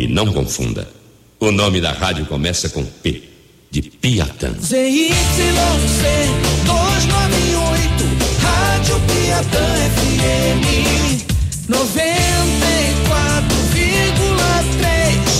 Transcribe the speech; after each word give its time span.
E 0.00 0.08
não 0.08 0.32
confunda. 0.32 0.88
O 1.38 1.52
nome 1.52 1.78
da 1.78 1.92
rádio 1.92 2.24
começa 2.24 2.70
com 2.70 2.82
P, 2.82 3.22
de 3.70 3.82
Piatã. 3.82 4.50
ZYC 4.58 5.12
298, 6.64 8.04
Rádio 8.40 8.98
Piatã 9.00 9.60
FM 9.92 10.64
94,3 11.68 11.76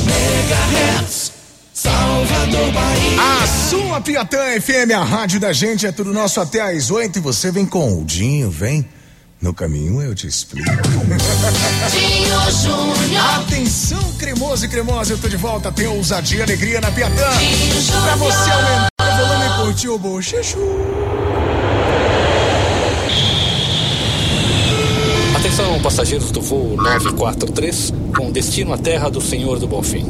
MHz. 0.04 1.32
Salvador, 1.72 2.70
Bahia. 2.72 3.18
A 3.42 3.46
sua 3.70 4.02
Piatã 4.02 4.60
FM, 4.60 4.90
a 4.94 5.02
rádio 5.02 5.40
da 5.40 5.54
gente, 5.54 5.86
é 5.86 5.92
tudo 5.92 6.12
nosso 6.12 6.38
até 6.38 6.60
às 6.60 6.90
oito 6.90 7.18
e 7.18 7.22
você 7.22 7.50
vem 7.50 7.64
com 7.64 7.98
o 7.98 8.04
Dinho, 8.04 8.50
vem. 8.50 8.86
No 9.40 9.54
caminho 9.54 10.02
eu 10.02 10.14
te 10.14 10.26
explico. 10.26 10.68
Dinho 11.90 12.50
Júnior. 12.62 13.24
Atenção, 13.38 14.12
cremoso 14.18 14.66
e 14.66 14.68
cremosa, 14.68 15.14
eu 15.14 15.18
tô 15.18 15.28
de 15.28 15.36
volta. 15.38 15.72
Tem 15.72 15.86
ousadia 15.86 16.40
e 16.40 16.42
alegria 16.42 16.78
na 16.78 16.90
Piatã. 16.90 17.38
Dinho 17.38 17.80
Júnior. 17.80 18.02
Pra 18.02 18.16
você 18.16 18.50
aumentar 18.50 18.90
o 19.00 19.16
volume 19.16 19.46
e 19.46 19.64
curtir 19.64 19.88
o 19.88 19.98
bochecho. 19.98 20.58
Atenção, 25.36 25.80
passageiros 25.80 26.30
do 26.30 26.42
voo 26.42 26.76
943, 26.76 27.94
com 28.14 28.30
destino 28.30 28.74
à 28.74 28.78
terra 28.78 29.08
do 29.08 29.22
Senhor 29.22 29.58
do 29.58 29.66
Bonfim. 29.66 30.04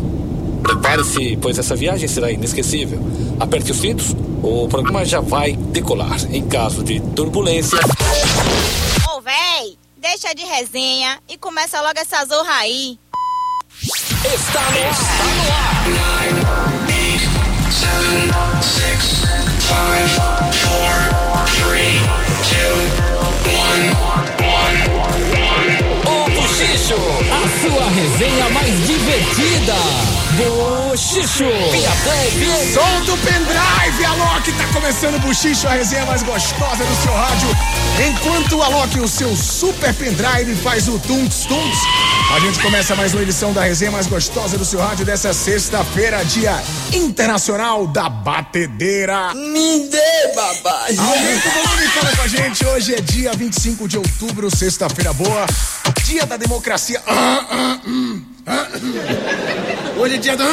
Prepare-se, 0.65 1.39
pois 1.41 1.57
essa 1.57 1.77
viagem 1.77 2.09
será 2.09 2.33
inesquecível. 2.33 3.01
Aperte 3.39 3.71
os 3.71 3.79
cintos, 3.79 4.15
o 4.43 4.67
programa 4.69 5.05
já 5.05 5.21
vai 5.21 5.53
decolar. 5.53 6.19
Em 6.33 6.43
caso 6.43 6.83
de 6.83 6.99
turbulência, 6.99 7.79
deixa 10.01 10.35
de 10.35 10.45
resenha 10.45 11.23
e 11.29 11.37
começa 11.37 11.81
logo 11.81 11.99
essa 11.99 12.25
zorra 12.25 12.55
aí. 12.55 12.99
está 14.25 14.61
no 14.73 14.83
ar. 15.53 15.81
O 26.07 26.31
Buchicho, 26.31 26.97
a 27.31 27.45
sua 27.61 27.87
resenha 27.91 28.49
mais 28.51 28.87
divertida. 28.87 30.20
Buchicho, 30.41 31.45
FM. 31.45 32.73
Solta 32.73 33.13
o 33.13 33.19
pendrive, 33.19 34.05
Alok! 34.07 34.53
Tá 34.53 34.67
começando 34.73 35.17
o 35.17 35.19
Buchicho, 35.19 35.69
a 35.69 35.73
resenha 35.73 36.07
mais 36.07 36.23
gostosa 36.23 36.83
do 36.83 37.03
seu 37.03 37.13
rádio. 37.13 37.49
Enquanto 38.09 38.57
o 38.57 38.63
Alok, 38.63 39.01
o 39.01 39.09
seu 39.09 39.37
super 39.37 39.93
pendrive, 39.93 40.55
faz 40.57 40.89
o 40.89 40.99
tunts 40.99 41.45
tunts, 41.45 41.79
a 42.35 42.41
gente 42.41 42.59
começa 42.61 42.97
mais 42.97 43.13
uma 43.13 43.23
edição 43.23 43.53
da 43.53 43.65
resenha 43.65 43.91
mais 43.91 44.07
gostosa 44.07 44.57
do 44.57 44.65
seu 44.65 44.81
rádio 44.81 45.05
dessa 45.05 45.35
sexta-feira, 45.35 46.25
dia 46.25 46.59
internacional 46.95 47.87
da 47.87 48.09
batedeira. 48.09 49.35
Me 49.35 49.91
dê, 49.91 50.35
babai. 50.35 50.97
Aumenta 50.97 51.49
o 51.49 51.53
volume 51.53 51.85
e 51.85 51.89
fala 51.89 52.17
com 52.17 52.23
a 52.23 52.29
gente. 52.29 52.65
Hoje 52.65 52.95
é 52.95 53.01
dia 53.03 53.33
25 53.35 53.87
de 53.87 53.99
outubro, 53.99 54.51
sexta-feira 54.55 55.13
boa. 55.13 55.45
Dia 56.05 56.25
da 56.25 56.39
democracia. 56.39 57.03
Ah, 57.07 57.47
ah, 57.51 57.81
hum. 57.87 58.30
Hoje 59.97 60.15
é 60.17 60.19
dia 60.19 60.37
do. 60.37 60.45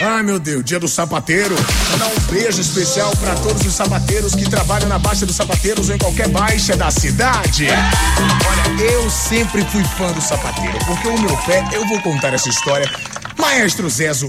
Ai 0.00 0.22
meu 0.22 0.38
Deus, 0.38 0.64
dia 0.64 0.78
do 0.78 0.86
sapateiro. 0.86 1.56
Mandar 1.90 2.06
um 2.06 2.32
beijo 2.32 2.60
especial 2.60 3.10
para 3.16 3.34
todos 3.36 3.66
os 3.66 3.74
sapateiros 3.74 4.34
que 4.34 4.48
trabalham 4.48 4.88
na 4.88 4.98
Baixa 4.98 5.26
dos 5.26 5.34
Sapateiros 5.34 5.88
ou 5.88 5.96
em 5.96 5.98
qualquer 5.98 6.28
baixa 6.28 6.76
da 6.76 6.88
cidade. 6.90 7.66
Olha, 7.66 8.82
eu 8.92 9.10
sempre 9.10 9.64
fui 9.64 9.82
fã 9.96 10.12
do 10.12 10.20
sapateiro, 10.20 10.78
porque 10.86 11.08
o 11.08 11.18
meu 11.20 11.36
pé, 11.38 11.64
eu 11.72 11.84
vou 11.88 12.00
contar 12.02 12.32
essa 12.32 12.48
história. 12.48 12.88
Maestro 13.36 13.90
Zezo, 13.90 14.28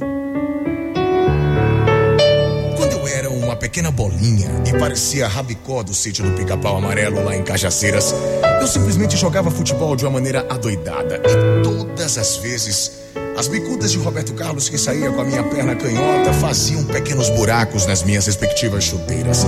pequena 3.59 3.91
bolinha 3.91 4.49
e 4.65 4.77
parecia 4.79 5.27
rabicó 5.27 5.83
do 5.83 5.93
sítio 5.93 6.23
do 6.23 6.31
pica-pau 6.31 6.77
amarelo 6.77 7.23
lá 7.23 7.35
em 7.35 7.43
Cajaceiras, 7.43 8.15
eu 8.61 8.67
simplesmente 8.67 9.17
jogava 9.17 9.51
futebol 9.51 9.95
de 9.95 10.05
uma 10.05 10.11
maneira 10.11 10.47
adoidada. 10.49 11.21
E 11.25 11.61
todas 11.61 12.17
as 12.17 12.37
vezes, 12.37 12.91
as 13.37 13.47
bicudas 13.47 13.91
de 13.91 13.97
Roberto 13.97 14.33
Carlos 14.33 14.69
que 14.69 14.77
saía 14.77 15.11
com 15.11 15.21
a 15.21 15.25
minha 15.25 15.43
perna 15.43 15.75
canhota 15.75 16.33
faziam 16.33 16.85
pequenos 16.85 17.29
buracos 17.29 17.85
nas 17.85 18.01
minhas 18.01 18.25
respectivas 18.25 18.85
chuteiras. 18.85 19.45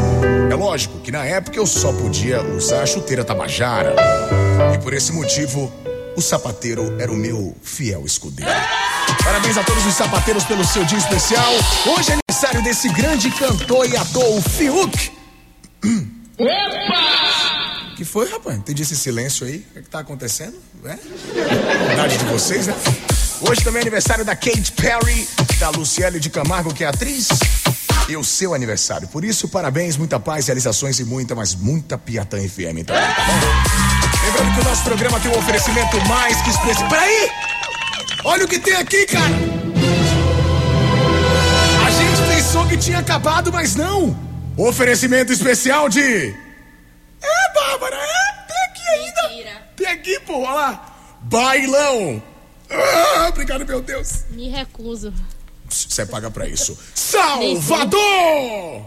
É 0.50 0.56
lógico 0.56 1.00
que 1.00 1.12
na 1.12 1.26
época 1.26 1.58
eu 1.58 1.66
só 1.66 1.94
podia 1.94 2.44
usar 2.44 2.84
a 2.84 2.86
chuteira 2.86 3.24
tabajara. 3.24 3.96
E 4.74 4.78
por 4.80 4.94
esse 4.94 5.14
motivo, 5.14 5.72
o 6.16 6.22
sapateiro 6.22 6.96
era 7.00 7.12
o 7.12 7.16
meu 7.16 7.56
fiel 7.62 8.06
escudeiro. 8.06 8.52
Parabéns 9.24 9.58
a 9.58 9.64
todos 9.64 9.86
os 9.86 9.94
sapateiros 9.94 10.44
pelo 10.44 10.66
seu 10.66 10.84
dia 10.84 10.98
especial. 10.98 11.52
Hoje 11.86 12.12
é 12.12 12.21
aniversário 12.42 12.64
desse 12.64 12.90
grande 12.90 13.30
cantor 13.30 13.88
e 13.88 13.96
ator, 13.96 14.38
o 14.38 14.42
Fiuk. 14.42 15.12
Opa! 16.40 17.96
que 17.96 18.04
foi, 18.04 18.28
rapaz? 18.32 18.58
Entendi 18.58 18.82
esse 18.82 18.96
silêncio 18.96 19.46
aí. 19.46 19.58
O 19.58 19.74
que, 19.74 19.80
é 19.80 19.82
que 19.84 19.90
tá 19.90 20.00
acontecendo? 20.00 20.56
É? 20.84 20.98
Verdade 21.88 22.18
de 22.18 22.26
vocês, 22.26 22.66
né? 22.66 22.74
Hoje 23.48 23.64
também 23.64 23.80
é 23.80 23.82
aniversário 23.84 24.26
da 24.26 24.36
Kate 24.36 24.72
Perry, 24.72 25.28
da 25.60 25.70
Luciele 25.70 26.20
de 26.20 26.32
Camargo, 26.32 26.74
que 26.74 26.84
é 26.84 26.88
atriz. 26.88 27.28
E 28.10 28.18
o 28.18 28.24
seu 28.24 28.56
aniversário. 28.56 29.08
Por 29.08 29.24
isso, 29.24 29.48
parabéns, 29.48 29.96
muita 29.96 30.20
paz, 30.20 30.48
realizações 30.48 31.00
e 31.00 31.06
muita, 31.06 31.36
mas 31.36 31.54
muita 31.54 31.96
Piatã 31.96 32.38
FM 32.38 32.84
também, 32.86 32.86
tá 32.88 33.26
bom? 33.28 34.26
Lembrando 34.26 34.56
que 34.56 34.62
o 34.62 34.64
nosso 34.64 34.84
programa 34.84 35.20
tem 35.20 35.32
um 35.32 35.38
oferecimento 35.38 35.98
mais 36.08 36.42
que 36.42 36.50
especial. 36.50 36.90
Peraí! 36.90 37.30
Olha 38.24 38.46
o 38.46 38.48
que 38.48 38.58
tem 38.58 38.74
aqui, 38.74 39.06
cara! 39.06 39.71
Pensou 42.52 42.68
que 42.68 42.76
tinha 42.76 43.00
acabado, 43.00 43.50
mas 43.50 43.78
não! 43.78 44.14
Oferecimento 44.58 45.32
especial 45.32 45.88
de. 45.88 46.36
É, 47.22 47.54
Bárbara, 47.54 47.96
é? 47.96 48.46
Tem 48.46 48.64
aqui 48.66 48.88
ainda! 48.90 49.30
Mentira. 49.30 49.68
Tem 49.78 49.88
aqui, 49.88 50.20
pô, 50.20 50.40
olha 50.40 50.52
lá! 50.52 50.96
Bailão! 51.22 52.22
Ah, 52.70 53.30
obrigado, 53.30 53.66
meu 53.66 53.82
Deus! 53.82 54.26
Me 54.32 54.50
recuso. 54.50 55.14
Você 55.70 56.06
paga 56.06 56.30
pra 56.30 56.46
isso. 56.46 56.78
Salvador! 56.94 58.02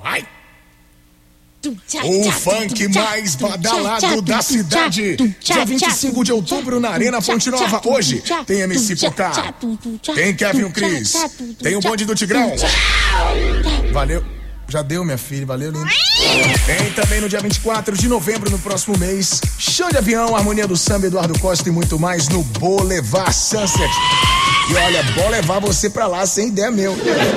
Ai! 0.04 0.28
O 2.04 2.32
funk 2.32 2.88
mais 2.88 3.36
badalado 3.36 4.22
da 4.22 4.42
cidade. 4.42 5.16
Dia 5.41 5.64
25 5.64 6.25
de 6.25 6.32
outubro 6.32 6.80
na 6.80 6.91
Arena 6.91 7.20
Fonte 7.20 7.50
Nova. 7.50 7.80
Hoje 7.84 8.22
tem 8.47 8.60
MC 8.60 8.97
Pocá. 8.97 9.54
Tem 10.14 10.34
Kevin 10.34 10.70
Cris. 10.70 11.14
Tem 11.62 11.76
o 11.76 11.80
bonde 11.80 12.04
do 12.04 12.14
Tigrão. 12.14 12.52
Valeu. 13.92 14.25
Já 14.69 14.82
deu, 14.82 15.04
minha 15.04 15.19
filha. 15.19 15.47
Valeu, 15.47 15.70
lindo. 15.70 15.86
Tem 16.66 16.91
também 16.92 17.20
no 17.20 17.28
dia 17.28 17.41
24 17.41 17.96
de 17.96 18.08
novembro, 18.08 18.50
no 18.50 18.58
próximo 18.58 18.96
mês, 18.98 19.41
show 19.58 19.91
de 19.91 19.98
avião, 19.98 20.34
harmonia 20.34 20.66
do 20.66 20.76
samba, 20.76 21.06
Eduardo 21.06 21.38
Costa 21.38 21.69
e 21.69 21.72
muito 21.72 21.98
mais 21.98 22.28
no 22.28 22.42
Boulevard 22.42 23.34
Sunset. 23.34 23.92
E 24.70 24.75
olha, 24.76 25.02
bom 25.14 25.28
levar 25.28 25.60
você 25.60 25.91
pra 25.91 26.06
lá 26.06 26.25
sem 26.26 26.48
ideia 26.48 26.70
meu. 26.70 26.92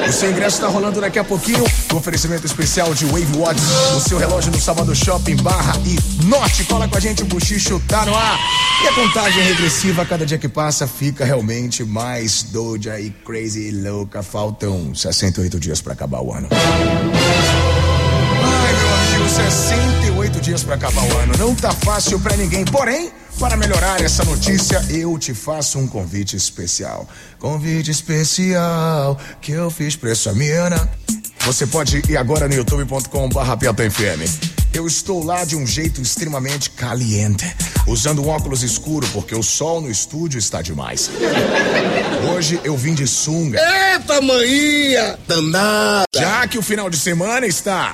O 0.08 0.12
seu 0.12 0.32
ingresso 0.32 0.62
tá 0.62 0.68
rolando 0.68 1.02
daqui 1.02 1.20
a 1.20 1.24
pouquinho. 1.24 1.64
Com 1.90 1.98
oferecimento 1.98 2.46
especial 2.46 2.94
de 2.94 3.06
Wave 3.06 3.38
Watch, 3.38 3.62
o 3.96 4.00
seu 4.00 4.18
relógio 4.18 4.52
no 4.52 4.60
Salvador 4.60 4.96
Shopping 4.96 5.36
Barra 5.38 5.74
e 5.86 6.26
Norte. 6.26 6.64
Cola 6.64 6.88
com 6.88 6.98
a 6.98 7.00
gente, 7.00 7.24
o 7.24 7.26
Buchicho 7.26 7.82
tá 7.88 8.06
no 8.06 8.16
ar. 8.16 8.40
E 8.84 8.88
a 8.88 8.94
contagem 8.94 9.44
regressiva, 9.44 10.06
cada 10.06 10.26
dia 10.26 10.38
que 10.38 10.48
passa, 10.48 10.88
fica 10.88 11.26
realmente 11.26 11.84
mais 11.84 12.44
doida 12.44 13.00
e 13.00 13.10
crazy 13.10 13.72
louca. 13.72 14.24
Faltam 14.24 14.96
68 14.96 15.60
dias 15.60 15.82
pra 15.82 15.94
acabar 15.94 16.22
o 16.22 16.34
ano. 16.34 16.48
Ai, 19.28 19.34
meu 19.34 19.40
amigo, 19.44 19.50
68 19.52 20.42
dias 20.42 20.64
pra 20.64 20.76
acabar 20.76 21.04
o 21.04 21.18
ano. 21.18 21.34
Não 21.38 21.56
tá 21.56 21.72
fácil 21.72 22.20
pra 22.20 22.36
ninguém. 22.38 22.64
Porém, 22.66 23.12
para 23.40 23.58
melhorar 23.58 24.02
essa 24.02 24.24
notícia, 24.24 24.84
eu 24.90 25.18
te 25.18 25.34
faço 25.34 25.78
um 25.78 25.88
convite 25.88 26.36
especial. 26.36 27.08
Convite 27.40 27.92
especial 27.92 29.20
que 29.42 29.52
eu 29.52 29.70
fiz 29.70 29.96
pra 29.96 30.12
essa 30.12 30.34
mina. 30.34 30.90
Você 31.42 31.68
pode 31.68 32.02
ir 32.10 32.18
agora 32.18 32.48
no 32.48 32.56
youtube.com.br 32.56 33.40
FM. 33.92 34.58
Eu 34.74 34.86
estou 34.86 35.24
lá 35.24 35.44
de 35.44 35.56
um 35.56 35.66
jeito 35.66 36.02
extremamente 36.02 36.70
caliente, 36.72 37.46
usando 37.88 38.24
um 38.24 38.28
óculos 38.28 38.64
escuro 38.64 39.08
porque 39.14 39.34
o 39.34 39.42
sol 39.42 39.82
no 39.82 39.90
estúdio 39.90 40.38
está 40.38 40.62
demais. 40.62 41.10
Hoje 42.34 42.60
eu 42.64 42.78
vim 42.78 42.94
de 42.94 43.08
sunga. 43.08 43.60
Eita, 43.60 44.22
manhia! 44.22 45.18
Danada! 45.28 46.04
Já 46.16 46.48
que 46.48 46.58
o 46.58 46.62
final 46.62 46.90
de 46.90 46.98
semana 46.98 47.48
está 47.48 47.92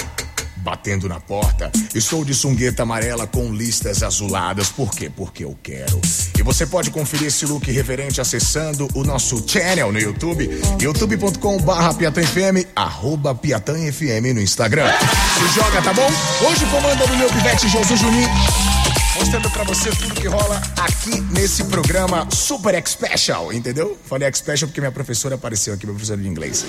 batendo 0.64 1.10
na 1.10 1.20
porta, 1.20 1.70
estou 1.94 2.24
de 2.24 2.34
sungueta 2.34 2.84
amarela 2.84 3.28
com 3.28 3.54
listas 3.54 4.02
azuladas. 4.02 4.70
Por 4.70 4.92
quê? 4.92 5.12
Porque 5.14 5.44
eu 5.44 5.58
quero. 5.62 6.00
E 6.38 6.42
você 6.42 6.66
pode 6.66 6.90
conferir 6.90 7.28
esse 7.28 7.46
look 7.46 7.70
reverente 7.70 8.22
acessando 8.22 8.88
o 8.96 9.04
nosso 9.04 9.44
channel 9.48 9.92
no 9.92 10.00
YouTube, 10.00 10.50
youtube.com 10.82 11.58
barra 11.58 11.94
piatanfm, 11.94 12.66
arroba 12.76 13.36
piatanfm 13.36 14.34
no 14.34 14.42
Instagram. 14.42 14.88
Se 14.90 15.60
joga, 15.60 15.82
tá 15.82 15.94
bom? 15.94 16.08
Hoje 16.48 16.66
comanda 16.68 17.06
do 17.06 17.18
meu 17.18 17.30
pivete 17.30 17.68
Jesus 17.68 18.00
Juninho. 18.00 18.73
Mostrando 19.16 19.50
pra 19.52 19.64
você 19.64 19.90
tudo 19.92 20.16
que 20.16 20.28
rola 20.28 20.62
aqui 20.78 21.22
nesse 21.32 21.66
programa 21.66 22.28
Super 22.32 22.76
X 22.76 22.92
Special, 22.92 23.54
entendeu? 23.54 23.98
Falei 24.06 24.28
X 24.30 24.40
Special 24.40 24.68
porque 24.68 24.82
minha 24.82 24.92
professora 24.92 25.36
apareceu 25.36 25.74
aqui, 25.74 25.86
minha 25.86 25.96
professora 25.96 26.20
de 26.22 26.28
inglês. 26.28 26.66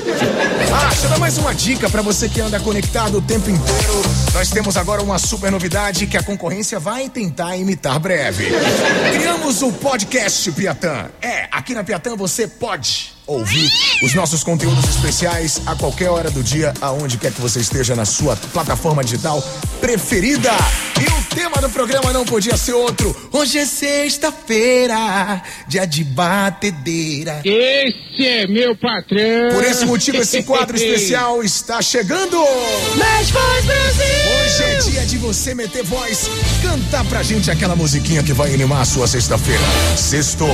Ah, 0.72 0.88
deixa 0.88 1.06
eu 1.06 1.10
dar 1.10 1.18
mais 1.18 1.38
uma 1.38 1.54
dica 1.54 1.88
pra 1.88 2.02
você 2.02 2.28
que 2.28 2.40
anda 2.40 2.60
conectado 2.60 3.18
o 3.18 3.22
tempo 3.22 3.48
inteiro. 3.48 4.02
Nós 4.34 4.50
temos 4.50 4.76
agora 4.76 5.02
uma 5.02 5.18
super 5.18 5.50
novidade 5.50 6.06
que 6.06 6.16
a 6.16 6.22
concorrência 6.22 6.78
vai 6.78 7.08
tentar 7.08 7.56
imitar 7.56 7.98
breve. 7.98 8.46
Criamos 9.12 9.62
o 9.62 9.72
podcast 9.72 10.50
Piatã. 10.52 11.06
É, 11.22 11.48
aqui 11.50 11.74
na 11.74 11.82
Piatã 11.82 12.16
você 12.16 12.46
pode 12.46 13.13
ouvir 13.26 13.70
os 14.02 14.14
nossos 14.14 14.44
conteúdos 14.44 14.84
especiais 14.88 15.62
a 15.66 15.74
qualquer 15.74 16.10
hora 16.10 16.30
do 16.30 16.42
dia, 16.42 16.74
aonde 16.80 17.16
quer 17.16 17.32
que 17.32 17.40
você 17.40 17.60
esteja 17.60 17.94
na 17.94 18.04
sua 18.04 18.36
plataforma 18.36 19.02
digital 19.02 19.42
preferida. 19.80 20.50
E 21.00 21.04
o 21.04 21.34
tema 21.34 21.56
do 21.60 21.70
programa 21.70 22.12
não 22.12 22.24
podia 22.24 22.56
ser 22.56 22.74
outro. 22.74 23.14
Hoje 23.32 23.58
é 23.58 23.66
sexta-feira, 23.66 25.42
dia 25.66 25.86
de 25.86 26.04
batedeira. 26.04 27.40
Esse 27.44 28.26
é 28.26 28.46
meu 28.46 28.76
patrão. 28.76 29.50
Por 29.52 29.64
esse 29.64 29.84
motivo, 29.86 30.18
esse 30.18 30.42
quadro 30.42 30.76
especial 30.76 31.42
está 31.42 31.80
chegando. 31.80 32.38
Mas 32.96 33.30
voz 33.30 33.64
Brasil! 33.64 34.04
Hoje 34.44 34.62
é 34.62 34.76
dia 34.90 35.06
de 35.06 35.16
você 35.18 35.54
meter 35.54 35.82
voz, 35.82 36.28
cantar 36.62 37.04
pra 37.06 37.22
gente 37.22 37.50
aquela 37.50 37.74
musiquinha 37.74 38.22
que 38.22 38.32
vai 38.32 38.52
animar 38.52 38.82
a 38.82 38.84
sua 38.84 39.06
sexta-feira. 39.06 39.62
Sexto, 39.96 40.44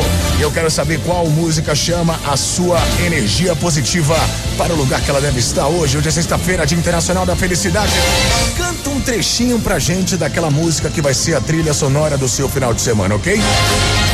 eu 0.41 0.51
quero 0.53 0.71
saber 0.71 1.01
qual 1.01 1.27
música 1.27 1.75
chama 1.75 2.19
a 2.27 2.37
sua 2.37 2.60
energia 3.05 3.57
positiva 3.57 4.15
para 4.57 4.73
o 4.73 4.77
lugar 4.77 5.01
que 5.01 5.11
ela 5.11 5.21
deve 5.21 5.41
estar 5.41 5.67
hoje. 5.67 5.97
Hoje 5.97 6.09
é 6.09 6.11
sexta-feira, 6.11 6.67
Dia 6.67 6.79
Internacional 6.79 7.25
da 7.25 7.35
Felicidade. 7.35 7.93
Canta 8.57 8.91
um 8.91 9.01
trechinho 9.01 9.59
pra 9.61 9.79
gente 9.79 10.17
daquela 10.17 10.51
música 10.51 10.91
que 10.91 11.01
vai 11.01 11.15
ser 11.15 11.35
a 11.35 11.41
trilha 11.41 11.73
sonora 11.73 12.19
do 12.19 12.29
seu 12.29 12.49
final 12.49 12.75
de 12.75 12.81
semana, 12.81 13.15
ok? 13.15 13.41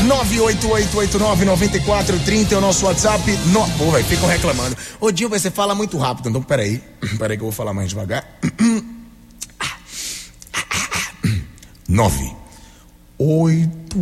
988899430 0.06 2.52
é 2.52 2.56
o 2.56 2.60
nosso 2.60 2.86
WhatsApp. 2.86 3.30
No... 3.46 3.68
Pô, 3.72 3.90
vai, 3.90 4.02
ficam 4.02 4.28
reclamando. 4.28 4.76
Ô, 5.00 5.10
Dil, 5.10 5.28
você 5.28 5.50
fala 5.50 5.74
muito 5.74 5.98
rápido, 5.98 6.28
então 6.28 6.42
peraí. 6.42 6.82
Peraí 7.18 7.36
que 7.36 7.42
eu 7.42 7.46
vou 7.46 7.52
falar 7.52 7.74
mais 7.74 7.88
devagar. 7.88 8.24
9 11.88 12.36
oito 13.18 13.96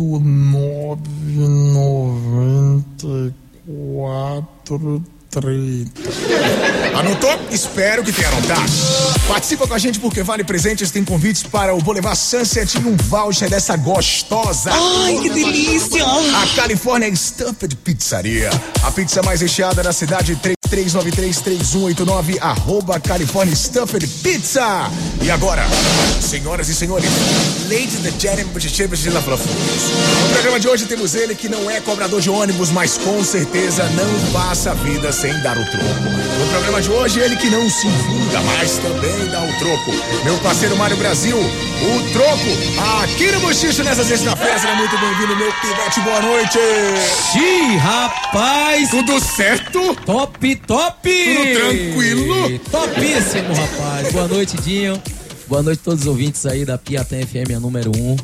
oito 0.00 0.20
nove 0.20 1.48
noventa 1.72 3.06
e 3.06 3.32
quatro 3.66 5.02
trinta. 5.30 6.00
Anotou? 6.98 7.38
Espero 7.50 8.02
que 8.02 8.12
tenha 8.12 8.28
anotado. 8.28 8.70
Participa 9.26 9.66
com 9.66 9.74
a 9.74 9.78
gente 9.78 10.00
porque 10.00 10.22
vale 10.22 10.42
presentes, 10.42 10.90
tem 10.90 11.04
convites 11.04 11.42
para 11.42 11.74
o 11.74 11.82
Boulevard 11.82 12.18
Sunset 12.18 12.78
e 12.78 12.80
um 12.80 12.96
voucher 12.96 13.50
dessa 13.50 13.76
gostosa. 13.76 14.70
Ai, 14.72 15.18
que 15.20 15.28
delícia! 15.30 16.04
A 16.04 16.46
California 16.56 17.14
Stuffed 17.14 17.76
Pizzaria. 17.76 18.50
A 18.82 18.90
pizza 18.90 19.22
mais 19.22 19.40
recheada 19.40 19.82
da 19.82 19.92
cidade, 19.92 20.34
33933189, 20.68 22.38
arroba 22.40 23.00
California 23.00 23.54
Stuffed 23.54 24.06
Pizza. 24.22 24.90
E 25.22 25.30
agora, 25.30 25.66
senhoras 26.20 26.68
e 26.68 26.74
senhores, 26.74 27.10
ladies 27.68 28.04
and 28.04 28.18
gentlemen, 28.18 28.48
La 29.12 29.20
No 29.20 30.32
programa 30.32 30.60
de 30.60 30.68
hoje 30.68 30.86
temos 30.86 31.14
ele 31.14 31.34
que 31.34 31.48
não 31.48 31.70
é 31.70 31.80
cobrador 31.80 32.20
de 32.20 32.30
ônibus, 32.30 32.70
mas 32.70 32.98
com 32.98 33.22
certeza 33.24 33.84
não 33.90 34.32
passa 34.32 34.72
a 34.72 34.74
vida 34.74 35.12
sem 35.12 35.32
dar 35.42 35.56
o 35.56 35.64
troco. 35.70 36.28
No 36.38 36.46
programa 36.50 36.80
de 36.80 36.90
hoje, 36.90 37.20
ele 37.20 37.36
que 37.36 37.48
não 37.50 37.68
se 37.68 37.88
vinga, 37.88 38.40
mas 38.42 38.78
também 38.78 39.26
dá 39.30 39.42
o 39.42 39.58
troco. 39.58 39.92
Meu 40.24 40.36
parceiro 40.38 40.76
Mário 40.76 40.96
Brasil, 40.96 41.36
o 41.36 42.12
troco, 42.12 43.02
aqui 43.02 43.30
no 43.32 43.40
Bochicho 43.40 43.82
nessa 43.82 44.04
sexta-feira. 44.04 44.58
Seja 44.58 44.74
muito 44.74 44.98
bem-vindo, 44.98 45.36
meu 45.36 45.52
pivete, 45.52 46.00
boa 46.00 46.20
noite. 46.20 46.58
Xiii, 47.32 47.76
rapaz! 47.76 48.90
Tudo 48.90 49.20
certo? 49.20 49.94
Top, 50.04 50.57
top! 50.66 51.08
Tudo 51.08 51.54
tranquilo? 51.54 52.58
Topíssimo, 52.70 53.54
rapaz. 53.54 54.12
Boa 54.12 54.28
noite, 54.28 54.56
Dinho. 54.58 55.00
Boa 55.48 55.62
noite 55.62 55.80
a 55.80 55.84
todos 55.84 56.00
os 56.02 56.06
ouvintes 56.06 56.44
aí 56.44 56.64
da 56.64 56.76
Piatã 56.76 57.16
FM, 57.20 57.56
a 57.56 57.60
número 57.60 57.90
1. 57.96 58.12
Um. 58.12 58.16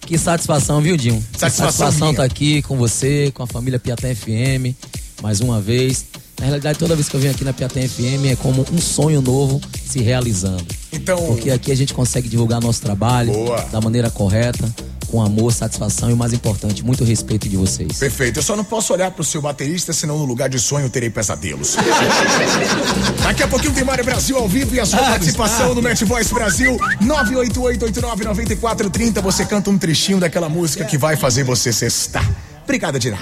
Que 0.00 0.18
satisfação, 0.18 0.80
viu, 0.80 0.96
Dinho? 0.96 1.22
Satisfação, 1.36 1.70
satisfação 1.70 2.14
tá 2.14 2.24
aqui 2.24 2.62
com 2.62 2.76
você, 2.76 3.30
com 3.32 3.42
a 3.42 3.46
família 3.46 3.78
Piatã 3.78 4.14
FM, 4.14 4.74
mais 5.22 5.40
uma 5.40 5.60
vez. 5.60 6.06
Na 6.38 6.46
realidade, 6.46 6.78
toda 6.78 6.96
vez 6.96 7.08
que 7.08 7.14
eu 7.14 7.20
venho 7.20 7.32
aqui 7.32 7.44
na 7.44 7.52
Piatã 7.52 7.80
FM 7.80 8.26
é 8.30 8.36
como 8.36 8.66
um 8.72 8.78
sonho 8.78 9.20
novo 9.20 9.60
se 9.86 10.00
realizando. 10.00 10.64
Então. 10.92 11.18
Porque 11.26 11.50
aqui 11.50 11.70
a 11.70 11.74
gente 11.74 11.94
consegue 11.94 12.28
divulgar 12.28 12.60
nosso 12.60 12.80
trabalho 12.80 13.32
Boa. 13.32 13.60
da 13.70 13.80
maneira 13.80 14.10
correta, 14.10 14.68
com 15.12 15.20
amor, 15.22 15.52
satisfação 15.52 16.08
e 16.08 16.14
o 16.14 16.16
mais 16.16 16.32
importante, 16.32 16.82
muito 16.82 17.04
respeito 17.04 17.46
de 17.46 17.54
vocês. 17.58 17.98
Perfeito. 17.98 18.38
Eu 18.38 18.42
só 18.42 18.56
não 18.56 18.64
posso 18.64 18.94
olhar 18.94 19.10
pro 19.10 19.22
seu 19.22 19.42
baterista, 19.42 19.92
senão 19.92 20.16
no 20.16 20.24
lugar 20.24 20.48
de 20.48 20.58
sonho 20.58 20.86
eu 20.86 20.90
terei 20.90 21.10
pesadelos. 21.10 21.76
Daqui 23.22 23.42
a 23.42 23.48
pouquinho 23.48 23.74
tem 23.74 23.84
Mário 23.84 24.02
Brasil 24.02 24.38
ao 24.38 24.48
vivo 24.48 24.74
e 24.74 24.80
a 24.80 24.86
sua 24.86 25.00
Ah, 25.00 25.10
participação 25.10 25.68
Gustavo. 25.68 25.74
no 25.74 25.82
Match 25.82 26.00
Voice 26.04 26.32
Brasil 26.32 26.78
988899430. 27.02 29.20
Você 29.20 29.44
canta 29.44 29.68
um 29.68 29.76
trechinho 29.76 30.18
daquela 30.18 30.48
música 30.48 30.86
que 30.86 30.96
vai 30.96 31.14
fazer 31.14 31.44
você 31.44 31.70
cestar. 31.74 32.26
Obrigado, 32.64 32.98
Dina. 32.98 33.18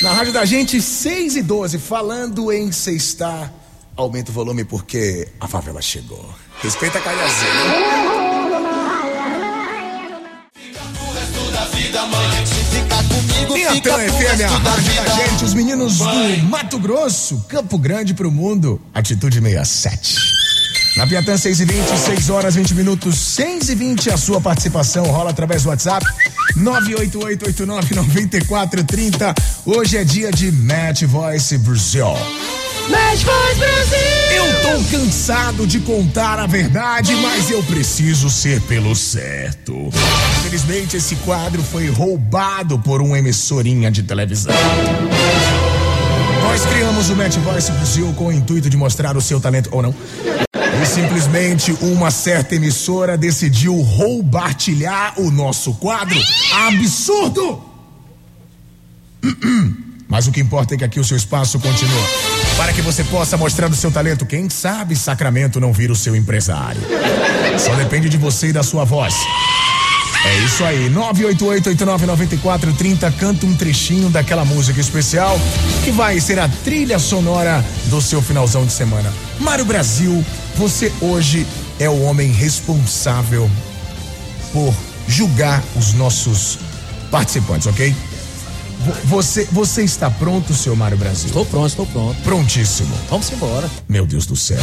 Na 0.00 0.14
rádio 0.14 0.32
da 0.32 0.46
gente, 0.46 0.80
6 0.80 1.36
e 1.36 1.42
12, 1.42 1.78
falando 1.78 2.50
em 2.50 2.72
cestar. 2.72 3.52
Aumenta 3.94 4.30
o 4.30 4.34
volume 4.34 4.64
porque 4.64 5.28
a 5.38 5.46
favela 5.46 5.82
chegou. 5.82 6.26
Respeita 6.62 6.96
a 6.98 7.02
calhazinha. 7.02 8.19
Piatã 13.60 13.92
FM, 13.92 14.40
a. 14.40 14.56
rádio 14.56 14.94
da 14.94 15.08
gente, 15.10 15.44
os 15.44 15.52
meninos 15.52 15.98
do 15.98 16.44
Mato 16.48 16.78
Grosso, 16.78 17.44
Campo 17.46 17.76
Grande 17.76 18.14
pro 18.14 18.30
mundo, 18.30 18.80
Atitude 18.94 19.38
67. 19.38 20.39
Na 20.96 21.06
Piatã 21.06 21.36
6 21.36 21.60
e 21.60 21.64
20, 21.64 21.96
6 21.96 22.30
horas 22.30 22.56
20 22.56 22.74
minutos, 22.74 23.16
6 23.16 23.68
e 23.68 23.76
20, 23.76 24.10
a 24.10 24.16
sua 24.16 24.40
participação 24.40 25.04
rola 25.06 25.30
através 25.30 25.62
do 25.62 25.68
WhatsApp 25.68 26.04
988899430. 26.58 29.32
Hoje 29.64 29.96
é 29.96 30.02
dia 30.04 30.32
de 30.32 30.50
Match 30.50 31.04
Voice 31.04 31.56
Brasil. 31.58 32.06
Mas 32.88 33.22
voz 33.22 33.56
Brasil! 33.56 34.00
Eu 34.34 34.46
tô 34.62 34.80
cansado 34.90 35.64
de 35.66 35.78
contar 35.80 36.38
a 36.40 36.46
verdade, 36.46 37.14
mas 37.16 37.50
eu 37.50 37.62
preciso 37.62 38.28
ser 38.28 38.60
pelo 38.62 38.96
certo. 38.96 39.90
Infelizmente, 40.40 40.96
esse 40.96 41.14
quadro 41.16 41.62
foi 41.62 41.88
roubado 41.88 42.78
por 42.80 43.00
uma 43.00 43.16
emissorinha 43.18 43.92
de 43.92 44.02
televisão. 44.02 44.52
Nós 46.42 46.66
criamos 46.66 47.10
o 47.10 47.16
Match 47.16 47.36
Voice 47.36 47.70
Brasil 47.70 48.12
com 48.14 48.26
o 48.26 48.32
intuito 48.32 48.68
de 48.68 48.76
mostrar 48.76 49.16
o 49.16 49.20
seu 49.20 49.38
talento, 49.40 49.68
ou 49.72 49.82
não? 49.82 49.94
E 50.80 50.86
simplesmente 50.86 51.76
uma 51.82 52.10
certa 52.10 52.54
emissora 52.54 53.18
decidiu 53.18 53.78
roubartilhar 53.80 55.20
o 55.20 55.30
nosso 55.30 55.74
quadro. 55.74 56.18
Absurdo! 56.66 57.62
Mas 60.08 60.26
o 60.26 60.32
que 60.32 60.40
importa 60.40 60.74
é 60.74 60.78
que 60.78 60.84
aqui 60.84 60.98
o 60.98 61.04
seu 61.04 61.16
espaço 61.16 61.60
continua. 61.60 62.02
Para 62.56 62.72
que 62.72 62.82
você 62.82 63.04
possa 63.04 63.36
mostrar 63.36 63.70
o 63.70 63.76
seu 63.76 63.92
talento, 63.92 64.26
quem 64.26 64.50
sabe 64.50 64.96
Sacramento 64.96 65.60
não 65.60 65.72
vira 65.72 65.92
o 65.92 65.96
seu 65.96 66.16
empresário. 66.16 66.80
Só 67.58 67.76
depende 67.76 68.08
de 68.08 68.16
você 68.16 68.48
e 68.48 68.52
da 68.52 68.64
sua 68.64 68.84
voz. 68.84 69.14
É 70.24 70.38
isso 70.44 70.64
aí, 70.64 70.90
988-8994-30, 70.90 73.12
canta 73.18 73.46
um 73.46 73.56
trechinho 73.56 74.10
daquela 74.10 74.44
música 74.44 74.78
especial 74.78 75.40
que 75.82 75.90
vai 75.90 76.20
ser 76.20 76.38
a 76.38 76.46
trilha 76.62 76.98
sonora 76.98 77.64
do 77.86 78.02
seu 78.02 78.20
finalzão 78.20 78.66
de 78.66 78.72
semana. 78.72 79.10
Mário 79.38 79.64
Brasil, 79.64 80.22
você 80.56 80.92
hoje 81.00 81.46
é 81.78 81.88
o 81.88 82.02
homem 82.02 82.30
responsável 82.32 83.50
por 84.52 84.74
julgar 85.08 85.62
os 85.76 85.92
nossos 85.94 86.58
participantes, 87.10 87.66
ok? 87.66 87.94
Vo- 88.84 88.96
Você, 89.04 89.46
você 89.52 89.82
está 89.82 90.10
pronto, 90.10 90.54
seu 90.54 90.74
Mário 90.74 90.96
Brasil? 90.96 91.26
Estou 91.26 91.44
pronto, 91.44 91.68
estou 91.68 91.86
pronto. 91.86 92.20
Prontíssimo. 92.22 92.94
Vamos 93.10 93.30
embora. 93.30 93.68
Meu 93.88 94.06
Deus 94.06 94.24
do 94.26 94.34
céu. 94.36 94.58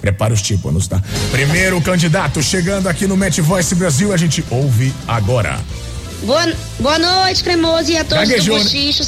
Prepara 0.00 0.34
os 0.34 0.42
tímpanos, 0.42 0.86
tá? 0.86 1.02
Primeiro 1.30 1.80
candidato 1.80 2.42
chegando 2.42 2.86
aqui 2.88 3.06
no 3.06 3.16
Match 3.16 3.38
Voice 3.38 3.74
Brasil, 3.74 4.12
a 4.12 4.16
gente 4.16 4.44
ouve 4.50 4.92
agora. 5.08 5.58
Boa, 6.22 6.52
boa 6.80 6.98
noite, 6.98 7.42
cremoso, 7.44 7.90
e 7.90 7.96
a 7.98 8.04
todos 8.04 8.28
Gaguejou, 8.28 8.56
do 8.58 8.64
né? 8.64 8.70
Bochicho. 8.70 9.04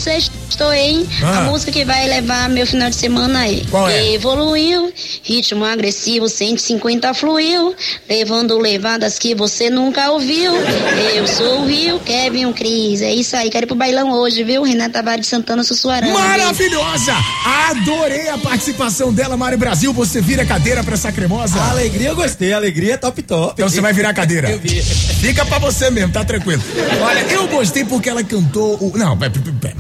Estou 0.49 0.73
em 0.73 1.07
Ah. 1.23 1.39
a 1.39 1.43
música 1.43 1.71
que 1.71 1.85
vai 1.85 2.07
levar 2.09 2.49
meu 2.49 2.67
final 2.67 2.89
de 2.91 2.97
semana 2.97 3.41
aí. 3.41 3.65
Qual 3.71 3.89
é? 3.89 4.13
Evoluiu, 4.15 4.93
ritmo 5.23 5.65
agressivo, 5.65 6.29
150 6.29 7.13
fluiu, 7.15 7.75
levando 8.09 8.59
levadas 8.59 9.19
que 9.19 9.35
você 9.35 9.71
nunca 9.71 10.11
ouviu. 10.11 10.53
Eu 11.15 11.27
sou 11.29 11.61
o 11.63 11.67
Rio, 11.67 12.01
Kevin, 12.01 12.47
o 12.47 12.53
Cris. 12.55 13.03
É 13.03 13.13
isso 13.13 13.37
aí, 13.37 13.51
quero 13.51 13.65
ir 13.65 13.69
pro 13.69 13.77
bailão 13.77 14.11
hoje, 14.13 14.43
viu? 14.43 14.63
Renata 14.63 14.95
Tavares 14.95 15.21
de 15.23 15.27
Santana 15.29 15.63
Sussuarana. 15.63 16.13
Maravilhosa! 16.13 17.15
Adorei 17.71 18.29
a 18.29 18.39
participação 18.39 19.13
dela, 19.13 19.37
Mário 19.37 19.59
Brasil. 19.59 19.93
Você 19.93 20.21
vira 20.21 20.45
cadeira 20.45 20.83
pra 20.83 20.95
essa 20.95 21.13
cremosa? 21.13 21.59
A 21.61 21.71
alegria 21.71 22.09
eu 22.09 22.17
gostei, 22.17 22.53
a 22.53 22.57
alegria 22.57 22.95
é 22.95 22.97
top 22.97 23.23
top. 23.23 23.53
Então 23.55 23.69
você 23.69 23.81
vai 23.81 23.93
virar 23.93 24.11
a 24.11 24.15
cadeira. 24.15 24.51
Eu 24.51 24.59
vi. 24.59 24.83
Fica 24.83 25.45
pra 25.45 25.59
você 25.59 25.91
mesmo, 25.91 26.13
tá 26.13 26.25
tranquilo. 26.25 26.63
Olha, 27.03 27.21
eu 27.31 27.47
gostei 27.49 27.85
porque 27.85 28.09
ela 28.09 28.25
cantou 28.25 28.75
o. 28.81 28.97
Não, 28.97 29.17
pe- 29.17 29.31
pe- 29.31 29.75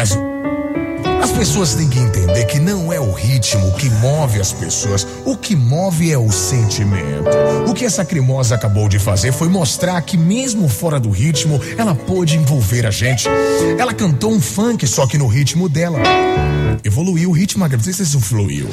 As 0.00 1.30
pessoas 1.30 1.74
têm 1.74 1.88
que 1.88 1.98
entender 1.98 2.44
que 2.46 2.58
não 2.58 2.92
é 2.92 2.98
o 2.98 3.12
ritmo 3.12 3.72
que 3.72 3.88
move 3.90 4.40
as 4.40 4.52
pessoas, 4.52 5.06
o 5.24 5.36
que 5.36 5.54
move 5.54 6.10
é 6.10 6.18
o 6.18 6.30
sentimento. 6.32 7.30
O 7.68 7.74
que 7.74 7.84
essa 7.84 8.04
cremosa 8.04 8.54
acabou 8.54 8.88
de 8.88 8.98
fazer 8.98 9.32
foi 9.32 9.48
mostrar 9.48 10.00
que, 10.02 10.16
mesmo 10.16 10.68
fora 10.68 10.98
do 10.98 11.10
ritmo, 11.10 11.60
ela 11.78 11.94
pôde 11.94 12.36
envolver 12.36 12.86
a 12.86 12.90
gente. 12.90 13.28
Ela 13.78 13.94
cantou 13.94 14.32
um 14.32 14.40
funk, 14.40 14.86
só 14.86 15.06
que 15.06 15.16
no 15.16 15.26
ritmo 15.26 15.68
dela. 15.68 16.00
Evoluiu 16.84 17.30
o 17.30 17.32
ritmo, 17.32 17.66
não 17.68 17.80
se 17.80 18.02
isso 18.02 18.20
fluiu. 18.20 18.68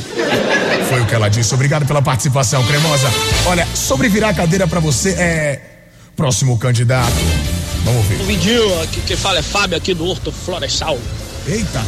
Foi 0.90 1.02
o 1.02 1.06
que 1.06 1.14
ela 1.14 1.30
disse. 1.30 1.54
Obrigado 1.54 1.86
pela 1.86 2.02
participação, 2.02 2.64
cremosa. 2.66 3.08
Olha, 3.46 3.68
sobre 3.76 4.10
virar 4.10 4.30
a 4.30 4.34
cadeira 4.34 4.68
pra 4.68 4.80
você 4.80 5.12
é. 5.12 5.62
Próximo 6.16 6.58
candidato. 6.58 7.14
Vamos 7.84 8.06
ver. 8.08 8.22
O 8.22 8.26
vídeo 8.26 8.82
aqui 8.82 9.02
que 9.02 9.16
fala 9.16 9.40
é 9.40 9.42
Fábio 9.44 9.78
aqui 9.78 9.94
do 9.94 10.06
Horto 10.06 10.32
Florestal. 10.32 10.98
Eita! 11.48 11.84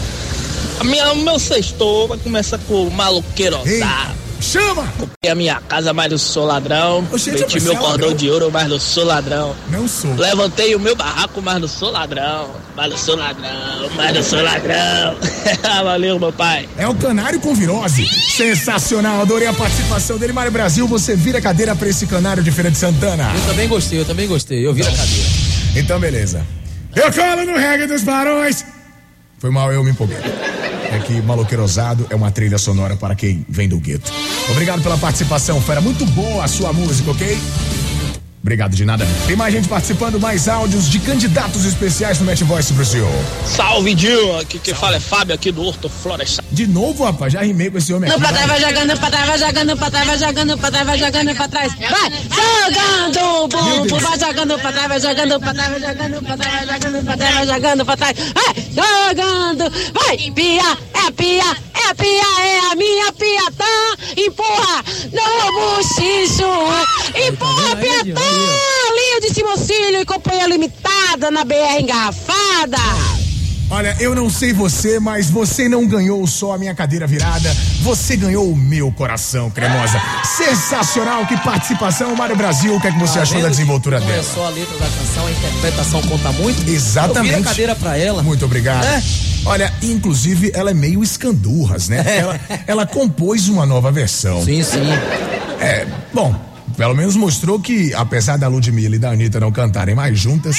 A 0.80 0.84
minha, 0.84 1.12
o 1.12 1.18
meu 1.18 1.38
sextor 1.38 2.08
vai 2.08 2.18
começar 2.18 2.58
com 2.68 2.88
o 2.88 2.92
maloqueiro 2.92 3.58
otário. 3.58 4.22
Chama! 4.42 4.92
Comprei 4.98 5.32
a 5.32 5.36
minha 5.36 5.62
casa, 5.62 5.94
mas 5.94 6.10
não 6.10 6.18
sou 6.18 6.46
ladrão. 6.46 7.08
Oxente, 7.12 7.42
Meti 7.42 7.60
meu 7.62 7.74
cordão 7.76 7.92
ladrão? 7.92 8.14
de 8.16 8.30
ouro, 8.32 8.50
mas 8.52 8.68
não 8.68 8.80
sou 8.80 9.06
ladrão. 9.06 9.56
Não 9.70 9.88
sou. 9.88 10.16
Levantei 10.16 10.74
o 10.74 10.80
meu 10.80 10.96
barraco, 10.96 11.40
mas 11.44 11.62
não 11.62 11.68
sou 11.68 11.92
ladrão. 11.92 12.50
Mas 12.76 12.90
não 12.90 12.98
sou 12.98 13.16
ladrão, 13.16 13.90
mas 13.96 14.16
não 14.16 14.24
sou 14.24 14.42
ladrão. 14.42 15.16
Valeu, 15.84 16.20
meu 16.20 16.34
pai. 16.34 16.68
É 16.76 16.88
o 16.88 16.96
canário 16.96 17.40
com 17.40 17.54
virose. 17.54 18.04
Sensacional, 18.36 19.22
adorei 19.22 19.48
a 19.48 19.54
participação 19.54 20.18
dele. 20.18 20.34
Mário 20.34 20.52
Brasil, 20.52 20.88
você 20.88 21.16
vira 21.16 21.38
a 21.38 21.42
cadeira 21.42 21.76
pra 21.76 21.88
esse 21.88 22.08
canário 22.08 22.42
de 22.42 22.50
Feira 22.50 22.72
de 22.72 22.78
Santana. 22.80 23.32
Eu 23.36 23.46
também 23.46 23.68
gostei, 23.68 24.00
eu 24.00 24.06
também 24.06 24.28
gostei. 24.28 24.66
Eu 24.66 24.74
vi 24.74 24.82
a 24.82 24.86
cadeira. 24.86 25.30
Então, 25.76 26.00
beleza. 26.00 26.46
Eu 26.96 27.12
colo 27.12 27.46
no 27.46 27.58
reggae 27.58 27.88
dos 27.88 28.04
barões. 28.04 28.66
Foi 29.40 29.50
mal, 29.50 29.72
eu 29.72 29.84
me 29.84 29.92
empolguei. 29.92 30.18
É 30.18 31.00
que 31.00 31.22
Maloqueirosado 31.22 32.06
é 32.10 32.16
uma 32.16 32.32
trilha 32.32 32.58
sonora 32.58 32.98
para 32.98 33.16
quem 33.16 33.46
vem 33.48 33.68
do 33.68 33.80
gueto. 33.80 34.12
Obrigado 34.50 34.84
pela 34.84 34.98
participação, 34.98 35.62
fera. 35.62 35.80
Muito 35.80 36.06
boa 36.08 36.44
a 36.44 36.48
sua 36.48 36.74
música, 36.74 37.12
ok? 37.12 37.38
Obrigado 38.42 38.76
de 38.76 38.84
nada. 38.86 39.08
Tem 39.28 39.36
mais 39.36 39.54
gente 39.54 39.68
participando, 39.68 40.20
mais 40.20 40.48
áudios 40.48 40.90
de 40.90 40.98
candidatos 41.00 41.64
especiais 41.64 42.20
no 42.20 42.26
Match 42.26 42.42
Voice 42.42 42.74
Brasil. 42.74 43.08
Salve, 43.46 43.94
Dio. 43.94 44.40
Aqui 44.40 44.58
quem 44.58 44.74
fala 44.74 44.96
é 44.96 45.00
Fábio 45.00 45.36
aqui 45.36 45.52
do 45.52 45.64
Horto 45.64 45.88
Florestal. 45.88 46.44
De 46.52 46.66
novo, 46.66 47.04
rapaz, 47.04 47.34
já 47.34 47.42
rimei 47.44 47.70
com 47.70 47.78
esse 47.78 47.94
homem 47.94 48.10
aqui. 48.10 48.20
pra 48.20 48.30
trás, 48.30 48.48
vai. 48.48 48.60
vai 48.60 48.72
jogando 48.72 49.00
pra 49.00 49.12
trás, 49.12 49.28
vai 49.28 49.38
jogando 49.38 49.78
pra 49.78 49.92
trás, 49.92 50.08
vai 50.08 50.18
jogando 50.18 50.58
pra 50.58 50.72
trás, 50.72 50.88
vai 50.88 50.98
jogando 50.98 51.36
pra 51.36 51.48
trás. 51.48 51.74
Vai 51.76 52.12
jogando, 52.32 53.48
bum, 53.48 53.88
bum, 53.88 54.00
vai 54.00 54.20
jogando 54.20 54.60
pra 54.60 54.72
trás, 54.72 54.88
vai 54.88 55.00
jogando 55.00 55.40
pra 55.40 55.54
trás, 55.54 55.70
vai 55.70 55.80
jogando 55.80 56.26
pra 56.26 56.38
trás, 56.38 56.66
vai 56.66 56.82
jogando 56.82 57.06
pra 57.06 57.18
trás, 57.18 57.36
vai 57.36 57.48
jogando 57.48 57.86
pra 57.86 57.98
trás. 57.98 58.18
Vai 58.34 59.08
jogando, 59.12 59.72
vai, 59.94 60.18
pia, 60.32 60.78
é 60.94 61.12
pia, 61.12 61.58
é 61.90 61.94
pia, 61.94 62.42
é 62.42 62.72
a 62.72 62.76
minha 62.76 63.12
piatã. 63.14 63.66
Empurra 64.18 64.84
no 65.14 65.78
buchicho, 65.78 66.52
empurra, 67.28 67.76
Tá 67.76 67.78
aí, 67.78 68.04
piatã. 68.04 68.31
Diogo? 68.34 68.96
Linha 68.96 69.22
de 69.22 69.34
Simocílio 69.34 70.02
e 70.02 70.06
companhia 70.06 70.48
limitada 70.48 71.32
na 71.32 71.44
BR 71.44 71.82
engarrafada. 71.82 72.78
Olha, 73.70 73.96
eu 74.02 74.14
não 74.14 74.30
sei 74.30 74.52
você, 74.52 75.00
mas 75.00 75.30
você 75.30 75.70
não 75.70 75.88
ganhou 75.88 76.28
só 76.28 76.52
a 76.52 76.58
minha 76.58 76.76
cadeira 76.76 77.08
virada, 77.08 77.56
você 77.82 78.18
ganhou 78.18 78.52
o 78.52 78.56
meu 78.56 78.92
coração, 78.92 79.50
cremosa. 79.50 79.98
Sensacional, 80.26 81.26
que 81.26 81.38
participação, 81.38 82.14
Mário 82.14 82.36
Brasil. 82.36 82.76
O 82.76 82.82
que 82.82 82.88
é 82.88 82.92
que 82.92 83.00
você 83.00 83.14
Tá 83.16 83.22
achou 83.22 83.42
da 83.42 83.48
desenvoltura 83.48 84.02
não 84.02 84.08
dela? 84.08 84.20
É 84.20 84.24
só 84.24 84.46
a 84.46 84.50
letra 84.50 84.78
da 84.78 84.88
canção, 84.88 85.26
a 85.26 85.32
interpretação 85.32 86.02
conta 86.02 86.34
muito. 86.34 86.70
Exatamente. 86.70 87.34
Eu 87.34 87.40
vi 87.40 87.48
a 87.48 87.50
cadeira 87.50 87.76
pra 87.76 87.98
ela. 87.98 88.22
Muito 88.22 88.44
obrigado. 88.44 88.84
É. 88.84 89.02
Olha, 89.46 89.74
inclusive 89.82 90.52
ela 90.54 90.72
é 90.72 90.74
meio 90.74 91.02
escandurras, 91.02 91.88
né? 91.88 92.04
Ela, 92.20 92.40
ela 92.68 92.86
compôs 92.86 93.48
uma 93.48 93.66
nova 93.66 93.90
versão. 93.90 94.44
Sim, 94.44 94.62
sim. 94.64 94.82
É, 95.62 95.88
bom, 96.14 96.36
pelo 96.78 96.96
menos 96.96 97.16
mostrou 97.16 97.60
que, 97.60 97.94
apesar 97.94 98.38
da 98.38 98.48
Ludmilla 98.48 98.96
e 98.96 99.00
da 99.00 99.12
Anitta 99.12 99.40
não 99.40 99.52
cantarem 99.52 99.96
mais 99.96 100.20
juntas, 100.20 100.58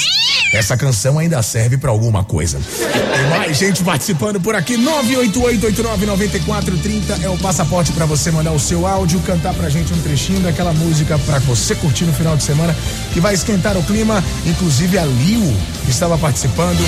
essa 0.53 0.77
canção 0.77 1.17
ainda 1.17 1.41
serve 1.41 1.77
pra 1.77 1.89
alguma 1.89 2.23
coisa. 2.23 2.59
Tem 2.91 3.29
mais 3.29 3.57
gente 3.57 3.83
participando 3.83 4.39
por 4.39 4.55
aqui. 4.55 4.77
988-89-9430 4.77 7.23
é 7.23 7.29
o 7.29 7.37
passaporte 7.37 7.91
pra 7.91 8.05
você 8.05 8.31
mandar 8.31 8.51
o 8.51 8.59
seu 8.59 8.85
áudio, 8.85 9.19
cantar 9.21 9.53
pra 9.53 9.69
gente 9.69 9.93
um 9.93 10.01
trechinho 10.01 10.41
daquela 10.41 10.73
música 10.73 11.17
pra 11.19 11.39
você 11.39 11.75
curtir 11.75 12.05
no 12.05 12.13
final 12.13 12.37
de 12.37 12.43
semana, 12.43 12.75
que 13.13 13.19
vai 13.19 13.33
esquentar 13.33 13.77
o 13.77 13.83
clima. 13.83 14.23
Inclusive 14.45 14.97
a 14.97 15.05
Liu 15.05 15.53
estava 15.87 16.17
participando, 16.17 16.83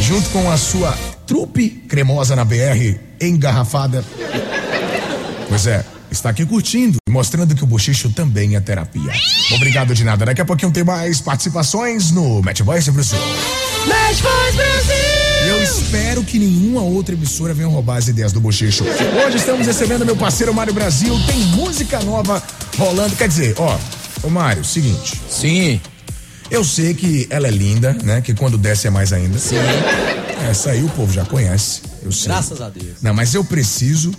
junto 0.00 0.28
com 0.30 0.50
a 0.50 0.56
sua 0.56 0.96
trupe 1.26 1.70
cremosa 1.88 2.36
na 2.36 2.44
BR, 2.44 2.98
engarrafada. 3.20 4.04
Pois 5.48 5.66
é, 5.66 5.84
está 6.16 6.30
aqui 6.30 6.44
curtindo 6.44 6.96
e 7.08 7.12
mostrando 7.12 7.54
que 7.54 7.62
o 7.62 7.66
bochicho 7.66 8.10
também 8.10 8.56
é 8.56 8.60
terapia. 8.60 9.12
Obrigado 9.54 9.94
de 9.94 10.02
nada. 10.02 10.24
Daqui 10.24 10.40
a 10.40 10.44
pouquinho 10.44 10.72
tem 10.72 10.82
mais 10.82 11.20
participações 11.20 12.10
no 12.10 12.42
Match 12.42 12.60
Voice 12.60 12.90
Brasil. 12.90 13.18
Match 13.86 14.20
Voice 14.20 14.56
Brasil. 14.56 14.96
Eu 15.46 15.62
espero 15.62 16.24
que 16.24 16.38
nenhuma 16.38 16.82
outra 16.82 17.14
emissora 17.14 17.54
venha 17.54 17.68
roubar 17.68 17.98
as 17.98 18.08
ideias 18.08 18.32
do 18.32 18.40
bochicho. 18.40 18.84
Hoje 19.24 19.36
estamos 19.36 19.66
recebendo 19.66 20.04
meu 20.04 20.16
parceiro 20.16 20.52
Mário 20.52 20.72
Brasil. 20.72 21.14
Tem 21.26 21.38
música 21.54 22.00
nova 22.00 22.42
rolando. 22.76 23.14
Quer 23.14 23.28
dizer, 23.28 23.54
ó, 23.58 23.78
ô 24.22 24.30
Mário, 24.30 24.64
seguinte. 24.64 25.20
Sim. 25.30 25.80
Eu 26.50 26.64
sei 26.64 26.94
que 26.94 27.26
ela 27.28 27.46
é 27.46 27.50
linda, 27.50 27.92
né? 28.02 28.20
Que 28.20 28.34
quando 28.34 28.56
desce 28.56 28.86
é 28.86 28.90
mais 28.90 29.12
ainda. 29.12 29.38
Sim. 29.38 29.56
Essa 30.48 30.70
aí 30.70 30.82
o 30.82 30.88
povo 30.90 31.12
já 31.12 31.24
conhece. 31.24 31.82
Eu 32.02 32.10
sei. 32.10 32.28
Graças 32.28 32.60
a 32.60 32.68
Deus. 32.68 33.02
Não, 33.02 33.12
mas 33.12 33.34
eu 33.34 33.44
preciso, 33.44 34.12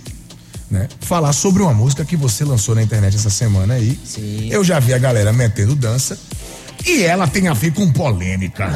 né, 0.70 0.88
falar 1.00 1.32
sobre 1.32 1.62
uma 1.62 1.72
música 1.74 2.04
que 2.04 2.16
você 2.16 2.44
lançou 2.44 2.74
na 2.74 2.82
internet 2.82 3.16
essa 3.16 3.30
semana 3.30 3.74
aí. 3.74 3.98
Sim. 4.04 4.48
Eu 4.50 4.62
já 4.64 4.78
vi 4.78 4.92
a 4.94 4.98
galera 4.98 5.32
metendo 5.32 5.74
dança. 5.74 6.18
E 6.86 7.02
ela 7.02 7.26
tem 7.26 7.48
a 7.48 7.52
ver 7.54 7.72
com 7.72 7.90
polêmica. 7.92 8.68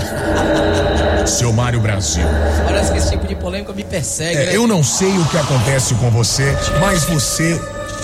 Seu 1.26 1.52
Mário 1.52 1.80
Brasil. 1.80 2.24
Parece 2.64 2.92
que 2.92 2.98
esse 2.98 3.10
tipo 3.10 3.26
de 3.28 3.34
polêmica 3.36 3.72
me 3.72 3.84
persegue, 3.84 4.36
É, 4.38 4.46
né? 4.46 4.56
eu 4.56 4.66
não 4.66 4.82
sei 4.82 5.16
o 5.18 5.24
que 5.26 5.38
acontece 5.38 5.94
com 5.94 6.10
você, 6.10 6.54
mas 6.80 7.04
você. 7.04 7.60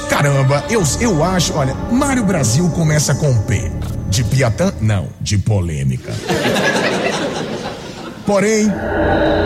Caramba, 0.08 0.64
eu, 0.70 0.82
eu 1.00 1.22
acho. 1.24 1.52
Olha, 1.54 1.74
Mário 1.90 2.24
Brasil 2.24 2.68
começa 2.70 3.14
com 3.14 3.36
P. 3.42 3.70
De 4.08 4.24
Piatã? 4.24 4.72
Não, 4.80 5.08
de 5.20 5.36
polêmica. 5.36 6.12
Porém, 8.28 8.70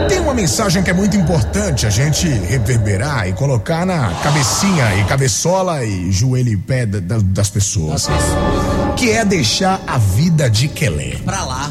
tem 0.08 0.18
uma 0.18 0.34
mensagem 0.34 0.82
que 0.82 0.90
é 0.90 0.92
muito 0.92 1.16
importante 1.16 1.86
a 1.86 1.90
gente 1.90 2.26
reverberar 2.26 3.28
e 3.28 3.32
colocar 3.32 3.86
na 3.86 4.10
cabecinha 4.24 4.96
e 4.96 5.04
cabeçola 5.04 5.84
e 5.84 6.10
joelho 6.10 6.48
e 6.48 6.56
pé 6.56 6.84
da- 6.84 6.98
da- 6.98 7.22
das 7.22 7.48
pessoas. 7.48 7.94
As 7.94 8.06
pessoas 8.08 8.94
Que 8.96 9.12
é 9.12 9.24
deixar 9.24 9.80
a 9.86 9.98
vida 9.98 10.50
de 10.50 10.66
quelé. 10.66 11.16
pra 11.24 11.44
lá. 11.44 11.70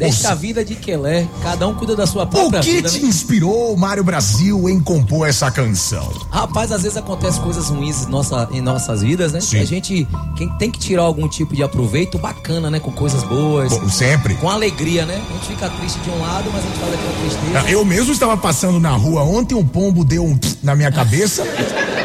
Deixa 0.00 0.30
a 0.30 0.34
vida 0.34 0.64
de 0.64 0.74
Quelé, 0.76 1.28
cada 1.42 1.68
um 1.68 1.74
cuida 1.74 1.94
da 1.94 2.06
sua 2.06 2.22
O 2.22 2.26
própria 2.26 2.60
que 2.60 2.72
vida. 2.76 2.88
te 2.88 3.00
né? 3.00 3.08
inspirou, 3.08 3.76
Mário 3.76 4.02
Brasil, 4.02 4.66
em 4.68 4.80
compor 4.80 5.28
essa 5.28 5.50
canção? 5.50 6.10
Rapaz, 6.30 6.72
às 6.72 6.82
vezes 6.82 6.96
acontecem 6.96 7.42
coisas 7.42 7.68
ruins 7.68 8.06
em, 8.06 8.10
nossa, 8.10 8.48
em 8.50 8.62
nossas 8.62 9.02
vidas, 9.02 9.32
né? 9.32 9.40
Sim. 9.42 9.58
A 9.60 9.64
gente 9.66 10.08
quem 10.36 10.48
tem 10.56 10.70
que 10.70 10.78
tirar 10.78 11.02
algum 11.02 11.28
tipo 11.28 11.54
de 11.54 11.62
aproveito 11.62 12.16
bacana, 12.18 12.70
né? 12.70 12.80
Com 12.80 12.90
coisas 12.92 13.22
boas, 13.24 13.72
Bom, 13.76 13.90
sempre. 13.90 14.34
com 14.36 14.48
alegria, 14.48 15.04
né? 15.04 15.20
A 15.28 15.32
gente 15.34 15.46
fica 15.48 15.68
triste 15.68 16.00
de 16.00 16.08
um 16.08 16.18
lado, 16.18 16.50
mas 16.50 16.64
a 16.64 16.66
gente 16.66 16.78
faz 16.78 16.94
aquela 16.94 17.12
tristeza. 17.20 17.70
Eu 17.70 17.84
mesmo 17.84 18.10
estava 18.12 18.36
passando 18.38 18.80
na 18.80 18.92
rua 18.92 19.22
ontem, 19.22 19.54
um 19.54 19.66
pombo 19.66 20.02
deu 20.02 20.24
um 20.24 20.38
na 20.62 20.74
minha 20.74 20.90
cabeça. 20.90 21.44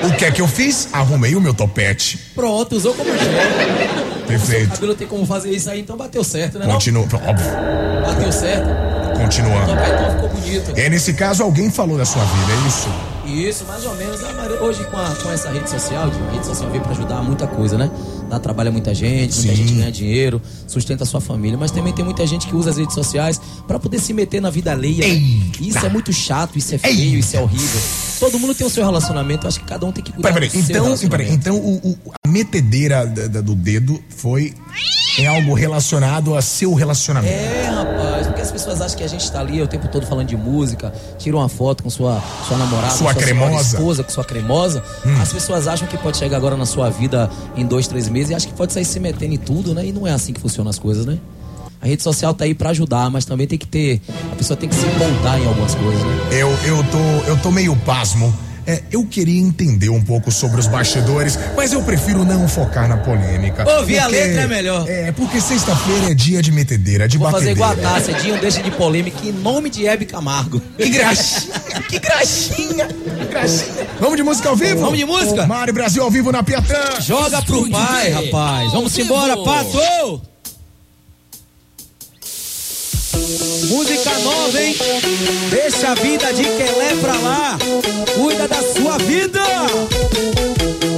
O 0.04 0.14
que 0.18 0.26
é 0.26 0.30
que 0.30 0.40
eu 0.40 0.48
fiz? 0.48 0.90
Arrumei 0.94 1.36
o 1.36 1.42
meu 1.42 1.52
topete. 1.54 2.20
Pronto, 2.36 2.76
usou 2.76 2.94
como 2.94 3.10
gel. 3.10 4.05
Perfeito. 4.28 4.70
cabelo 4.70 4.96
tem 4.96 5.08
como 5.08 5.26
fazer 5.26 5.52
isso 5.52 5.70
aí, 5.70 5.82
então 5.82 5.96
bateu 5.96 6.24
certo, 6.24 6.60
né? 6.60 6.66
Continua, 6.66 7.04
óbvio, 7.04 7.46
Não? 7.52 8.02
Bateu 8.14 8.32
certo. 8.32 8.68
O 9.16 9.20
continuando. 9.20 9.68
topetão 9.74 10.12
ficou 10.12 10.30
bonito. 10.30 10.74
É, 10.76 10.90
nesse 10.90 11.14
caso, 11.14 11.44
alguém 11.44 11.70
falou 11.72 11.98
da 11.98 12.06
sua 12.06 12.24
vida, 12.24 12.52
é 12.52 12.68
isso? 12.68 12.90
Isso, 13.26 13.66
mais 13.66 13.84
ou 13.86 13.96
menos. 13.96 14.24
A 14.24 14.34
maioria- 14.34 14.62
Hoje, 14.62 14.84
com, 14.86 14.98
a- 14.98 15.16
com 15.16 15.32
essa 15.32 15.50
rede 15.50 15.70
social, 15.70 16.04
a 16.10 16.32
rede 16.32 16.46
social 16.46 16.70
veio 16.70 16.82
pra 16.84 16.92
ajudar 16.92 17.22
muita 17.22 17.46
coisa, 17.48 17.78
né? 17.78 17.90
Dá 18.30 18.40
trabalho 18.40 18.70
a 18.70 18.72
muita 18.72 18.94
gente, 18.94 19.36
muita 19.36 19.52
Sim. 19.52 19.56
gente 19.56 19.74
ganha 19.74 19.92
dinheiro, 19.92 20.42
sustenta 20.68 21.04
a 21.04 21.08
sua 21.08 21.22
família. 21.22 21.58
Mas 21.58 21.72
também 21.72 21.94
tem 21.94 22.04
muita 22.06 22.26
gente 22.26 22.48
que 22.48 22.56
usa 22.56 22.70
as 22.72 22.78
redes 22.78 22.94
sociais 22.96 23.40
pra 23.68 23.78
poder 23.80 24.00
se 24.00 24.14
meter 24.14 24.42
na 24.42 24.50
vida 24.50 24.72
alheia. 24.72 25.08
né? 25.08 25.14
Isso 25.62 25.86
é 25.86 25.90
muito 25.90 26.12
chato, 26.14 26.58
isso 26.58 26.74
é 26.76 26.78
feio, 26.78 27.20
isso 27.20 27.36
é 27.36 27.42
horrível. 27.42 27.82
Todo 28.20 28.40
mundo 28.40 28.56
tem 28.56 28.66
o 28.66 28.70
seu 28.70 28.84
relacionamento, 28.86 29.48
acho 29.48 29.60
que 29.60 29.66
cada 29.66 29.86
um 29.86 29.92
tem 29.92 30.04
que 30.04 30.12
cuidar 30.12 30.32
Peraí, 30.34 30.48
do 30.50 30.52
peraí. 30.54 30.66
seu 30.66 31.08
Então, 31.08 31.34
então 31.34 31.58
o, 31.58 31.90
o- 31.92 31.98
a 32.24 32.28
metedeira 32.28 33.06
do 33.06 33.54
dedo 33.56 34.00
foi 34.10 34.54
em 35.18 35.26
algo 35.28 35.54
relacionado 35.54 36.36
a 36.36 36.42
seu 36.42 36.74
relacionamento. 36.74 37.34
É, 37.34 37.70
rapaz, 37.70 38.28
porque 38.28 38.42
as 38.42 38.52
pessoas 38.52 38.82
acham 38.82 38.98
que 38.98 39.04
a 39.04 39.08
gente 39.08 39.32
tá 39.32 39.40
ali 39.40 39.62
o 39.62 39.68
tempo 39.68 39.88
todo 39.88 40.06
falando 40.06 40.28
de 40.28 40.36
música, 40.36 40.94
tira 41.18 41.38
uma 41.38 41.48
foto 41.48 41.84
com 41.84 41.90
sua, 41.90 42.22
sua 42.48 42.58
namorada, 42.58 42.94
Sua 42.94 43.14
com 43.14 43.20
cremosa. 43.22 43.48
senhora 43.50 43.64
esposa, 43.64 44.04
com 44.04 44.10
sua 44.12 44.24
cremosa. 44.26 44.84
As 45.22 45.32
pessoas 45.32 45.68
acham 45.68 45.88
que 45.88 45.98
pode 45.98 46.18
chegar 46.18 46.36
agora 46.38 46.58
na 46.58 46.66
sua 46.66 46.90
vida 46.90 47.30
em 47.56 47.66
dois, 47.66 47.88
três 47.88 48.10
meses 48.10 48.32
e 48.32 48.36
acham 48.36 48.50
que 48.50 48.58
pode 48.58 48.74
sair 48.74 48.84
se 48.86 49.00
metendo 49.00 49.34
em 49.34 49.38
tudo, 49.38 49.74
né? 49.74 49.86
E 49.86 49.92
não 49.94 50.06
é 50.06 50.12
assim 50.12 50.34
que 50.34 50.40
funcionam 50.42 50.70
as 50.70 50.78
coisas, 50.80 51.06
né? 51.06 51.18
A 51.82 51.88
rede 51.88 52.02
social 52.04 52.34
tá 52.34 52.46
aí 52.46 52.54
pra 52.56 52.72
ajudar, 52.72 53.10
mas 53.12 53.26
também 53.26 53.46
tem 53.48 53.58
que 53.60 53.68
ter. 53.68 54.02
A 54.32 54.36
pessoa 54.36 54.58
tem 54.58 54.68
que 54.68 54.76
se 54.76 54.86
montar 54.86 55.40
em 55.40 55.46
algumas 55.46 55.76
coisas, 55.76 56.02
né? 56.04 56.28
Eu, 56.32 56.50
eu, 56.66 56.84
tô, 56.86 56.98
eu 57.30 57.38
tô 57.42 57.52
meio 57.52 57.76
pasmo. 57.86 58.34
É, 58.68 58.82
eu 58.92 59.06
queria 59.06 59.40
entender 59.40 59.90
um 59.90 60.02
pouco 60.02 60.32
sobre 60.32 60.60
os 60.60 60.68
bastidores, 60.68 61.38
mas 61.56 61.72
eu 61.72 61.82
prefiro 61.84 62.26
não 62.26 62.48
focar 62.48 62.88
na 62.88 62.98
polêmica. 62.98 63.68
Ouvir 63.78 64.00
a 64.00 64.08
letra 64.08 64.42
é 64.42 64.48
melhor. 64.48 64.90
É, 64.90 65.12
porque 65.12 65.40
sexta-feira 65.40 66.12
é 66.12 66.14
dia 66.14 66.42
de 66.42 66.52
metedeira, 66.52 67.08
de 67.08 67.18
Vou 67.18 67.30
fazer 67.30 67.54
batedeira. 67.56 67.80
igual 67.82 68.16
a 68.16 68.20
Dinho 68.22 68.40
deixa 68.40 68.64
de 68.64 68.72
polêmica 68.72 69.26
em 69.26 69.32
nome 69.32 69.70
de 69.70 69.86
Hebe 69.88 70.06
Camargo. 70.06 70.60
Que 70.78 70.90
graxinha, 70.90 71.60
que 71.88 72.00
graxinha, 72.00 72.88
que 72.88 73.26
graxinha. 73.26 73.88
Vamos 74.00 74.18
de 74.18 74.24
música 74.24 74.50
ao 74.50 74.56
vivo? 74.56 74.80
Vamos 74.82 74.98
de 74.98 75.06
música? 75.06 75.46
Mário 75.46 75.74
Brasil 75.74 76.04
ao 76.04 76.10
vivo 76.10 76.32
na 76.32 76.42
Piatã. 76.42 77.00
Joga 77.02 77.42
pro 77.42 77.70
pai, 77.70 78.10
rapaz. 78.10 78.72
Vamos 78.72 78.98
embora, 78.98 79.38
Pato! 79.38 80.22
Música 83.68 84.12
nova, 84.20 84.62
hein? 84.62 84.76
Deixa 85.50 85.92
a 85.92 85.96
vida 85.96 86.32
de 86.34 86.44
Quelé 86.44 86.96
pra 87.02 87.14
lá. 87.14 87.58
Cuida 88.14 88.48
da 88.48 88.62
sua 88.62 88.98
vida. 89.00 89.42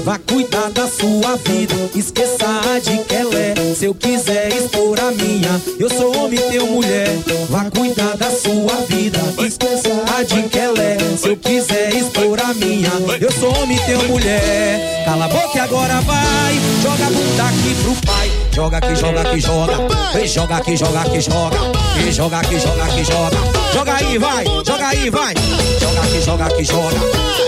Vá 0.03 0.17
cuidar 0.19 0.69
da 0.71 0.87
sua 0.87 1.35
vida. 1.37 1.73
Esqueça 1.95 2.45
a 2.45 2.79
de 2.79 2.97
Quelé. 3.05 3.53
Se 3.75 3.85
eu 3.85 3.93
quiser 3.93 4.49
expor 4.53 4.99
a 4.99 5.11
minha, 5.11 5.61
eu 5.79 5.89
sou 5.89 6.15
homem, 6.17 6.39
tenho 6.49 6.67
mulher. 6.67 7.09
Vá 7.49 7.69
cuidar 7.71 8.17
da 8.17 8.29
sua 8.31 8.75
vida. 8.87 9.19
Esqueça 9.45 9.89
a 10.17 10.23
de 10.23 10.43
Quelé. 10.49 10.97
Se 11.17 11.29
eu 11.29 11.37
quiser 11.37 11.95
expor 11.95 12.39
a 12.41 12.53
minha, 12.53 12.91
eu 13.21 13.31
sou 13.31 13.53
homem, 13.57 13.77
tenho 13.85 14.03
mulher. 14.07 15.03
Cala 15.05 15.25
a 15.25 15.27
boca 15.27 15.57
e 15.57 15.59
agora 15.59 16.01
vai. 16.01 16.53
Joga 16.81 17.05
a 17.05 17.09
bunda 17.09 17.43
aqui 17.43 17.75
pro 17.83 17.95
pai. 18.05 18.46
Joga 18.57 18.77
aqui, 18.77 18.95
joga 18.95 19.21
aqui, 19.21 19.39
joga. 19.39 19.73
Vem, 20.15 20.27
joga 20.27 20.55
aqui, 20.57 20.75
joga 20.75 21.01
aqui, 21.01 21.21
joga. 21.21 21.57
E 21.95 22.11
joga 22.11 22.39
aqui, 22.39 22.59
joga 22.59 22.83
aqui, 22.85 23.03
joga. 23.03 23.37
Joga 23.71 23.93
aí, 23.93 24.17
vai. 24.17 24.45
Joga 24.65 24.87
aí, 24.87 25.09
vai. 25.11 25.33
Joga 25.79 26.01
aqui, 26.01 26.21
joga 26.23 26.45
aqui, 26.45 26.63
joga. 26.63 26.97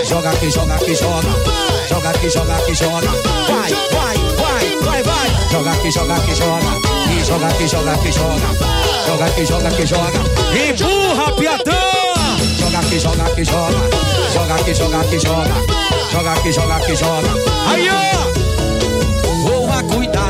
Joga 0.07 0.29
aqui, 0.29 0.51
joga 0.51 0.75
aqui, 0.75 0.95
joga. 0.95 1.27
Joga 1.89 2.09
aqui, 2.11 2.29
joga 2.29 2.55
aqui, 2.57 2.75
joga. 2.75 3.07
Vai, 3.47 3.71
vai, 3.91 4.17
vai, 4.37 4.77
vai, 4.83 5.01
vai. 5.01 5.49
Joga 5.51 5.71
aqui, 5.71 5.91
joga 5.91 6.13
aqui, 6.13 6.35
joga. 6.35 6.67
E 7.09 7.25
joga 7.25 7.47
aqui, 7.47 7.67
joga 7.67 7.91
aqui, 7.91 8.11
joga. 8.11 8.47
Joga 9.07 9.25
aqui, 9.25 9.45
joga 9.47 9.67
aqui, 9.67 9.85
joga. 9.87 10.19
Empurra, 10.69 11.31
piatã! 11.31 11.71
Joga 12.59 12.77
aqui, 12.77 12.99
joga 12.99 13.23
aqui, 13.23 13.45
joga. 13.45 13.89
Joga 14.31 14.53
aqui, 14.53 14.73
joga 14.75 14.99
aqui, 14.99 15.19
joga. 15.19 15.53
Joga 16.11 16.31
aqui, 16.33 16.51
joga 16.51 16.75
aqui, 16.75 16.95
joga. 16.95 17.29
Aí, 17.67 17.89
ó! 17.89 18.18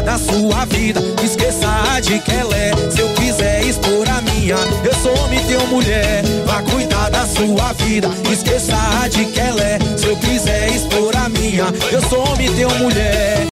Da 0.09 0.17
sua 0.17 0.65
vida, 0.65 0.99
esqueça 1.23 1.99
de 2.01 2.17
Quelé. 2.21 2.71
Se 2.89 2.99
eu 2.99 3.13
quiser 3.13 3.63
expor 3.63 4.09
a 4.09 4.19
minha, 4.21 4.55
eu 4.83 4.93
sou 4.95 5.15
homem, 5.19 5.39
tenho 5.45 5.67
mulher. 5.67 6.23
Vá 6.47 6.63
cuidar 6.63 7.11
da 7.11 7.27
sua 7.27 7.73
vida, 7.73 8.09
esqueça 8.31 9.07
de 9.07 9.25
Quelé. 9.25 9.77
Se 9.95 10.07
eu 10.07 10.17
quiser 10.17 10.71
expor 10.71 11.15
a 11.15 11.29
minha, 11.29 11.65
eu 11.91 12.01
sou 12.09 12.27
homem, 12.27 12.51
tenho 12.55 12.73
mulher. 12.79 13.48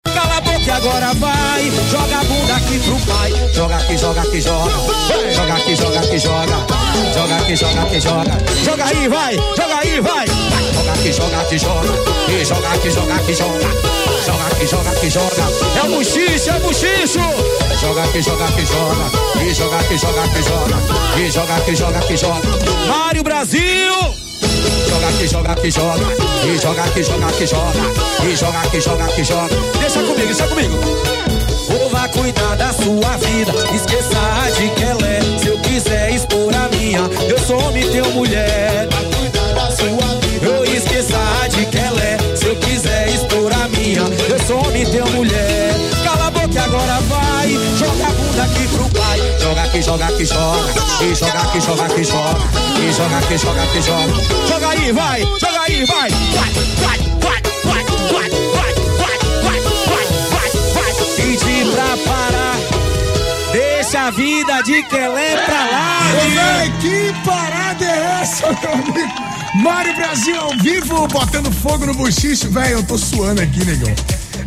Agora 0.78 1.12
vai, 1.16 1.72
joga 1.90 2.20
a 2.20 2.24
bunda 2.24 2.56
aqui 2.56 2.80
pro 2.80 2.96
pai. 3.12 3.34
Joga 3.52 3.78
aqui, 3.78 3.98
joga 3.98 4.22
aqui, 4.22 4.42
joga. 4.42 4.72
Joga 5.34 5.54
aqui, 5.56 5.76
joga 5.76 6.00
aqui, 6.00 6.20
joga. 6.20 6.66
Joga 7.14 7.36
aqui, 7.36 7.56
joga 7.56 7.82
aqui, 7.82 8.00
joga. 8.00 8.38
Joga 8.64 8.86
aí, 8.86 9.08
vai, 9.08 9.36
joga 9.36 9.80
aí, 9.82 10.00
vai. 10.00 10.28
Joga 10.28 10.92
aqui, 10.92 11.14
joga 11.14 11.38
aqui, 11.42 11.58
joga. 11.58 11.90
E 12.30 12.46
joga 12.46 12.70
aqui, 12.70 12.92
joga 12.92 13.16
aqui, 13.16 13.34
joga. 13.34 13.60
Joga 14.26 14.48
aqui, 14.52 14.68
joga 14.68 14.90
aqui, 14.92 15.10
joga. 15.10 15.44
É 15.78 15.84
o 15.84 15.96
buchicho, 15.98 16.50
é 16.50 16.56
o 16.56 16.60
buchicho. 16.60 17.20
Joga 17.82 18.04
aqui, 18.04 18.22
joga 18.22 18.46
aqui, 18.46 18.66
joga. 18.66 19.44
E 19.44 19.54
joga 19.54 19.78
aqui, 19.80 19.98
joga 19.98 20.24
aqui, 20.24 20.44
joga. 20.44 21.20
E 21.20 21.32
joga 21.32 21.56
aqui, 21.56 21.76
joga 21.76 21.98
aqui, 22.00 22.18
joga. 22.18 22.88
Mário 22.88 23.24
Brasil! 23.24 24.27
Joga 24.90 25.08
aqui, 25.10 25.28
joga 25.28 25.52
aqui, 25.52 25.72
joga. 25.72 26.06
E 26.46 26.58
joga 26.58 26.84
aqui, 26.84 27.04
joga 27.04 27.28
aqui, 27.28 27.46
joga. 27.46 27.80
E 28.24 28.36
joga 28.36 28.60
aqui, 28.60 28.82
joga 28.82 29.06
aqui, 29.06 29.24
joga. 29.24 29.56
Deixa 29.80 30.00
comigo, 30.04 30.26
deixa 30.26 30.48
comigo. 30.48 30.78
Ou 31.70 31.90
vá 31.90 32.08
cuidar 32.08 32.56
da 32.56 32.72
sua 32.72 33.18
vida, 33.18 33.52
esqueça 33.76 34.18
a 34.18 34.50
de 34.52 34.70
Quelé. 34.70 35.20
Se 35.40 35.48
eu 35.48 35.58
quiser 35.60 36.12
expor 36.12 36.54
a 36.56 36.70
minha, 36.70 37.02
eu 37.30 37.38
sou 37.40 37.60
homem, 37.62 37.90
tenho 37.90 38.10
mulher. 38.14 38.88
Vai 38.90 39.06
cuidar 39.06 39.54
da 39.54 39.72
sua 39.72 40.16
vida. 40.22 40.46
Eu 40.46 40.64
esqueça 40.64 41.18
a 41.44 41.48
de 41.48 41.57
Aqui, 49.78 49.86
joga 49.86 50.06
aqui, 50.06 50.26
joga. 50.26 50.74
E 51.04 51.14
joga 51.14 51.40
aqui, 51.40 51.62
joga 51.62 51.86
aqui, 51.86 52.04
joga. 52.04 52.40
E 52.80 52.92
joga 52.94 53.18
aqui, 53.20 53.38
joga 53.38 53.62
aqui, 53.62 53.82
joga. 53.84 54.48
Joga 54.48 54.70
aí, 54.70 54.92
vai. 54.92 55.22
Joga 55.22 55.62
aí, 55.68 55.86
vai. 55.86 56.10
Vai. 56.10 56.52
Pedi 61.16 61.72
pra 61.72 61.98
parar. 62.12 62.56
Deixa 63.52 64.08
a 64.08 64.10
vida 64.10 64.64
de 64.64 64.82
Quelé 64.82 65.46
pra 65.46 65.66
lá. 65.66 66.00
Que 66.82 67.14
parada 67.24 67.86
é 67.86 68.22
essa, 68.24 68.48
meu 68.48 68.74
amigo? 68.74 69.14
Mário 69.62 69.96
Brasil 69.96 70.42
ao 70.42 70.58
vivo, 70.58 71.08
botando 71.08 71.52
fogo 71.52 71.86
no 71.86 71.94
bochicho. 71.94 72.50
Velho, 72.50 72.78
eu 72.78 72.84
tô 72.84 72.98
suando 72.98 73.44
aqui, 73.44 73.64
negão. 73.64 73.94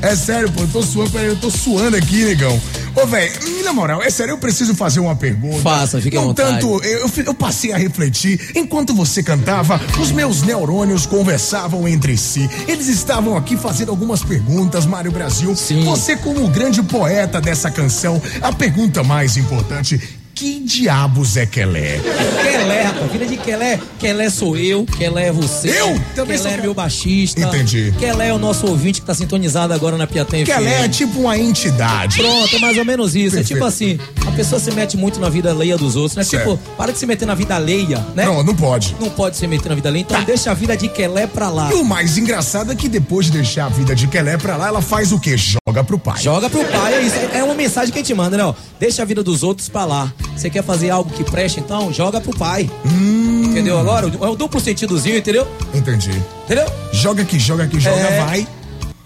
É 0.03 0.17
sério, 0.17 0.51
pô, 0.51 0.63
eu 0.63 0.69
tô 0.69 0.83
suando, 0.83 1.17
eu 1.19 1.37
tô 1.37 1.51
suando 1.51 1.97
aqui, 1.97 2.25
negão. 2.25 2.61
Ô, 2.95 3.07
velho, 3.07 3.33
na 3.65 3.73
moral, 3.73 4.03
é 4.03 4.11
sério, 4.11 4.33
eu 4.33 4.39
preciso 4.39 4.75
fazer 4.75 5.01
uma 5.01 5.15
pergunta. 5.17 5.61
Faça, 5.63 6.01
fique 6.01 6.17
à 6.17 6.21
vontade. 6.21 6.61
tanto, 6.61 6.83
eu, 6.85 7.07
eu- 7.07 7.25
eu 7.27 7.35
passei 7.35 7.73
a 7.73 7.77
refletir, 7.79 8.51
enquanto 8.55 8.93
você 8.95 9.23
cantava, 9.23 9.81
os 10.01 10.11
meus 10.11 10.43
neurônios 10.43 11.07
conversavam 11.07 11.87
entre 11.87 12.17
si. 12.17 12.49
Eles 12.67 12.89
estavam 12.89 13.37
aqui 13.37 13.57
fazendo 13.57 13.91
algumas 13.91 14.23
perguntas, 14.23 14.87
Mário 14.87 15.13
Brasil. 15.13 15.55
Sim. 15.57 15.85
Você, 15.85 16.17
como 16.17 16.45
o 16.45 16.49
grande 16.49 16.83
poeta 16.83 17.41
dessa 17.41 17.71
canção, 17.71 18.21
a 18.43 18.53
pergunta 18.53 19.03
mais 19.05 19.37
importante: 19.37 20.01
que 20.41 20.59
diabos 20.61 21.37
é 21.37 21.45
Kelé? 21.45 22.01
Kelé, 22.01 22.83
rapaz, 22.85 23.13
filha 23.13 23.27
de 23.27 23.37
Kelé. 23.37 23.79
Kelé 23.99 24.31
sou 24.31 24.57
eu, 24.57 24.87
Kelé 24.87 25.27
é 25.27 25.33
você. 25.33 25.69
Eu? 25.69 25.89
Também 26.15 26.39
Kelé 26.39 26.39
sou 26.39 26.47
é 26.47 26.51
Kelé. 26.53 26.63
meu 26.63 26.73
baixista. 26.73 27.41
Entendi. 27.43 27.93
Kelé 27.99 28.29
é 28.29 28.33
o 28.33 28.39
nosso 28.39 28.67
ouvinte 28.67 29.03
que 29.03 29.07
tá 29.07 29.13
sintonizado 29.13 29.75
agora 29.75 29.99
na 29.99 30.07
Piatã 30.07 30.43
Kelé 30.43 30.87
é 30.87 30.89
tipo 30.89 31.21
uma 31.21 31.37
entidade. 31.37 32.17
Pronto, 32.17 32.57
é 32.57 32.59
mais 32.59 32.79
ou 32.79 32.87
menos 32.87 33.15
isso. 33.15 33.37
É 33.37 33.41
Perfeito. 33.41 33.49
tipo 33.49 33.65
assim, 33.67 33.99
a 34.27 34.31
pessoa 34.31 34.59
se 34.59 34.71
mete 34.71 34.97
muito 34.97 35.21
na 35.21 35.29
vida 35.29 35.51
alheia 35.51 35.77
dos 35.77 35.95
outros, 35.95 36.17
né? 36.17 36.25
Certo. 36.25 36.53
Tipo, 36.57 36.75
para 36.75 36.91
de 36.91 36.99
se 36.99 37.05
meter 37.05 37.27
na 37.27 37.35
vida 37.35 37.55
alheia, 37.57 37.99
né? 38.15 38.25
Não, 38.25 38.43
não 38.43 38.57
pode. 38.57 38.97
Não 38.99 39.11
pode 39.11 39.37
se 39.37 39.47
meter 39.47 39.69
na 39.69 39.75
vida 39.75 39.91
alheia, 39.91 40.01
então 40.05 40.19
Tá. 40.21 40.25
deixa 40.25 40.51
a 40.51 40.55
vida 40.55 40.75
de 40.75 40.89
Kelé 40.89 41.27
pra 41.27 41.51
lá. 41.51 41.71
E 41.71 41.75
o 41.75 41.85
mais 41.85 42.17
engraçado 42.17 42.73
é 42.73 42.75
que 42.75 42.89
depois 42.89 43.27
de 43.27 43.33
deixar 43.33 43.67
a 43.67 43.69
vida 43.69 43.95
de 43.95 44.07
Kelé 44.07 44.39
pra 44.39 44.57
lá, 44.57 44.69
ela 44.69 44.81
faz 44.81 45.13
o 45.13 45.21
quê? 45.21 45.37
Joga 45.37 45.85
pro 45.85 45.99
pai. 45.99 46.19
Joga 46.23 46.49
pro 46.49 46.65
pai, 46.65 46.95
é 46.95 47.03
isso. 47.03 47.17
É 47.35 47.45
uma 47.45 47.55
mensagem 47.55 47.93
que 47.93 47.99
a 47.99 48.03
gente 48.03 48.15
manda, 48.15 48.39
né? 48.39 48.45
ó? 48.45 48.55
Deixa 48.79 49.03
a 49.03 49.05
vida 49.05 49.23
dos 49.23 49.43
outros 49.43 49.69
pra 49.69 49.85
lá. 49.85 50.11
Você 50.37 50.49
quer 50.49 50.63
fazer 50.65 50.91
algo 50.91 51.11
que 51.11 51.23
preste, 51.25 51.61
então 51.61 51.93
joga 51.93 52.21
pro 52.21 52.37
pai. 52.37 52.71
Hum. 52.87 53.43
Entendeu 53.45 53.79
agora? 53.79 54.07
É 54.07 54.27
o 54.29 54.35
duplo 54.37 54.61
sentidozinho, 54.61 55.19
entendeu? 55.19 55.47
Entendi. 55.75 56.11
Entendeu? 56.45 56.67
Joga 56.93 57.23
aqui, 57.23 57.39
joga 57.39 57.65
aqui, 57.65 57.79
joga, 57.81 57.97
É. 57.97 58.25
vai. 58.25 58.49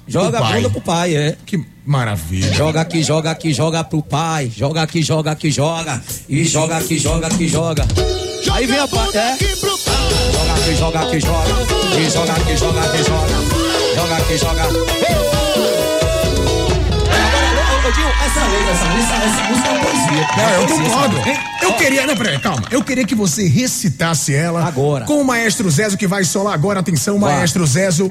Joga 0.07 0.37
Pro 0.37 0.47
a 0.47 0.53
bunda 0.53 0.71
pro 0.71 0.81
pai, 0.83 1.17
é. 1.17 1.37
Que 1.47 1.65
maravilha. 1.87 2.53
Joga 2.53 2.83
aqui, 2.83 3.03
joga 3.03 3.31
aqui, 3.31 3.55
joga 3.55 3.83
pro 3.83 4.03
pai. 4.03 4.53
Joga 4.55 4.83
aqui, 4.83 5.03
joga 5.03 5.31
aqui, 5.31 5.51
joga. 5.51 6.03
E 6.29 6.45
joga 6.45 6.77
aqui, 6.77 6.99
joga 6.99 7.27
aqui, 7.27 7.49
joga. 7.49 7.87
Aí 8.53 8.67
vem 8.67 8.79
a 8.79 8.87
parte, 8.87 9.17
é. 9.17 9.37
Joga 9.39 10.53
aqui, 10.55 10.77
joga 10.77 11.01
aqui, 11.01 11.21
joga. 11.21 11.99
E 11.99 12.11
joga 12.11 12.33
aqui, 12.33 12.57
joga 12.57 12.81
aqui, 12.83 12.99
joga. 13.03 13.95
Joga 13.97 14.17
aqui, 14.17 14.39
joga. 14.39 14.63
Agora, 14.63 15.44
ô, 18.01 18.01
ô, 18.01 18.09
Dinho, 18.09 18.09
essa 18.25 18.41
letra, 18.47 18.71
essa, 18.73 18.85
essa, 18.87 19.15
essa 19.25 19.43
música 19.49 19.69
é 19.69 19.73
uma 19.73 19.81
poesia. 19.81 20.27
Não, 20.37 20.51
eu 20.51 20.67
concordo. 20.69 21.17
Eu 21.63 21.73
queria, 21.75 22.07
não, 22.07 22.17
peraí, 22.17 22.39
calma. 22.39 22.63
Eu 22.71 22.83
queria 22.83 23.05
que 23.05 23.15
você 23.15 23.47
recitasse 23.49 24.35
ela 24.35 24.65
Agora. 24.65 25.05
com 25.05 25.21
o 25.21 25.25
maestro 25.25 25.71
Zezo 25.71 25.97
que 25.97 26.07
vai 26.07 26.25
solar 26.25 26.55
agora. 26.55 26.81
Atenção, 26.81 27.19
Vai. 27.19 27.37
maestro 27.37 27.67
Zezo. 27.67 28.09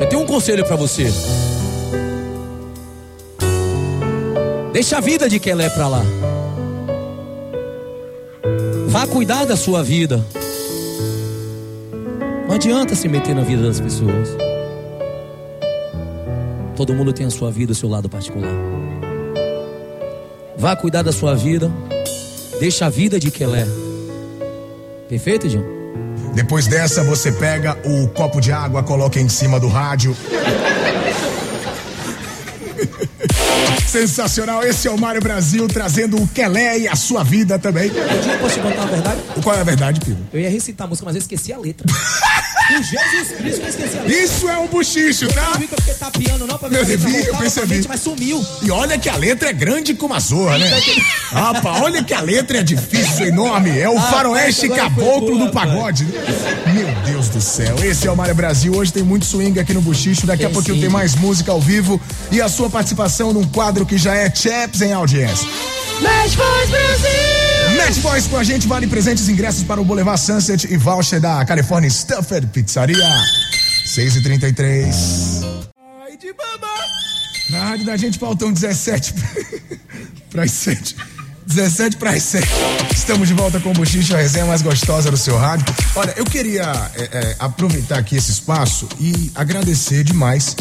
Eu 0.00 0.08
tenho 0.08 0.22
um 0.22 0.26
conselho 0.26 0.64
pra 0.64 0.76
você. 0.76 1.12
Deixa 4.72 4.98
a 4.98 5.00
vida 5.00 5.28
de 5.28 5.38
Kelé 5.38 5.68
pra 5.70 5.86
lá. 5.88 6.02
Vá 8.88 9.06
cuidar 9.06 9.44
da 9.44 9.56
sua 9.56 9.82
vida. 9.82 10.24
Não 12.48 12.54
adianta 12.54 12.94
se 12.94 13.08
meter 13.08 13.34
na 13.34 13.42
vida 13.42 13.62
das 13.62 13.80
pessoas. 13.80 14.28
Todo 16.76 16.92
mundo 16.92 17.12
tem 17.12 17.26
a 17.26 17.30
sua 17.30 17.50
vida, 17.50 17.72
o 17.72 17.74
seu 17.74 17.88
lado 17.88 18.08
particular. 18.08 18.50
Vá 20.56 20.74
cuidar 20.74 21.02
da 21.02 21.12
sua 21.12 21.34
vida. 21.34 21.70
Deixa 22.58 22.86
a 22.86 22.90
vida 22.90 23.18
de 23.18 23.30
Kelé. 23.30 23.66
Perfeito, 25.08 25.48
João? 25.48 25.64
Depois 26.34 26.66
dessa, 26.66 27.04
você 27.04 27.30
pega 27.30 27.78
o 27.84 28.08
copo 28.08 28.40
de 28.40 28.50
água, 28.50 28.82
coloca 28.82 29.20
em 29.20 29.28
cima 29.28 29.60
do 29.60 29.68
rádio. 29.68 30.16
Sensacional, 33.86 34.64
esse 34.64 34.88
é 34.88 34.90
o 34.90 34.98
Mário 34.98 35.20
Brasil 35.20 35.68
trazendo 35.68 36.20
o 36.20 36.26
Kelé 36.26 36.80
e 36.80 36.88
a 36.88 36.96
sua 36.96 37.22
vida 37.22 37.56
também. 37.58 37.88
Eu 37.88 38.38
posso 38.40 38.54
te 38.54 38.60
contar 38.60 38.82
a 38.82 38.86
verdade? 38.86 39.20
O 39.36 39.42
Qual 39.42 39.54
é 39.56 39.60
a 39.60 39.64
verdade, 39.64 40.00
Pino? 40.00 40.18
Eu 40.32 40.40
ia 40.40 40.50
recitar 40.50 40.86
a 40.86 40.88
música, 40.88 41.06
mas 41.06 41.14
eu 41.14 41.20
esqueci 41.20 41.52
a 41.52 41.58
letra. 41.58 41.86
Jesus 42.82 43.28
Cristo, 43.36 43.62
eu 43.62 43.68
esqueci 43.68 43.98
a 43.98 44.02
letra. 44.02 44.16
Isso 44.24 44.48
é 44.48 44.58
um 44.58 44.66
buchicho, 44.66 45.28
tá? 45.28 45.50
Não 45.52 45.60
vi 45.60 45.66
que 45.68 45.74
eu 45.74 45.78
fiquei 45.78 45.94
tapeando, 45.94 46.46
não, 46.46 46.58
pra 46.58 46.68
ver 46.68 46.78
Eu 46.80 46.84
se 46.86 46.92
a 46.92 46.96
letra 46.96 47.10
vi, 47.10 47.26
eu 47.26 47.36
percebi. 47.36 47.74
mente, 47.76 47.88
Mas 47.88 48.00
sumiu. 48.00 48.46
E 48.62 48.70
olha 48.70 48.98
que 48.98 49.08
a 49.08 49.16
letra 49.16 49.50
é 49.50 49.52
grande 49.52 49.94
como 49.94 50.14
a 50.14 50.18
zorra, 50.20 50.58
né? 50.58 50.82
Rapaz, 51.30 51.82
olha 51.82 52.02
que 52.02 52.14
a 52.14 52.20
letra 52.20 52.58
é 52.58 52.62
difícil, 52.62 53.26
enorme. 53.26 53.78
É 53.78 53.88
o 53.88 53.98
Ah, 53.98 54.02
faroeste 54.02 54.68
caboclo 54.68 55.36
boa, 55.36 55.46
do 55.46 55.52
pagode. 55.52 56.04
Meu 56.04 56.86
Deus 57.06 57.28
do 57.28 57.40
céu. 57.40 57.76
Esse 57.84 58.06
é 58.06 58.10
o 58.10 58.16
Mário 58.16 58.34
Brasil. 58.34 58.74
Hoje 58.74 58.92
tem 58.92 59.02
muito 59.02 59.24
swing 59.26 59.58
aqui 59.60 59.72
no 59.74 59.80
Buchicho. 59.80 60.26
Daqui 60.26 60.44
a 60.44 60.46
Tem 60.46 60.54
pouquinho 60.54 60.76
sim. 60.76 60.80
tem 60.82 60.90
mais 60.90 61.14
música 61.14 61.52
ao 61.52 61.60
vivo 61.60 62.00
e 62.30 62.40
a 62.40 62.48
sua 62.48 62.68
participação 62.70 63.32
num 63.32 63.44
quadro 63.44 63.84
que 63.86 63.96
já 63.98 64.14
é 64.14 64.32
Chaps 64.34 64.80
em 64.80 64.92
audiência. 64.92 65.46
Match 66.00 66.34
Boys 66.34 66.70
Brasil! 66.70 67.53
Match 67.76 67.98
Boys 67.98 68.26
com 68.26 68.36
a 68.36 68.44
gente, 68.44 68.68
vale 68.68 68.86
presentes, 68.86 69.28
ingressos 69.28 69.64
para 69.64 69.80
o 69.80 69.84
Boulevard 69.84 70.20
Sunset 70.20 70.72
e 70.72 70.76
voucher 70.76 71.20
da 71.20 71.44
California 71.44 71.90
Stuffed 71.90 72.46
Pizzaria. 72.48 73.08
6 73.86 74.16
e 74.16 74.22
33 74.22 74.96
Ai 76.02 76.16
de 76.16 76.32
baba. 76.32 76.72
Na 77.50 77.70
rádio 77.70 77.86
da 77.86 77.96
gente 77.96 78.18
faltam 78.18 78.52
17 78.52 79.14
para 80.30 80.44
as 80.44 80.52
7. 80.52 80.96
17 81.46 81.96
para 81.96 82.10
as 82.10 82.22
7. 82.22 82.46
Estamos 82.94 83.28
de 83.28 83.34
volta 83.34 83.58
com 83.58 83.70
o 83.70 83.74
Buchicho, 83.74 84.14
a 84.14 84.18
resenha 84.18 84.46
mais 84.46 84.62
gostosa 84.62 85.10
do 85.10 85.16
seu 85.16 85.36
rádio. 85.36 85.66
Olha, 85.96 86.14
eu 86.16 86.24
queria 86.24 86.90
é, 86.94 87.02
é, 87.02 87.36
aproveitar 87.38 87.98
aqui 87.98 88.16
esse 88.16 88.30
espaço 88.30 88.88
e 89.00 89.32
agradecer 89.34 90.04
demais 90.04 90.56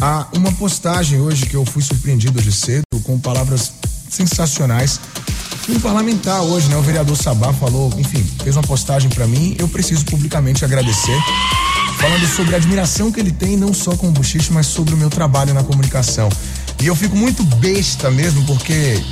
a 0.00 0.26
uma 0.34 0.52
postagem 0.52 1.20
hoje 1.20 1.46
que 1.46 1.54
eu 1.54 1.64
fui 1.64 1.82
surpreendido 1.82 2.38
hoje 2.38 2.52
cedo 2.52 2.84
com 3.04 3.18
palavras 3.18 3.72
sensacionais. 4.10 5.00
Um 5.68 5.80
parlamentar 5.80 6.42
hoje, 6.42 6.68
né? 6.68 6.76
O 6.76 6.82
vereador 6.82 7.16
Sabá 7.16 7.52
falou, 7.52 7.92
enfim, 7.98 8.24
fez 8.44 8.54
uma 8.54 8.62
postagem 8.62 9.10
para 9.10 9.26
mim. 9.26 9.56
Eu 9.58 9.66
preciso 9.68 10.04
publicamente 10.04 10.64
agradecer, 10.64 11.20
falando 11.98 12.24
sobre 12.28 12.54
a 12.54 12.58
admiração 12.58 13.10
que 13.10 13.18
ele 13.18 13.32
tem, 13.32 13.56
não 13.56 13.74
só 13.74 13.96
com 13.96 14.08
o 14.08 14.12
Buchicho, 14.12 14.52
mas 14.52 14.66
sobre 14.66 14.94
o 14.94 14.96
meu 14.96 15.10
trabalho 15.10 15.52
na 15.52 15.64
comunicação. 15.64 16.28
E 16.80 16.86
eu 16.86 16.94
fico 16.94 17.16
muito 17.16 17.42
besta 17.42 18.12
mesmo, 18.12 18.44
porque, 18.44 19.02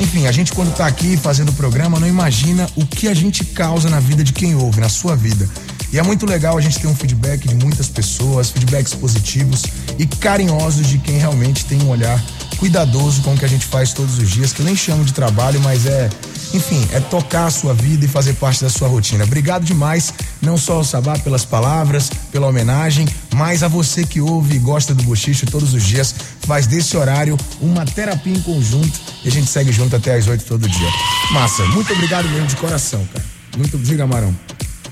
enfim, 0.00 0.26
a 0.26 0.32
gente 0.32 0.52
quando 0.52 0.74
tá 0.74 0.86
aqui 0.86 1.16
fazendo 1.16 1.50
o 1.50 1.52
programa 1.52 2.00
não 2.00 2.08
imagina 2.08 2.68
o 2.74 2.84
que 2.84 3.06
a 3.06 3.14
gente 3.14 3.44
causa 3.44 3.88
na 3.88 4.00
vida 4.00 4.24
de 4.24 4.32
quem 4.32 4.56
ouve, 4.56 4.80
na 4.80 4.88
sua 4.88 5.14
vida. 5.14 5.48
E 5.92 6.00
é 6.00 6.02
muito 6.02 6.26
legal 6.26 6.58
a 6.58 6.60
gente 6.60 6.80
ter 6.80 6.88
um 6.88 6.96
feedback 6.96 7.46
de 7.46 7.54
muitas 7.54 7.88
pessoas, 7.88 8.50
feedbacks 8.50 8.94
positivos 8.94 9.62
e 9.98 10.06
carinhosos 10.06 10.88
de 10.88 10.98
quem 10.98 11.18
realmente 11.18 11.64
tem 11.64 11.80
um 11.82 11.90
olhar 11.90 12.20
cuidadoso 12.56 13.22
com 13.22 13.34
o 13.34 13.38
que 13.38 13.44
a 13.44 13.48
gente 13.48 13.66
faz 13.66 13.92
todos 13.92 14.18
os 14.18 14.30
dias, 14.30 14.52
que 14.52 14.60
eu 14.60 14.66
nem 14.66 14.76
chamo 14.76 15.04
de 15.04 15.12
trabalho, 15.12 15.60
mas 15.60 15.86
é, 15.86 16.08
enfim, 16.54 16.86
é 16.92 17.00
tocar 17.00 17.46
a 17.46 17.50
sua 17.50 17.74
vida 17.74 18.04
e 18.04 18.08
fazer 18.08 18.34
parte 18.34 18.62
da 18.62 18.70
sua 18.70 18.88
rotina. 18.88 19.24
Obrigado 19.24 19.64
demais, 19.64 20.12
não 20.40 20.56
só 20.56 20.74
ao 20.74 20.84
Sabá 20.84 21.18
pelas 21.18 21.44
palavras, 21.44 22.10
pela 22.30 22.46
homenagem, 22.46 23.06
mas 23.34 23.62
a 23.62 23.68
você 23.68 24.04
que 24.04 24.20
ouve 24.20 24.56
e 24.56 24.58
gosta 24.58 24.94
do 24.94 25.02
Bochicho 25.02 25.46
todos 25.46 25.74
os 25.74 25.82
dias, 25.82 26.14
faz 26.46 26.66
desse 26.66 26.96
horário 26.96 27.36
uma 27.60 27.84
terapia 27.84 28.32
em 28.32 28.40
conjunto 28.40 29.00
e 29.24 29.28
a 29.28 29.30
gente 29.30 29.48
segue 29.48 29.72
junto 29.72 29.96
até 29.96 30.14
às 30.14 30.26
oito 30.26 30.44
todo 30.44 30.68
dia. 30.68 30.88
Massa, 31.32 31.64
muito 31.66 31.92
obrigado 31.92 32.28
mesmo 32.28 32.46
de 32.46 32.56
coração, 32.56 33.06
cara. 33.12 33.24
Muito, 33.56 33.76
diga, 33.78 34.06
Marão. 34.06 34.34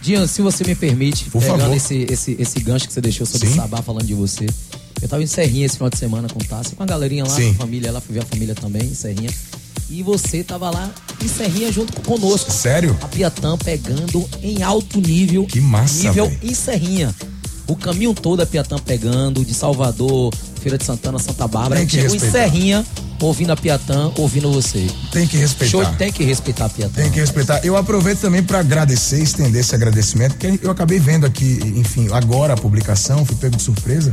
Dian, 0.03 0.27
se 0.27 0.40
você 0.40 0.64
me 0.64 0.75
permite, 0.75 1.29
Por 1.31 1.42
pegando 1.42 1.61
favor. 1.61 1.77
esse, 1.77 2.07
esse, 2.11 2.37
esse 2.38 2.61
gancho 2.61 2.87
que 2.87 2.92
você 2.92 3.01
deixou 3.01 3.27
sobre 3.27 3.49
Sim. 3.49 3.53
o 3.53 3.57
Sabá 3.57 3.83
falando 3.83 4.07
de 4.07 4.14
você. 4.14 4.46
Eu 5.02 5.08
tava 5.08 5.22
em 5.22 5.26
Serrinha 5.26 5.66
esse 5.66 5.76
final 5.76 5.90
de 5.90 5.98
semana 5.98 6.28
com 6.28 6.38
o 6.38 6.44
Tassi, 6.44 6.74
com 6.74 6.82
a 6.82 6.86
galerinha 6.86 7.24
lá, 7.24 7.30
Sim. 7.34 7.54
com 7.54 7.62
a 7.62 7.66
família 7.66 7.90
lá, 7.92 8.00
fui 8.00 8.14
ver 8.14 8.22
a 8.22 8.26
família 8.26 8.54
também 8.54 8.82
em 8.82 8.94
Serrinha. 8.94 9.30
E 9.88 10.02
você 10.02 10.44
tava 10.44 10.70
lá 10.70 10.88
em 11.22 11.26
Serrinha 11.26 11.72
junto 11.72 12.00
conosco. 12.02 12.52
Sério? 12.52 12.96
A 13.02 13.08
Piatã 13.08 13.56
pegando 13.58 14.28
em 14.42 14.62
alto 14.62 15.00
nível. 15.00 15.44
Que 15.46 15.60
massa, 15.60 16.08
Nível 16.08 16.28
véi. 16.28 16.38
em 16.44 16.54
Serrinha. 16.54 17.14
O 17.66 17.74
caminho 17.74 18.14
todo 18.14 18.40
a 18.40 18.46
Piatã 18.46 18.76
pegando, 18.78 19.44
de 19.44 19.54
Salvador, 19.54 20.32
Feira 20.60 20.76
de 20.76 20.84
Santana, 20.84 21.18
Santa 21.18 21.46
Bárbara. 21.48 21.76
Tem 21.76 21.86
que 21.86 21.96
Chegou 21.96 22.10
em 22.10 22.18
respeitar. 22.18 22.38
Serrinha, 22.50 22.86
ouvindo 23.20 23.50
a 23.52 23.56
Piatã, 23.56 24.12
ouvindo 24.16 24.50
você. 24.52 24.86
Tem 25.10 25.26
que 25.26 25.36
respeitar. 25.36 25.70
Show, 25.70 25.86
tem 25.96 26.12
que 26.12 26.22
respeitar 26.24 26.66
a 26.66 26.68
Piatã. 26.68 27.02
Tem 27.02 27.10
que 27.10 27.18
respeitar. 27.20 27.64
Eu 27.64 27.76
aproveito 27.76 28.20
também 28.20 28.42
para 28.42 28.60
agradecer, 28.60 29.22
estender 29.22 29.60
esse 29.60 29.74
agradecimento, 29.74 30.32
porque 30.36 30.58
eu 30.62 30.70
acabei 30.70 30.98
vendo 30.98 31.26
aqui, 31.26 31.58
enfim, 31.76 32.08
agora 32.12 32.54
a 32.54 32.56
publicação, 32.56 33.24
fui 33.24 33.36
pego 33.36 33.56
de 33.56 33.62
surpresa. 33.62 34.10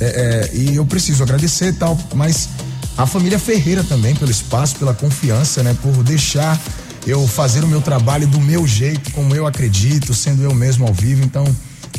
É, 0.00 0.04
é, 0.04 0.56
e 0.56 0.76
eu 0.76 0.84
preciso 0.86 1.22
agradecer 1.22 1.68
e 1.68 1.72
tal, 1.72 1.98
mas 2.14 2.48
a 2.96 3.06
família 3.06 3.38
Ferreira 3.38 3.84
também, 3.84 4.14
pelo 4.14 4.30
espaço, 4.30 4.76
pela 4.76 4.92
confiança, 4.94 5.62
né? 5.62 5.76
Por 5.80 6.02
deixar 6.02 6.60
eu 7.06 7.26
fazer 7.26 7.64
o 7.64 7.66
meu 7.68 7.80
trabalho 7.80 8.26
do 8.26 8.40
meu 8.40 8.66
jeito, 8.66 9.10
como 9.12 9.34
eu 9.34 9.46
acredito, 9.46 10.12
sendo 10.14 10.42
eu 10.42 10.54
mesmo 10.54 10.86
ao 10.86 10.92
vivo. 10.94 11.24
Então, 11.24 11.44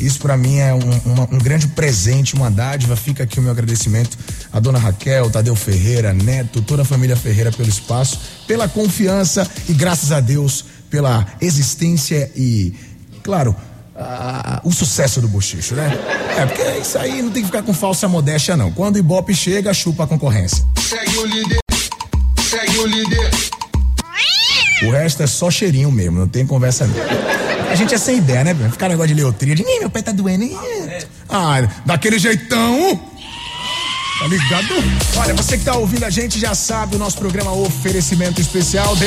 isso 0.00 0.18
para 0.18 0.36
mim 0.36 0.56
é 0.58 0.72
um, 0.74 1.12
uma- 1.12 1.28
um 1.32 1.38
grande 1.38 1.68
presente, 1.68 2.34
uma 2.34 2.50
dádiva. 2.50 2.96
Fica 2.96 3.22
aqui 3.24 3.38
o 3.38 3.42
meu 3.42 3.52
agradecimento 3.52 4.16
à 4.52 4.58
dona 4.60 4.78
Raquel, 4.78 5.30
Tadeu 5.30 5.54
Ferreira, 5.54 6.12
Neto, 6.12 6.62
toda 6.62 6.82
a 6.82 6.84
família 6.84 7.16
Ferreira 7.16 7.52
pelo 7.52 7.68
espaço, 7.68 8.18
pela 8.46 8.68
confiança 8.68 9.48
e 9.68 9.72
graças 9.72 10.10
a 10.12 10.20
Deus 10.20 10.64
pela 10.90 11.26
existência 11.40 12.30
e, 12.36 12.72
claro, 13.22 13.54
a- 13.96 14.60
o 14.64 14.72
sucesso 14.72 15.20
do 15.20 15.28
bochicho, 15.28 15.74
né? 15.74 15.90
É, 16.36 16.46
porque 16.46 16.62
isso 16.80 16.98
aí 16.98 17.22
não 17.22 17.30
tem 17.30 17.42
que 17.42 17.46
ficar 17.46 17.62
com 17.62 17.72
falsa 17.72 18.08
modéstia, 18.08 18.56
não. 18.56 18.70
Quando 18.72 18.96
o 18.96 18.98
Ibope 18.98 19.34
chega, 19.34 19.72
chupa 19.72 20.04
a 20.04 20.06
concorrência. 20.06 20.64
Segue 20.78 21.16
o 21.18 21.26
líder, 21.26 21.58
segue 22.50 22.78
o 22.78 22.86
líder. 22.86 23.30
O 24.82 24.90
resto 24.90 25.22
é 25.22 25.26
só 25.26 25.50
cheirinho 25.50 25.90
mesmo, 25.90 26.18
não 26.18 26.28
tem 26.28 26.46
conversa 26.46 26.86
não. 26.86 26.94
A 27.70 27.74
gente 27.76 27.94
é 27.94 27.98
sem 27.98 28.18
ideia, 28.18 28.44
né? 28.44 28.54
Ficar 28.70 28.88
negócio 28.88 29.08
de 29.08 29.14
leotria, 29.14 29.54
de 29.54 29.62
"Ih, 29.62 29.78
meu 29.80 29.88
pé 29.90 30.02
tá 30.02 30.12
doendo. 30.12 30.44
ih". 30.44 30.56
Ah, 31.28 31.66
daquele 31.86 32.18
jeitão. 32.18 33.00
Tá 34.20 34.26
ligado? 34.28 34.66
Olha, 35.16 35.34
você 35.34 35.58
que 35.58 35.64
tá 35.64 35.74
ouvindo 35.76 36.04
a 36.04 36.10
gente 36.10 36.38
já 36.38 36.54
sabe 36.54 36.94
o 36.96 36.98
nosso 36.98 37.18
programa 37.18 37.52
oferecimento 37.52 38.40
especial 38.40 38.94
de. 38.96 39.06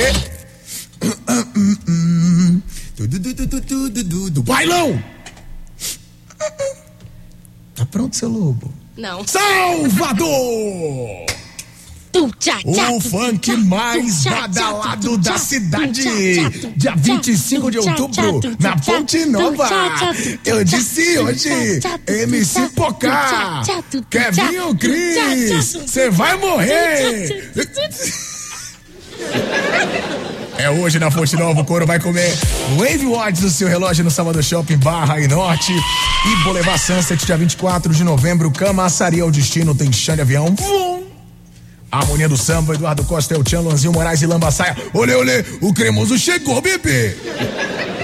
Du, 2.98 4.42
Bailão! 4.42 5.00
Tá 7.76 7.86
pronto, 7.86 8.16
seu 8.16 8.28
lobo? 8.28 8.74
Não. 8.98 9.24
Salvador! 9.28 11.28
O 12.66 13.00
funk 13.00 13.56
mais 13.58 14.24
badalado 14.24 15.20
da 15.20 15.38
cidade. 15.38 16.02
Dia 16.76 16.96
25 16.96 17.70
de 17.70 17.78
outubro, 17.78 18.42
na 18.60 18.76
Ponte 18.78 19.24
Nova. 19.28 19.70
Eu 20.44 20.64
disse 20.64 21.20
hoje, 21.20 21.80
MC 22.08 22.70
Pocá, 22.70 23.62
Kevin 24.10 24.76
Cris, 24.80 25.74
você 25.74 26.10
vai 26.10 26.36
morrer. 26.38 27.52
É 30.58 30.70
hoje 30.70 30.98
na 30.98 31.12
Fonte 31.12 31.36
Nova, 31.36 31.62
o 31.62 31.66
couro 31.66 31.86
vai 31.86 32.00
comer 32.00 32.36
Wave 32.78 33.06
Watch 33.06 33.42
do 33.42 33.50
seu 33.50 33.68
relógio 33.68 34.04
no 34.04 34.10
Salvador 34.10 34.44
Shopping 34.44 34.78
Barra 34.78 35.20
e 35.20 35.28
Norte. 35.28 35.72
E 35.72 36.44
Boulevard 36.44 36.80
Sunset, 36.80 37.24
dia 37.26 37.38
24 37.38 37.94
de 37.94 38.04
novembro, 38.04 38.50
Camaçaria 38.50 39.22
ao 39.22 39.30
Destino, 39.30 39.76
tem 39.76 39.92
chão 39.94 40.16
de 40.16 40.22
avião. 40.22 40.56
Vum! 40.56 41.04
Harmonia 41.92 42.28
do 42.28 42.36
Samba, 42.36 42.74
Eduardo 42.74 43.04
Costa, 43.04 43.34
El 43.34 43.44
Tchan, 43.44 43.62
Luanzinho 43.62 43.94
Moraes 43.94 44.22
e 44.22 44.26
Lambaçaia. 44.26 44.76
Olê, 44.94 45.16
olê, 45.16 45.46
o 45.62 45.74
cremoso 45.74 46.18
chegou, 46.18 46.60
bebê! 46.62 47.16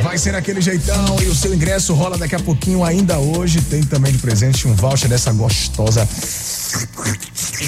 Vai 0.04 0.18
ser 0.18 0.32
naquele 0.32 0.62
jeitão 0.62 1.18
e 1.22 1.26
o 1.26 1.36
seu 1.36 1.54
ingresso 1.54 1.94
rola 1.94 2.18
daqui 2.18 2.36
a 2.36 2.40
pouquinho, 2.40 2.84
ainda 2.84 3.18
hoje. 3.18 3.62
Tem 3.62 3.82
também 3.84 4.12
de 4.12 4.20
presente 4.20 4.68
um 4.68 4.74
voucher 4.74 5.10
dessa 5.10 5.32
gostosa 5.32 6.08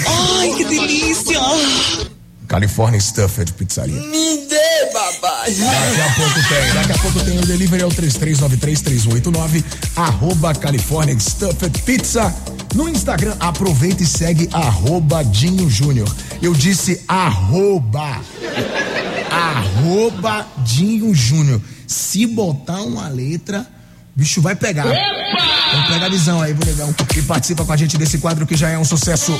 Ai, 0.07 0.49
que 0.55 0.65
delícia! 0.65 1.39
California 2.47 2.99
Stuffed 2.99 3.53
Pizzaria. 3.53 3.99
Me 3.99 4.47
dê, 4.47 4.85
papai. 4.91 5.53
Daqui 5.53 6.01
a 6.01 6.13
pouco 6.15 6.47
tem, 6.47 6.73
daqui 6.73 6.91
a 6.91 6.97
pouco 6.97 7.19
tem 7.21 7.37
o 7.39 7.45
delivery 7.45 7.83
é 7.83 7.85
o 7.85 7.89
33933189 7.89 9.63
arroba 9.95 10.53
California 10.53 11.17
Stuffed 11.19 11.81
Pizza. 11.83 12.33
No 12.73 12.89
Instagram, 12.89 13.35
aproveita 13.39 14.03
e 14.03 14.05
segue 14.05 14.49
arroba 14.51 15.23
Dinho 15.23 15.69
Júnior. 15.69 16.13
Eu 16.41 16.53
disse 16.53 17.01
arroba. 17.07 18.21
Arroba 19.31 20.45
Dinho 20.63 21.13
Júnior. 21.13 21.61
Se 21.87 22.25
botar 22.25 22.81
uma 22.81 23.07
letra, 23.07 23.65
o 24.15 24.19
bicho 24.19 24.41
vai 24.41 24.55
pegar. 24.55 24.87
Então 24.87 25.87
pega 25.87 26.05
a 26.05 26.09
visão 26.09 26.41
aí, 26.41 26.53
bonegão. 26.53 26.93
E 27.15 27.21
participa 27.21 27.65
com 27.65 27.71
a 27.71 27.77
gente 27.77 27.97
desse 27.97 28.17
quadro 28.17 28.45
que 28.45 28.55
já 28.55 28.69
é 28.69 28.77
um 28.77 28.85
sucesso. 28.85 29.31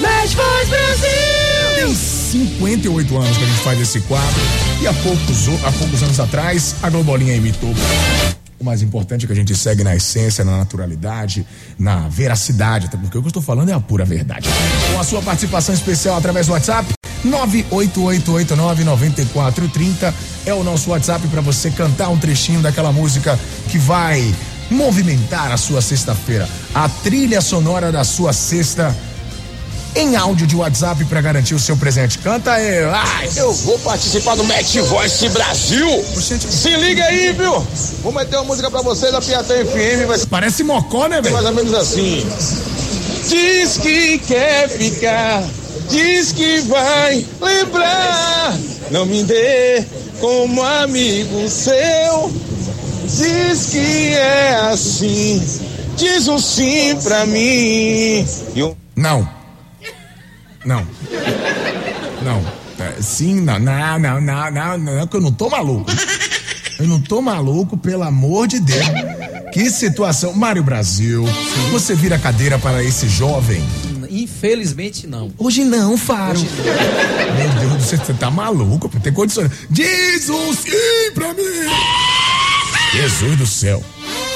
Match 0.00 0.34
Boys 0.34 0.68
Brasil! 0.68 1.49
Tem 1.74 1.92
58 1.94 3.16
anos 3.16 3.36
que 3.36 3.44
a 3.44 3.46
gente 3.46 3.60
faz 3.60 3.80
esse 3.80 4.00
quadro. 4.02 4.40
E 4.80 4.86
há 4.86 4.92
poucos, 4.92 5.48
há 5.64 5.72
poucos 5.72 6.02
anos 6.02 6.20
atrás, 6.20 6.76
a 6.82 6.90
Globolinha 6.90 7.34
imitou. 7.34 7.74
O 8.58 8.64
mais 8.64 8.82
importante 8.82 9.24
é 9.24 9.26
que 9.26 9.32
a 9.32 9.36
gente 9.36 9.56
segue 9.56 9.82
na 9.82 9.96
essência, 9.96 10.44
na 10.44 10.58
naturalidade, 10.58 11.46
na 11.78 12.06
veracidade, 12.08 12.84
até 12.86 12.98
porque 12.98 13.16
o 13.16 13.22
que 13.22 13.26
eu 13.26 13.30
estou 13.30 13.42
falando 13.42 13.70
é 13.70 13.72
a 13.72 13.80
pura 13.80 14.04
verdade. 14.04 14.50
Com 14.92 15.00
a 15.00 15.04
sua 15.04 15.22
participação 15.22 15.74
especial 15.74 16.16
através 16.16 16.46
do 16.46 16.52
WhatsApp, 16.52 16.92
988899430 17.26 20.12
é 20.44 20.52
o 20.52 20.62
nosso 20.62 20.90
WhatsApp 20.90 21.26
para 21.28 21.40
você 21.40 21.70
cantar 21.70 22.10
um 22.10 22.18
trechinho 22.18 22.60
daquela 22.60 22.92
música 22.92 23.40
que 23.68 23.78
vai 23.78 24.34
movimentar 24.70 25.50
a 25.50 25.56
sua 25.56 25.82
sexta-feira. 25.82 26.46
A 26.74 26.86
trilha 26.88 27.40
sonora 27.40 27.90
da 27.90 28.04
sua 28.04 28.34
sexta 28.34 28.94
em 29.94 30.16
áudio 30.16 30.46
de 30.46 30.56
WhatsApp 30.56 31.04
para 31.06 31.20
garantir 31.20 31.54
o 31.54 31.58
seu 31.58 31.76
presente. 31.76 32.18
Canta 32.18 32.52
aí. 32.52 32.84
Ai, 32.84 33.28
Eu 33.36 33.52
vou 33.52 33.78
participar 33.80 34.36
do 34.36 34.44
Match 34.44 34.76
Voice 34.76 35.28
Brasil. 35.30 36.04
Se 36.14 36.70
liga 36.76 37.04
aí, 37.04 37.32
viu? 37.32 37.66
Vou 38.02 38.12
meter 38.12 38.36
uma 38.36 38.44
música 38.44 38.70
pra 38.70 38.82
vocês 38.82 39.12
da 39.12 39.20
Piatã 39.20 39.54
FM. 39.64 40.06
Vai 40.06 40.18
Parece 40.28 40.62
mocó, 40.62 41.06
né, 41.08 41.20
velho? 41.20 41.34
mais 41.34 41.46
ou 41.46 41.54
menos 41.54 41.74
assim. 41.74 42.26
Diz 43.28 43.76
que 43.78 44.18
quer 44.18 44.68
ficar, 44.68 45.42
diz 45.88 46.32
que 46.32 46.60
vai 46.62 47.24
lembrar. 47.40 48.56
Não 48.90 49.06
me 49.06 49.22
dê 49.22 49.84
como 50.20 50.62
amigo 50.62 51.48
seu. 51.48 52.32
Diz 53.04 53.66
que 53.66 54.14
é 54.14 54.70
assim, 54.72 55.42
diz 55.96 56.28
um 56.28 56.38
sim 56.38 56.96
pra 57.02 57.26
mim. 57.26 58.26
Não. 58.96 59.39
Não. 60.64 60.86
Não. 62.22 62.60
É, 62.78 63.02
sim, 63.02 63.40
não, 63.40 63.58
não, 63.58 63.98
não, 63.98 64.20
não, 64.20 64.50
não, 64.50 64.78
não, 64.78 65.06
que 65.06 65.16
eu 65.16 65.20
não 65.20 65.32
tô 65.32 65.48
maluco. 65.50 65.90
Eu 66.78 66.86
não 66.86 67.00
tô 67.00 67.20
maluco, 67.20 67.76
pelo 67.76 68.02
amor 68.02 68.46
de 68.46 68.58
Deus. 68.58 68.86
Que 69.52 69.70
situação. 69.70 70.32
Mário 70.32 70.62
Brasil, 70.62 71.26
você 71.70 71.94
vira 71.94 72.18
cadeira 72.18 72.58
para 72.58 72.82
esse 72.82 73.08
jovem? 73.08 73.62
Infelizmente 74.10 75.06
não. 75.06 75.30
Hoje 75.38 75.64
não, 75.64 75.96
Faro. 75.96 76.40
Meu 76.40 77.48
Deus 77.60 77.72
do 77.74 77.82
céu, 77.82 77.98
você 77.98 78.14
tá 78.14 78.30
maluco, 78.30 78.88
tem 79.00 79.12
condições. 79.12 79.50
Diz 79.68 80.28
um 80.30 80.52
sim 80.54 81.12
pra 81.14 81.34
mim. 81.34 81.42
Jesus 82.92 83.38
do 83.38 83.46
céu. 83.46 83.82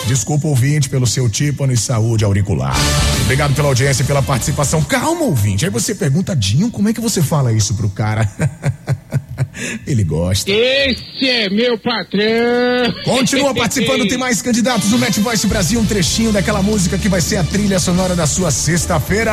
Desculpa, 0.07 0.47
ouvinte, 0.47 0.90
pelo 0.90 1.07
seu 1.07 1.29
tímpano 1.31 1.73
e 1.73 1.77
saúde 1.77 2.25
auricular. 2.25 2.77
Obrigado 3.23 3.55
pela 3.55 3.69
audiência 3.69 4.03
e 4.03 4.07
pela 4.07 4.23
participação. 4.23 4.83
Calma, 4.83 5.23
ouvinte. 5.23 5.64
Aí 5.64 5.71
você 5.71 5.95
pergunta, 5.95 6.37
Dinho, 6.37 6.71
como 6.71 6.88
é 6.88 6.93
que 6.93 7.01
você 7.01 7.23
fala 7.23 7.53
isso 7.53 7.75
pro 7.75 7.88
cara? 7.88 8.31
Ele 9.87 10.05
gosta. 10.05 10.51
Esse 10.51 11.29
é 11.29 11.49
meu 11.49 11.79
patrão. 11.79 12.23
Continua 13.05 13.55
participando, 13.57 14.07
tem 14.07 14.19
mais 14.19 14.43
candidatos 14.43 14.90
do 14.90 14.99
Match 14.99 15.19
Voice 15.19 15.47
Brasil, 15.47 15.81
um 15.81 15.87
trechinho 15.87 16.33
daquela 16.33 16.62
música 16.62 16.99
que 16.99 17.09
vai 17.09 17.21
ser 17.21 17.37
a 17.37 17.45
trilha 17.45 17.79
sonora 17.79 18.14
da 18.14 18.27
sua 18.27 18.51
sexta-feira. 18.51 19.33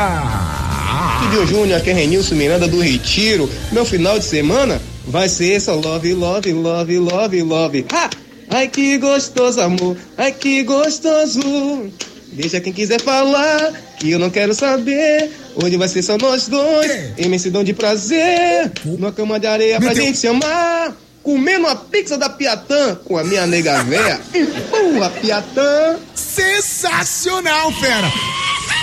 Filho 1.20 1.48
Júnior, 1.48 1.80
aqui 1.80 1.90
é 1.90 1.94
Renilson 1.94 2.36
Miranda 2.36 2.68
do 2.68 2.80
Retiro. 2.80 3.50
Meu 3.72 3.86
final 3.86 4.18
de 4.18 4.26
semana 4.26 4.82
vai 5.08 5.28
ser 5.28 5.54
essa 5.54 5.74
love, 5.74 6.14
love, 6.14 6.54
love, 6.54 6.98
love, 6.98 7.42
love. 7.42 7.86
Ha! 7.92 8.21
Ai 8.52 8.68
que 8.68 8.98
gostoso, 8.98 9.62
amor. 9.62 9.98
Ai 10.18 10.32
que 10.32 10.62
gostoso. 10.64 11.40
Deixa 12.34 12.60
quem 12.62 12.72
quiser 12.72 13.02
falar, 13.02 13.74
que 14.00 14.12
eu 14.12 14.20
não 14.20 14.30
quero 14.30 14.54
saber. 14.54 15.30
Hoje 15.56 15.76
vai 15.78 15.88
ser 15.88 16.02
só 16.02 16.18
nós 16.18 16.48
dois, 16.48 17.12
imensidão 17.18 17.64
de 17.64 17.74
prazer. 17.74 18.72
Numa 18.86 19.12
cama 19.12 19.40
de 19.40 19.48
areia 19.48 19.80
pra 19.80 19.94
gente 19.94 20.18
se 20.18 20.28
amar. 20.28 20.96
Comendo 21.24 21.68
a 21.68 21.76
pizza 21.76 22.18
da 22.18 22.30
Piatã 22.30 22.96
com 23.06 23.18
a 23.18 23.24
minha 23.24 23.46
nega 23.46 23.84
véia. 23.84 24.20
Empurra, 24.34 25.10
Piatã. 25.10 25.98
Sensacional, 26.16 27.72
fera! 27.74 28.12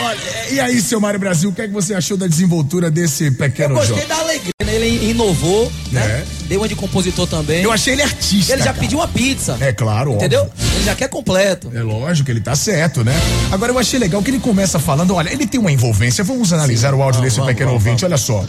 Olha, 0.01 0.19
e 0.53 0.61
aí, 0.61 0.81
seu 0.81 1.01
Mário 1.01 1.19
Brasil, 1.19 1.51
o 1.51 1.53
que 1.53 1.63
é 1.63 1.67
que 1.67 1.73
você 1.73 1.93
achou 1.95 2.17
da 2.17 2.29
desenvoltura 2.29 2.89
desse 2.91 3.33
pequeno 3.33 3.75
Eu 3.75 3.79
gostei 3.79 3.97
jovem? 3.97 4.09
da 4.09 4.17
alegria, 4.19 4.53
né? 4.65 4.75
Ele 4.77 5.11
inovou, 5.11 5.73
né? 5.91 6.01
É. 6.01 6.38
Deu 6.49 6.61
uma 6.61 6.69
de 6.69 6.75
compositor 6.75 7.27
também. 7.27 7.63
Eu 7.63 7.71
achei 7.71 7.93
ele 7.93 8.03
artista. 8.03 8.53
Ele 8.53 8.61
já 8.63 8.69
cara. 8.69 8.79
pediu 8.79 8.99
uma 8.99 9.09
pizza. 9.09 9.57
É 9.61 9.73
claro, 9.73 10.13
Entendeu? 10.13 10.41
óbvio. 10.43 10.67
Ele 10.77 10.85
já 10.85 10.95
quer 10.95 11.09
completo. 11.09 11.71
É 11.75 11.83
lógico, 11.83 12.31
ele 12.31 12.41
tá 12.41 12.57
certo, 12.57 13.05
né? 13.05 13.13
Agora 13.53 13.71
eu 13.73 13.79
achei 13.79 13.99
legal 13.99 14.23
que 14.23 14.31
ele 14.31 14.39
começa 14.39 14.79
falando, 14.79 15.15
olha, 15.15 15.31
ele 15.31 15.47
tem 15.47 15.61
uma 15.61 15.71
envolvência. 15.71 16.25
Vamos 16.25 16.53
analisar 16.53 16.95
o 16.95 17.03
áudio 17.03 17.21
Vamos, 17.21 17.25
desse 17.25 17.37
vamos, 17.37 17.53
pequeno 17.53 17.71
vamos, 17.71 17.85
ouvinte, 17.85 18.05
olha 18.05 18.17
só. 18.17 18.45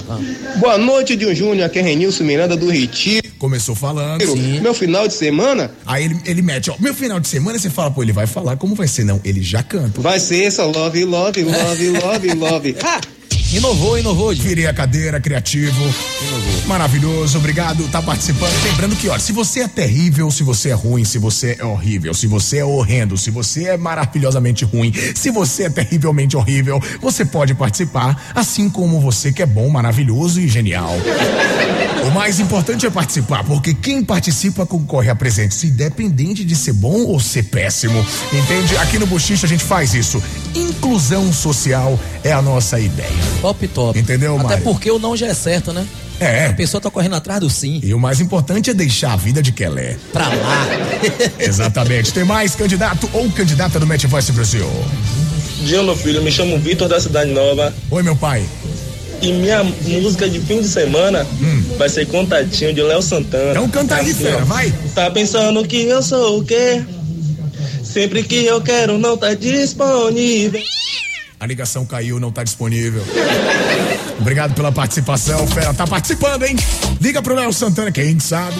Boa 0.57 0.77
noite, 0.77 1.15
Dinho 1.15 1.35
Júnior, 1.35 1.65
aqui 1.65 1.79
é 1.79 1.81
Renilson 1.81 2.23
Miranda 2.23 2.55
do 2.55 2.69
Retiro. 2.69 3.27
Começou 3.37 3.75
falando. 3.75 4.23
Meu 4.61 4.73
final 4.73 5.07
de 5.07 5.13
semana 5.13 5.71
Aí 5.85 6.05
ele, 6.05 6.19
ele 6.25 6.41
mete, 6.41 6.69
ó, 6.69 6.75
meu 6.79 6.93
final 6.93 7.19
de 7.19 7.27
semana 7.27 7.57
você 7.57 7.69
fala, 7.69 7.91
pô, 7.91 8.03
ele 8.03 8.11
vai 8.11 8.27
falar 8.27 8.55
como 8.57 8.75
vai 8.75 8.87
ser, 8.87 9.03
não, 9.03 9.19
ele 9.23 9.41
já 9.41 9.63
canta. 9.63 10.01
vai 10.01 10.19
ser 10.19 10.43
essa 10.43 10.63
love, 10.65 11.03
love, 11.03 11.43
love, 11.43 11.89
love, 11.89 12.33
love. 12.33 12.75
Ha! 12.81 13.01
Inovou, 13.51 13.97
inovou. 13.97 14.33
Virei 14.35 14.67
a 14.67 14.73
cadeira, 14.73 15.19
criativo. 15.19 15.81
Maravilhoso, 16.67 17.37
obrigado, 17.37 17.87
tá 17.87 18.01
participando. 18.01 18.51
Lembrando 18.63 18.95
que, 18.95 19.09
olha, 19.09 19.19
se 19.19 19.31
você 19.31 19.61
é 19.61 19.67
terrível, 19.67 20.29
se 20.29 20.43
você 20.43 20.69
é 20.69 20.73
ruim, 20.73 21.03
se 21.03 21.17
você 21.17 21.57
é 21.59 21.65
horrível, 21.65 22.13
se 22.13 22.27
você 22.27 22.59
é 22.59 22.65
horrendo, 22.65 23.17
se 23.17 23.31
você 23.31 23.69
é 23.69 23.77
maravilhosamente 23.77 24.65
ruim, 24.65 24.93
se 25.15 25.31
você 25.31 25.63
é 25.63 25.69
terrivelmente 25.69 26.37
horrível, 26.37 26.79
você 27.01 27.25
pode 27.25 27.55
participar, 27.55 28.31
assim 28.35 28.69
como 28.69 29.01
você 29.01 29.31
que 29.31 29.41
é 29.41 29.47
bom, 29.47 29.67
maravilhoso 29.69 30.39
e 30.39 30.47
genial. 30.47 30.93
O 31.99 32.11
mais 32.11 32.39
importante 32.39 32.85
é 32.85 32.89
participar, 32.89 33.43
porque 33.43 33.73
quem 33.73 34.03
participa 34.03 34.65
concorre 34.65 35.09
a 35.09 35.15
presentes, 35.15 35.63
independente 35.63 36.45
de 36.45 36.55
ser 36.55 36.73
bom 36.73 37.03
ou 37.03 37.19
ser 37.19 37.43
péssimo. 37.43 38.05
Entende? 38.31 38.77
Aqui 38.77 38.97
no 38.97 39.05
Bochicha 39.05 39.45
a 39.45 39.49
gente 39.49 39.63
faz 39.63 39.93
isso. 39.93 40.21
Inclusão 40.55 41.31
social 41.31 41.99
é 42.23 42.31
a 42.31 42.41
nossa 42.41 42.79
ideia. 42.79 43.09
Top, 43.41 43.67
top. 43.67 43.99
Entendeu, 43.99 44.35
Até 44.35 44.43
Mário? 44.43 44.63
porque 44.63 44.89
o 44.91 44.99
não 44.99 45.15
já 45.15 45.27
é 45.27 45.33
certo, 45.33 45.71
né? 45.73 45.85
É. 46.19 46.47
A 46.47 46.53
pessoa 46.53 46.81
tá 46.81 46.89
correndo 46.91 47.15
atrás 47.15 47.39
do 47.39 47.49
sim. 47.49 47.79
E 47.81 47.93
o 47.93 47.99
mais 47.99 48.19
importante 48.19 48.69
é 48.69 48.73
deixar 48.73 49.13
a 49.13 49.15
vida 49.15 49.41
de 49.41 49.51
Kelé. 49.53 49.95
Pra 50.11 50.27
lá. 50.27 50.67
Exatamente. 51.39 52.11
Tem 52.11 52.25
mais 52.25 52.55
candidato 52.55 53.09
ou 53.13 53.29
candidata 53.31 53.79
do 53.79 53.87
Match 53.87 54.03
Voice 54.05 54.31
Brasil? 54.33 54.67
Dia, 55.61 55.81
meu 55.81 55.95
filho, 55.95 56.21
me 56.21 56.31
chamo 56.31 56.57
Vitor 56.59 56.87
da 56.89 56.99
Cidade 56.99 57.31
Nova. 57.31 57.73
Oi, 57.89 58.03
meu 58.03 58.15
pai. 58.15 58.43
E 59.21 59.31
minha 59.33 59.63
música 59.63 60.29
de 60.29 60.39
fim 60.39 60.61
de 60.61 60.67
semana 60.67 61.25
vai 61.77 61.89
ser 61.89 62.05
Contatinho 62.07 62.73
de 62.73 62.81
Léo 62.81 63.01
Santana. 63.01 63.51
Então 63.51 63.67
canta 63.69 63.95
aí, 63.95 64.11
Assim, 64.11 64.23
fera, 64.23 64.45
vai. 64.45 64.73
Tá 64.95 65.11
pensando 65.11 65.65
que 65.65 65.83
eu 65.83 66.01
sou 66.01 66.39
o 66.39 66.43
quê? 66.45 66.81
Sempre 67.91 68.21
que 68.23 68.45
eu 68.45 68.61
quero 68.61 68.99
não 68.99 69.17
tá 69.17 69.33
disponível. 69.33 70.61
A 71.39 71.45
ligação 71.47 71.85
caiu, 71.85 72.19
não 72.19 72.31
tá 72.31 72.43
disponível. 72.43 73.01
Obrigado 74.19 74.53
pela 74.53 74.71
participação, 74.71 75.47
fera. 75.47 75.73
Tá 75.73 75.87
participando, 75.87 76.43
hein? 76.43 76.55
Liga 77.01 77.21
pro 77.21 77.33
Léo 77.33 77.51
Santana, 77.51 77.91
quem 77.91 78.19
sabe. 78.19 78.57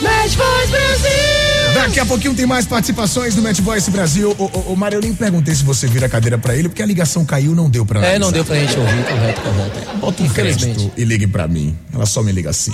Match 0.00 0.34
Boys 0.34 0.70
Brasil! 0.70 1.55
Daqui 1.76 2.00
a 2.00 2.06
pouquinho 2.06 2.34
tem 2.34 2.46
mais 2.46 2.64
participações 2.64 3.34
do 3.34 3.42
Match 3.42 3.60
Voice 3.60 3.90
Brasil. 3.90 4.34
Ô, 4.38 4.44
ô, 4.44 4.72
ô 4.72 4.76
Mário, 4.76 4.96
eu 4.96 5.02
nem 5.02 5.12
perguntei 5.14 5.54
se 5.54 5.62
você 5.62 5.86
vira 5.86 6.06
a 6.06 6.08
cadeira 6.08 6.38
pra 6.38 6.56
ele, 6.56 6.70
porque 6.70 6.82
a 6.82 6.86
ligação 6.86 7.22
caiu, 7.22 7.54
não 7.54 7.68
deu 7.68 7.84
pra 7.84 8.00
É, 8.00 8.02
analisar. 8.16 8.18
não 8.24 8.32
deu 8.32 8.44
pra 8.46 8.56
gente 8.58 8.78
ouvir, 8.78 9.04
correto, 9.04 9.40
correto. 9.42 9.96
Bota 9.98 10.22
um 10.22 10.28
crédito 10.30 10.90
e 10.96 11.04
ligue 11.04 11.26
pra 11.26 11.46
mim. 11.46 11.76
Ela 11.92 12.06
só 12.06 12.22
me 12.22 12.32
liga 12.32 12.48
assim. 12.48 12.72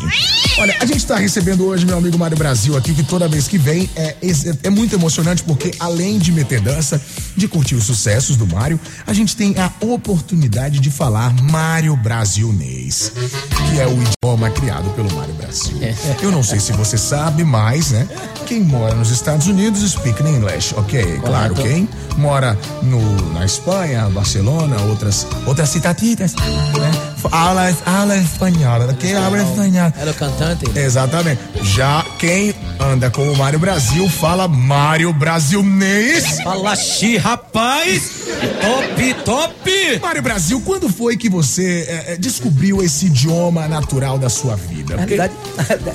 Olha, 0.58 0.76
a 0.80 0.86
gente 0.86 1.04
tá 1.04 1.16
recebendo 1.16 1.66
hoje 1.66 1.84
meu 1.84 1.98
amigo 1.98 2.16
Mário 2.16 2.36
Brasil 2.36 2.76
aqui, 2.76 2.94
que 2.94 3.02
toda 3.02 3.26
vez 3.26 3.48
que 3.48 3.58
vem 3.58 3.90
é, 3.96 4.14
é 4.62 4.70
muito 4.70 4.94
emocionante, 4.94 5.42
porque 5.42 5.72
além 5.80 6.18
de 6.18 6.30
meter 6.30 6.60
dança, 6.60 7.00
de 7.36 7.48
curtir 7.48 7.74
os 7.74 7.84
sucessos 7.84 8.36
do 8.36 8.46
Mário, 8.46 8.78
a 9.04 9.12
gente 9.12 9.36
tem 9.36 9.54
a 9.58 9.70
oportunidade 9.84 10.78
de 10.78 10.90
falar 10.90 11.32
Mário 11.50 11.96
Brasilnês, 11.96 13.12
que 13.68 13.80
é 13.80 13.86
o 13.86 13.98
idioma 14.24 14.50
criado 14.50 14.88
pelo 14.90 15.12
Mário 15.16 15.34
Brasil. 15.34 15.76
Eu 16.22 16.30
não 16.30 16.44
sei 16.44 16.60
se 16.60 16.72
você 16.72 16.96
sabe, 16.96 17.42
mas, 17.42 17.90
né? 17.90 18.06
Quem 18.46 18.60
mora 18.60 18.94
nos 18.94 19.10
Estados 19.10 19.48
Unidos 19.48 19.82
speak 19.90 20.22
English, 20.22 20.72
ok? 20.76 21.18
Claro, 21.24 21.54
quem 21.56 21.88
mora 22.16 22.56
no, 22.84 23.00
na 23.32 23.44
Espanha, 23.44 24.08
Barcelona, 24.10 24.80
outras, 24.82 25.26
outras 25.44 25.70
citatitas, 25.70 26.36
né? 26.36 27.11
Habla, 27.30 27.74
habla 27.86 28.16
espanhola, 28.16 28.94
que 28.94 29.12
habla 29.12 29.42
espanhola. 29.42 29.94
Era 29.98 30.10
o 30.10 30.14
cantante? 30.14 30.64
Exatamente. 30.78 31.40
Já 31.62 32.04
quem 32.18 32.54
anda 32.78 33.10
com 33.10 33.30
o 33.30 33.36
Mário 33.36 33.58
Brasil 33.58 34.08
fala 34.08 34.48
Mário 34.48 35.12
Brasilnês. 35.12 36.40
Fala 36.42 36.74
xi, 36.74 37.16
rapaz! 37.16 38.22
Top, 38.60 39.14
top! 39.24 40.00
Mário 40.00 40.22
Brasil, 40.22 40.60
quando 40.64 40.88
foi 40.88 41.16
que 41.16 41.28
você 41.28 41.86
é, 41.88 42.16
descobriu 42.16 42.82
esse 42.82 43.06
idioma 43.06 43.68
natural 43.68 44.18
da 44.18 44.28
sua 44.28 44.56
vida? 44.56 44.96
Porque... 44.96 45.16
Na 45.16 45.26
verdade, 45.26 45.34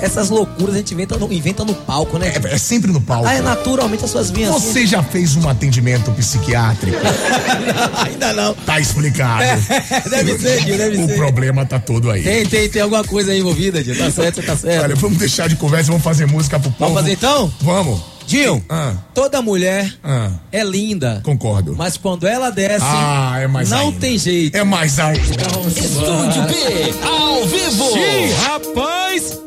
essas 0.00 0.30
loucuras 0.30 0.74
a 0.74 0.78
gente 0.78 0.94
inventa 0.94 1.16
no, 1.16 1.32
inventa 1.32 1.64
no 1.64 1.74
palco, 1.74 2.18
né? 2.18 2.28
É, 2.28 2.54
é 2.54 2.58
sempre 2.58 2.90
no 2.90 3.00
palco. 3.00 3.26
Ah, 3.26 3.34
é 3.34 3.40
naturalmente 3.42 4.04
as 4.04 4.10
suas 4.10 4.30
vinhas. 4.30 4.50
Você 4.54 4.80
assim. 4.80 4.86
já 4.86 5.02
fez 5.02 5.36
um 5.36 5.48
atendimento 5.48 6.10
psiquiátrico? 6.12 6.96
não, 6.96 8.00
ainda 8.04 8.32
não. 8.32 8.54
Tá 8.54 8.80
explicado. 8.80 9.42
É, 9.42 9.56
deve 10.08 10.38
ser, 10.38 10.64
deve 10.64 11.02
o 11.02 11.06
ser. 11.06 11.17
O 11.18 11.26
problema 11.26 11.66
tá 11.66 11.78
todo 11.78 12.10
aí. 12.10 12.22
Tem, 12.22 12.46
tem, 12.46 12.68
tem 12.68 12.82
alguma 12.82 13.04
coisa 13.04 13.32
aí 13.32 13.40
envolvida, 13.40 13.82
Gil. 13.82 13.96
Tá 13.96 14.10
certo, 14.10 14.42
tá 14.42 14.56
certo. 14.56 14.84
Olha, 14.84 14.94
vamos 14.94 15.18
deixar 15.18 15.48
de 15.48 15.56
conversa, 15.56 15.88
vamos 15.88 16.04
fazer 16.04 16.26
música 16.26 16.58
pro 16.58 16.70
povo. 16.70 16.92
Vamos 16.92 17.00
fazer 17.02 17.12
então? 17.12 17.52
Vamos. 17.60 18.00
Gil, 18.26 18.62
ah. 18.68 18.92
toda 19.14 19.40
mulher 19.40 19.90
ah. 20.04 20.30
é 20.52 20.62
linda. 20.62 21.22
Concordo. 21.24 21.74
Mas 21.74 21.96
quando 21.96 22.26
ela 22.26 22.50
desce, 22.50 22.84
ah, 22.84 23.38
é 23.40 23.46
mais 23.46 23.70
não 23.70 23.86
ainda. 23.88 24.00
tem 24.00 24.18
jeito. 24.18 24.54
É 24.54 24.62
mais 24.62 24.98
ainda. 24.98 25.18
Então, 25.18 25.66
Estúdio 25.66 26.42
B, 26.42 27.06
ao 27.06 27.46
vivo. 27.46 27.84
Sim, 27.92 28.32
rapaz. 28.44 29.38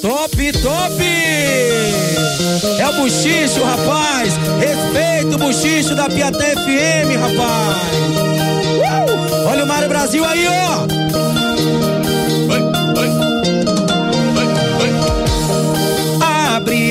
Top, 0.00 0.52
top! 0.62 1.04
É 2.78 2.88
o 2.88 2.92
Buchicho, 2.94 3.62
rapaz! 3.62 4.32
Respeita 4.58 5.36
o 5.36 5.38
Buchicho 5.38 5.94
da 5.94 6.08
Piatã 6.08 6.38
FM, 6.38 7.20
rapaz! 7.20 7.76
Uh! 8.80 9.46
Olha 9.46 9.64
o 9.64 9.66
Mário 9.66 9.88
Brasil 9.90 10.24
aí, 10.24 10.46
ó! 10.48 10.99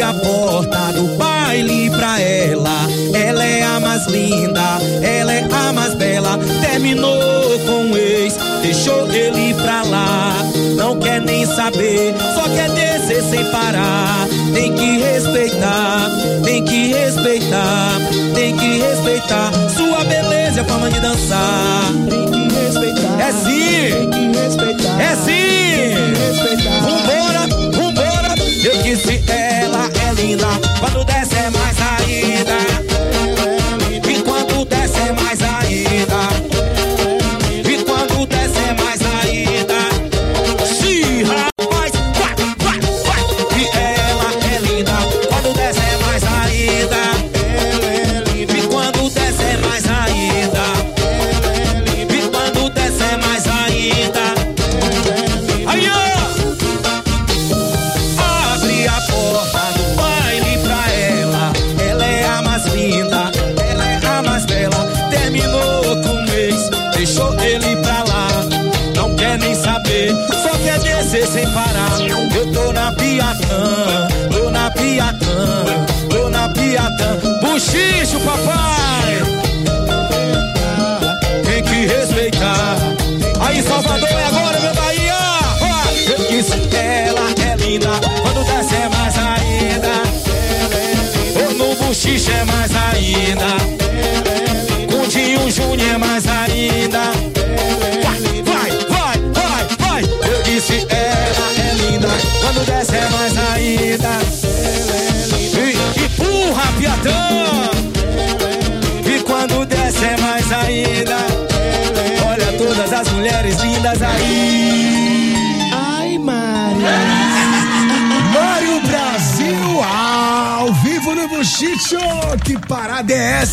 A 0.02 0.14
porta 0.14 0.94
do 0.94 1.18
baile 1.18 1.90
pra 1.90 2.22
ela. 2.22 2.88
Ela 3.14 3.44
é 3.44 3.64
a 3.64 3.80
mais 3.82 4.08
linda, 4.08 4.80
ela 5.04 5.34
é 5.34 5.44
a 5.44 5.74
mais 5.74 5.94
bela. 5.94 6.40
Terminou 6.62 7.60
com 7.66 7.92
o 7.92 7.98
ex, 7.98 8.38
deixou 8.62 9.12
ele 9.12 9.54
pra 9.56 9.84
lá. 9.84 10.38
Não 10.78 10.98
quer 10.98 11.20
nem 11.20 11.46
saber, 11.46 12.16
só 12.34 12.44
quer 12.44 12.70
descer 12.72 13.22
sem 13.24 13.44
parar. 13.52 14.26
Tem 14.54 14.74
que 14.74 15.00
respeitar, 15.00 16.10
tem 16.46 16.64
que 16.64 16.94
respeitar, 16.94 17.92
tem 18.34 18.56
que 18.56 18.80
respeitar. 18.80 19.52
Sua 19.76 20.06
beleza 20.06 20.62
é 20.62 20.64
forma 20.64 20.90
de 20.90 21.00
dançar. 21.02 21.92
Tem 22.10 22.26
que 22.26 22.56
respeitar. 22.56 23.20
É 23.20 23.32
sim, 23.34 24.10
tem 24.10 24.10
que 24.10 24.40
respeitar. 24.40 25.02
É 25.02 25.16
sim. 25.18 25.59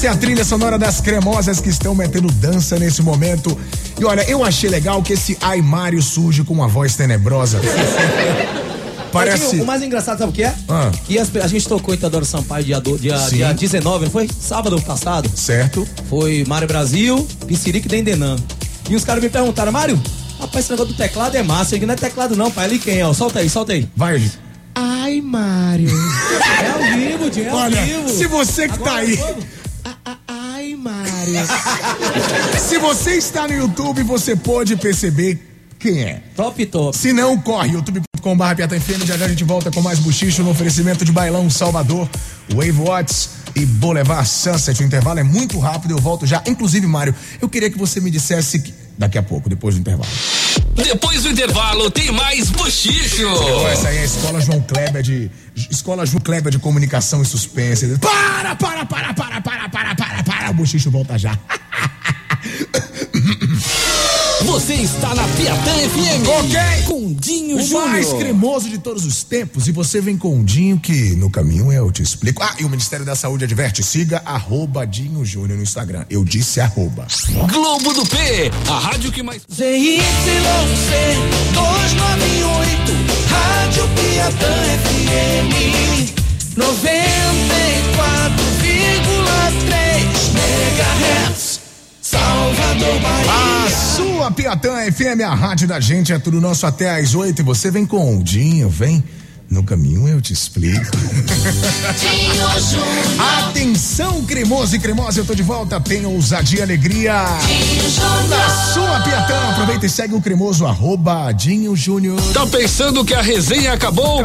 Essa? 0.06 0.14
É 0.14 0.16
a 0.16 0.16
trilha 0.16 0.44
sonora 0.44 0.78
das 0.78 1.00
cremosas 1.00 1.60
que 1.60 1.68
estão 1.68 1.94
metendo 1.94 2.28
dança 2.32 2.78
nesse 2.78 3.02
momento. 3.02 3.56
E 4.00 4.04
olha, 4.04 4.22
eu 4.30 4.44
achei 4.44 4.68
legal 4.70 5.02
que 5.02 5.12
esse 5.14 5.36
Ai 5.40 5.60
Mário 5.60 6.00
surge 6.02 6.44
com 6.44 6.54
uma 6.54 6.68
voz 6.68 6.94
tenebrosa. 6.96 7.60
Parece. 9.12 9.56
O 9.60 9.64
mais 9.64 9.82
engraçado, 9.82 10.18
sabe 10.18 10.30
o 10.30 10.34
que 10.34 10.42
é? 10.42 10.54
Ah. 10.68 10.90
Que 11.06 11.18
as- 11.18 11.34
a 11.36 11.46
gente 11.48 11.66
tocou 11.66 11.94
em 11.94 11.96
Teodoro 11.96 12.24
Sampaio 12.24 12.64
dia, 12.64 12.80
do- 12.80 12.98
dia, 12.98 13.16
Sim. 13.18 13.36
dia 13.36 13.54
19, 13.54 14.04
não 14.06 14.12
foi? 14.12 14.28
Sábado 14.40 14.80
passado. 14.82 15.30
Certo. 15.34 15.88
Foi 16.10 16.44
Mário 16.46 16.68
Brasil, 16.68 17.26
Pincirique 17.46 17.86
e 17.86 17.88
Dendenan. 17.90 18.36
E 18.90 18.94
os 18.94 19.04
caras 19.04 19.22
me 19.22 19.30
perguntaram, 19.30 19.72
Mário, 19.72 20.00
rapaz, 20.38 20.64
esse 20.64 20.70
negócio 20.72 20.92
do 20.92 20.96
teclado 20.96 21.34
é 21.36 21.42
massa. 21.42 21.74
Eu 21.74 21.78
digo, 21.78 21.86
não 21.86 21.94
é 21.94 21.96
teclado 21.96 22.36
não, 22.36 22.50
pai. 22.50 22.66
Ali 22.66 22.78
quem 22.78 22.98
é? 22.98 23.06
ó? 23.06 23.12
Solta 23.14 23.38
aí, 23.38 23.48
solta 23.48 23.72
aí. 23.72 23.88
Vai, 23.96 24.16
Eli. 24.16 24.30
Ai, 24.74 25.20
Mário. 25.22 25.88
é 26.62 26.68
ao 26.70 26.98
vivo, 26.98 27.30
Dinho, 27.30 27.46
é 27.46 27.50
ao 27.50 27.56
Olha, 27.56 27.82
vivo. 27.82 28.08
se 28.10 28.26
você 28.26 28.68
que 28.68 28.78
tá 28.80 28.96
aí. 28.96 29.18
Ai, 29.22 29.34
Se 32.58 32.78
você 32.78 33.16
está 33.16 33.46
no 33.46 33.54
YouTube, 33.54 34.02
você 34.02 34.34
pode 34.36 34.76
perceber 34.76 35.38
quem 35.78 36.02
é. 36.02 36.22
Top, 36.34 36.64
top. 36.66 36.96
Se 36.96 37.12
não, 37.12 37.38
corre, 37.38 37.70
youtube.com.br 37.72 38.54
Piata 38.56 38.78
FM. 38.80 39.04
Já 39.06 39.16
já 39.16 39.26
a 39.26 39.28
gente 39.28 39.44
volta 39.44 39.70
com 39.70 39.80
mais 39.82 39.98
buchicho 39.98 40.42
no 40.42 40.50
oferecimento 40.50 41.04
de 41.04 41.12
Bailão 41.12 41.48
Salvador, 41.50 42.08
Wave 42.50 42.72
Watts 42.72 43.30
e 43.54 43.64
Boulevard 43.66 44.28
Sunset. 44.28 44.82
O 44.82 44.86
intervalo 44.86 45.18
é 45.20 45.22
muito 45.22 45.58
rápido, 45.58 45.92
eu 45.92 45.98
volto 45.98 46.26
já. 46.26 46.42
Inclusive, 46.46 46.86
Mário, 46.86 47.14
eu 47.40 47.48
queria 47.48 47.70
que 47.70 47.78
você 47.78 48.00
me 48.00 48.10
dissesse 48.10 48.58
que- 48.58 48.74
daqui 48.98 49.18
a 49.18 49.22
pouco, 49.22 49.48
depois 49.48 49.74
do 49.74 49.80
intervalo. 49.80 50.08
Depois 50.74 51.22
do 51.22 51.30
intervalo 51.30 51.90
tem 51.90 52.10
mais 52.12 52.50
bochicho. 52.50 53.26
Essa 53.70 53.88
aí 53.88 53.98
é 53.98 54.00
a 54.00 54.04
Escola 54.04 54.40
João 54.40 54.60
Kleber 54.62 55.02
de. 55.02 55.30
Escola 55.70 56.04
João 56.04 56.20
Kleber 56.20 56.50
de 56.52 56.58
Comunicação 56.58 57.22
e 57.22 57.24
Suspense. 57.26 57.86
Para, 57.98 58.54
para, 58.56 58.84
para, 58.84 59.14
para, 59.14 59.40
para, 59.40 59.68
para, 59.68 59.75
para, 60.56 60.56
para. 60.56 60.56
O 60.56 60.58
buchicho 60.58 60.90
volta 60.90 61.18
já. 61.18 61.38
Você 64.44 64.74
está 64.74 65.14
na 65.14 65.24
Piatã 65.28 65.72
FM. 65.72 66.28
Ok. 66.28 66.56
Com 66.86 67.12
Dinho 67.14 67.56
O 67.56 67.62
Júnior. 67.62 67.88
mais 67.88 68.12
cremoso 68.12 68.68
de 68.70 68.78
todos 68.78 69.04
os 69.04 69.24
tempos. 69.24 69.66
E 69.66 69.72
você 69.72 70.00
vem 70.00 70.16
com 70.16 70.38
o 70.40 70.44
Dinho, 70.44 70.78
que 70.78 71.16
no 71.16 71.28
caminho 71.30 71.72
eu 71.72 71.90
te 71.90 72.00
explico. 72.02 72.40
Ah, 72.42 72.54
e 72.58 72.64
o 72.64 72.68
Ministério 72.68 73.04
da 73.04 73.16
Saúde 73.16 73.44
adverte: 73.44 73.82
siga 73.82 74.22
arroba 74.24 74.86
Dinho 74.86 75.24
Júnior 75.24 75.56
no 75.56 75.62
Instagram. 75.62 76.04
Eu 76.08 76.24
disse 76.24 76.60
arroba. 76.60 77.06
Globo 77.50 77.92
do 77.92 78.06
P, 78.06 78.50
a 78.68 78.78
rádio 78.78 79.10
que 79.12 79.22
mais. 79.22 79.42
ZYC 79.42 80.00
298, 81.52 82.92
Rádio 83.28 83.88
Piatã 83.88 84.54
FM 84.84 85.50
94,3 86.56 88.65
Salvador, 92.00 93.00
Bahia. 93.00 93.66
A 93.66 93.70
sua 93.70 94.30
Piatã 94.30 94.76
FM, 94.92 95.22
a 95.26 95.34
rádio 95.34 95.66
da 95.66 95.80
gente, 95.80 96.12
é 96.12 96.18
tudo 96.18 96.40
nosso 96.40 96.66
até 96.66 97.00
às 97.00 97.14
oito. 97.14 97.42
E 97.42 97.44
você 97.44 97.70
vem 97.70 97.84
com 97.84 98.16
o 98.16 98.22
Dinho, 98.22 98.68
vem. 98.68 99.02
No 99.48 99.62
caminho 99.62 100.08
eu 100.08 100.20
te 100.20 100.32
explico. 100.32 100.96
Dinho 101.98 102.60
Júnior. 102.60 103.48
Atenção, 103.48 104.24
cremoso 104.24 104.74
e 104.74 104.78
cremosa, 104.78 105.20
eu 105.20 105.24
tô 105.24 105.34
de 105.34 105.42
volta. 105.42 105.80
Tem 105.80 106.04
ousadia 106.04 106.60
e 106.60 106.62
alegria. 106.62 107.24
Dinho 107.46 107.90
Júnior. 107.90 108.28
Na 108.28 108.50
sua 108.72 109.00
Piatã, 109.00 109.50
aproveita 109.52 109.86
e 109.86 109.90
segue 109.90 110.14
o 110.14 110.20
cremoso 110.20 110.66
arroba 110.66 111.30
Dinho 111.32 111.76
Júnior. 111.76 112.20
Tá 112.32 112.46
pensando 112.46 113.04
que 113.04 113.14
a 113.14 113.22
resenha 113.22 113.72
acabou? 113.72 114.22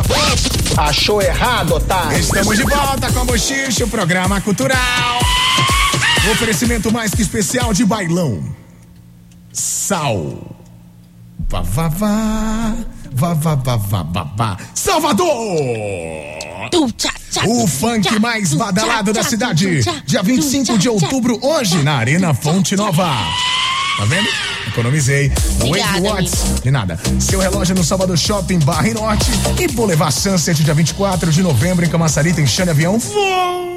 Achou 0.75 1.21
errado, 1.21 1.79
tá? 1.81 2.09
Estamos 2.17 2.57
de 2.57 2.63
volta 2.63 3.11
com 3.11 3.19
a 3.19 3.25
Bochicho, 3.25 3.87
programa 3.87 4.41
cultural. 4.41 5.19
Oferecimento 6.29 6.91
mais 6.91 7.15
que 7.15 7.21
especial 7.23 7.73
de 7.73 7.83
bailão. 7.83 8.43
Sal. 9.51 10.55
Vá, 11.49 11.61
vá, 11.61 11.87
vá. 11.87 12.75
Vá, 13.11 13.33
vá, 13.33 13.55
vá, 13.55 13.75
vá, 13.75 14.03
vá, 14.03 14.23
vá. 14.37 14.57
Salvador! 14.75 15.27
O 17.47 17.67
funk 17.67 18.19
mais 18.19 18.53
badalado 18.53 19.11
da 19.11 19.23
cidade. 19.23 19.81
Dia 20.05 20.21
25 20.21 20.77
de 20.77 20.87
outubro, 20.87 21.39
hoje, 21.41 21.81
na 21.81 21.95
Arena 21.95 22.33
Fonte 22.35 22.75
Nova. 22.75 23.09
Tá 23.97 24.05
vendo? 24.05 24.29
Economizei. 24.67 25.31
Obrigada, 25.59 26.01
Watts. 26.01 26.61
De 26.63 26.69
nada. 26.69 26.99
Seu 27.19 27.39
relógio 27.39 27.73
no 27.75 27.83
Salvador 27.83 28.17
Shopping, 28.17 28.59
Barra 28.59 28.87
e 28.87 28.93
Norte. 28.93 29.31
E 29.59 29.67
Boulevard 29.69 30.13
Sunset, 30.13 30.63
dia 30.63 30.73
24 30.73 31.31
de 31.31 31.41
novembro, 31.41 31.83
em 31.83 31.89
Camaçari, 31.89 32.31
tem 32.31 32.45
Xane 32.45 32.69
Avião. 32.69 32.99
Vum! 32.99 33.70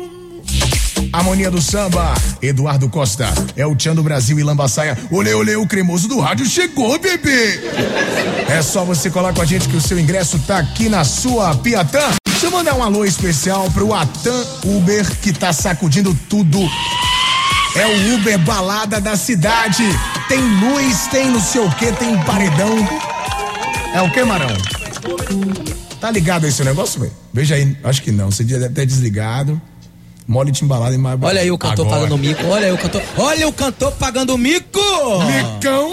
Harmonia 1.14 1.48
do 1.48 1.62
Samba, 1.62 2.12
Eduardo 2.42 2.88
Costa, 2.88 3.32
é 3.56 3.64
o 3.64 3.76
Tchan 3.76 3.94
do 3.94 4.02
Brasil 4.02 4.36
e 4.36 4.42
Lambaçaia. 4.42 4.98
Olê, 5.12 5.32
olê, 5.32 5.54
o 5.54 5.64
cremoso 5.64 6.08
do 6.08 6.18
rádio 6.18 6.44
chegou, 6.44 6.98
bebê! 6.98 7.60
É 8.48 8.60
só 8.60 8.84
você 8.84 9.08
colar 9.08 9.32
com 9.32 9.40
a 9.40 9.44
gente 9.44 9.68
que 9.68 9.76
o 9.76 9.80
seu 9.80 9.96
ingresso 9.96 10.40
tá 10.40 10.58
aqui 10.58 10.88
na 10.88 11.04
sua 11.04 11.54
Piatã. 11.54 12.00
Deixa 12.26 12.46
eu 12.46 12.50
mandar 12.50 12.74
um 12.74 12.82
alô 12.82 13.04
especial 13.04 13.70
pro 13.70 13.94
Atan 13.94 14.44
Uber, 14.64 15.08
que 15.20 15.32
tá 15.32 15.52
sacudindo 15.52 16.12
tudo. 16.28 16.58
É 17.76 17.86
o 17.86 18.16
Uber 18.16 18.36
balada 18.40 19.00
da 19.00 19.16
cidade. 19.16 19.84
Tem 20.26 20.40
luz, 20.40 21.06
tem 21.12 21.30
não 21.30 21.40
sei 21.40 21.60
o 21.60 21.70
que, 21.76 21.92
tem 21.92 22.20
paredão. 22.24 22.76
É 23.94 24.02
o 24.02 24.10
que, 24.10 24.24
Marão? 24.24 24.48
Tá 26.00 26.10
ligado 26.10 26.44
a 26.44 26.48
esse 26.48 26.64
negócio, 26.64 27.00
velho? 27.00 27.12
Veja 27.32 27.54
aí, 27.54 27.76
acho 27.84 28.02
que 28.02 28.10
não. 28.10 28.32
Você 28.32 28.42
deve 28.42 28.68
ter 28.70 28.84
desligado. 28.84 29.62
Mole 30.26 30.52
timbalado 30.52 30.94
e 30.94 30.98
mais 30.98 31.18
Olha 31.22 31.40
aí 31.40 31.50
o 31.50 31.58
cantor 31.58 31.84
Agora. 31.86 32.00
pagando 32.00 32.18
mico. 32.18 32.46
Olha 32.46 32.66
aí 32.66 32.72
o 32.72 32.78
cantor. 32.78 33.02
Olha 33.18 33.48
o 33.48 33.52
cantor 33.52 33.92
pagando 33.92 34.38
mico! 34.38 34.80
Micão! 35.26 35.90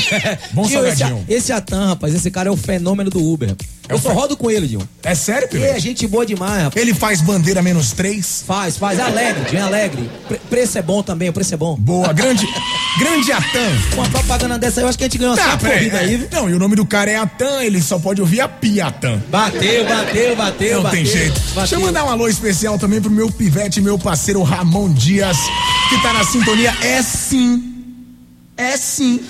Bom 0.52 0.66
Tio, 0.66 0.86
esse, 0.86 1.02
esse 1.28 1.52
Atan, 1.52 1.88
rapaz, 1.88 2.14
esse 2.14 2.30
cara 2.30 2.48
é 2.48 2.52
o 2.52 2.56
fenômeno 2.56 3.10
do 3.10 3.22
Uber. 3.22 3.54
Eu 3.88 3.98
só 3.98 4.12
rodo 4.12 4.36
com 4.36 4.50
ele, 4.50 4.66
Dinho. 4.66 4.88
É 5.02 5.14
sério, 5.14 5.48
Ele 5.52 5.64
é 5.64 5.78
gente 5.78 6.06
boa 6.08 6.26
demais, 6.26 6.64
rapaz. 6.64 6.76
Ele 6.82 6.92
faz 6.92 7.20
bandeira 7.20 7.62
menos 7.62 7.92
três? 7.92 8.42
Faz, 8.46 8.76
faz. 8.76 8.98
É 8.98 9.02
alegre, 9.02 9.44
Dinho, 9.48 9.60
é 9.60 9.62
alegre. 9.62 10.10
Pre- 10.26 10.40
preço 10.50 10.78
é 10.78 10.82
bom 10.82 11.02
também, 11.02 11.28
o 11.28 11.32
preço 11.32 11.54
é 11.54 11.56
bom. 11.56 11.76
Boa, 11.76 12.12
grande, 12.12 12.44
grande 12.98 13.32
Atan. 13.32 13.70
Uma 13.94 14.08
propaganda 14.08 14.58
dessa 14.58 14.80
eu 14.80 14.88
acho 14.88 14.96
que 14.98 15.04
a 15.04 15.06
gente 15.06 15.18
ganhou 15.18 15.36
Tá, 15.36 15.50
só 15.52 15.56
corrida 15.58 15.98
aí, 15.98 16.16
viu? 16.16 16.28
Não, 16.32 16.48
e 16.50 16.54
o 16.54 16.58
nome 16.58 16.76
do 16.76 16.84
cara 16.86 17.10
é 17.10 17.16
Atan, 17.16 17.62
ele 17.62 17.80
só 17.82 17.98
pode 17.98 18.20
ouvir 18.20 18.40
a 18.40 18.48
Piatan. 18.48 19.20
Bateu, 19.28 19.84
bateu, 19.86 20.36
bateu, 20.36 20.74
Não 20.76 20.82
bateu. 20.82 20.96
tem 21.02 21.04
jeito. 21.04 21.34
bateu. 21.40 21.54
Deixa 21.56 21.74
eu 21.76 21.80
mandar 21.80 22.04
um 22.04 22.10
alô 22.10 22.28
especial 22.28 22.78
também 22.78 23.00
pro 23.00 23.10
meu 23.10 23.30
pivete, 23.30 23.80
meu 23.80 23.98
parceiro 23.98 24.42
Ramon 24.42 24.92
Dias, 24.92 25.36
que 25.88 26.00
tá 26.02 26.12
na 26.12 26.24
sintonia. 26.24 26.74
É 26.82 27.02
sim. 27.02 27.75
É 28.58 28.76
sim. 28.76 29.20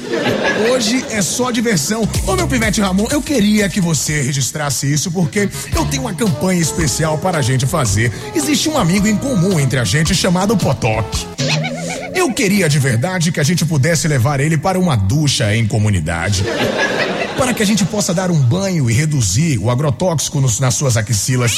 Hoje 0.70 1.04
é 1.10 1.20
só 1.20 1.50
diversão. 1.50 2.08
Ô 2.26 2.36
meu 2.36 2.46
pivete 2.46 2.80
Ramon, 2.80 3.06
eu 3.10 3.20
queria 3.20 3.68
que 3.68 3.80
você 3.80 4.22
registrasse 4.22 4.90
isso 4.92 5.10
porque 5.10 5.48
eu 5.74 5.84
tenho 5.86 6.02
uma 6.02 6.14
campanha 6.14 6.60
especial 6.60 7.18
para 7.18 7.38
a 7.38 7.42
gente 7.42 7.66
fazer. 7.66 8.12
Existe 8.34 8.68
um 8.68 8.78
amigo 8.78 9.08
em 9.08 9.16
comum 9.16 9.58
entre 9.58 9.78
a 9.80 9.84
gente 9.84 10.14
chamado 10.14 10.56
Potoc. 10.56 11.04
Eu 12.14 12.32
queria 12.32 12.68
de 12.68 12.78
verdade 12.78 13.32
que 13.32 13.40
a 13.40 13.44
gente 13.44 13.64
pudesse 13.64 14.06
levar 14.06 14.38
ele 14.38 14.56
para 14.56 14.78
uma 14.78 14.96
ducha 14.96 15.54
em 15.56 15.66
comunidade. 15.66 16.44
Para 17.36 17.52
que 17.52 17.62
a 17.62 17.66
gente 17.66 17.84
possa 17.84 18.14
dar 18.14 18.30
um 18.30 18.38
banho 18.40 18.88
e 18.88 18.94
reduzir 18.94 19.58
o 19.58 19.70
agrotóxico 19.70 20.40
nos- 20.40 20.60
nas 20.60 20.74
suas 20.74 20.96
axilas 20.96 21.52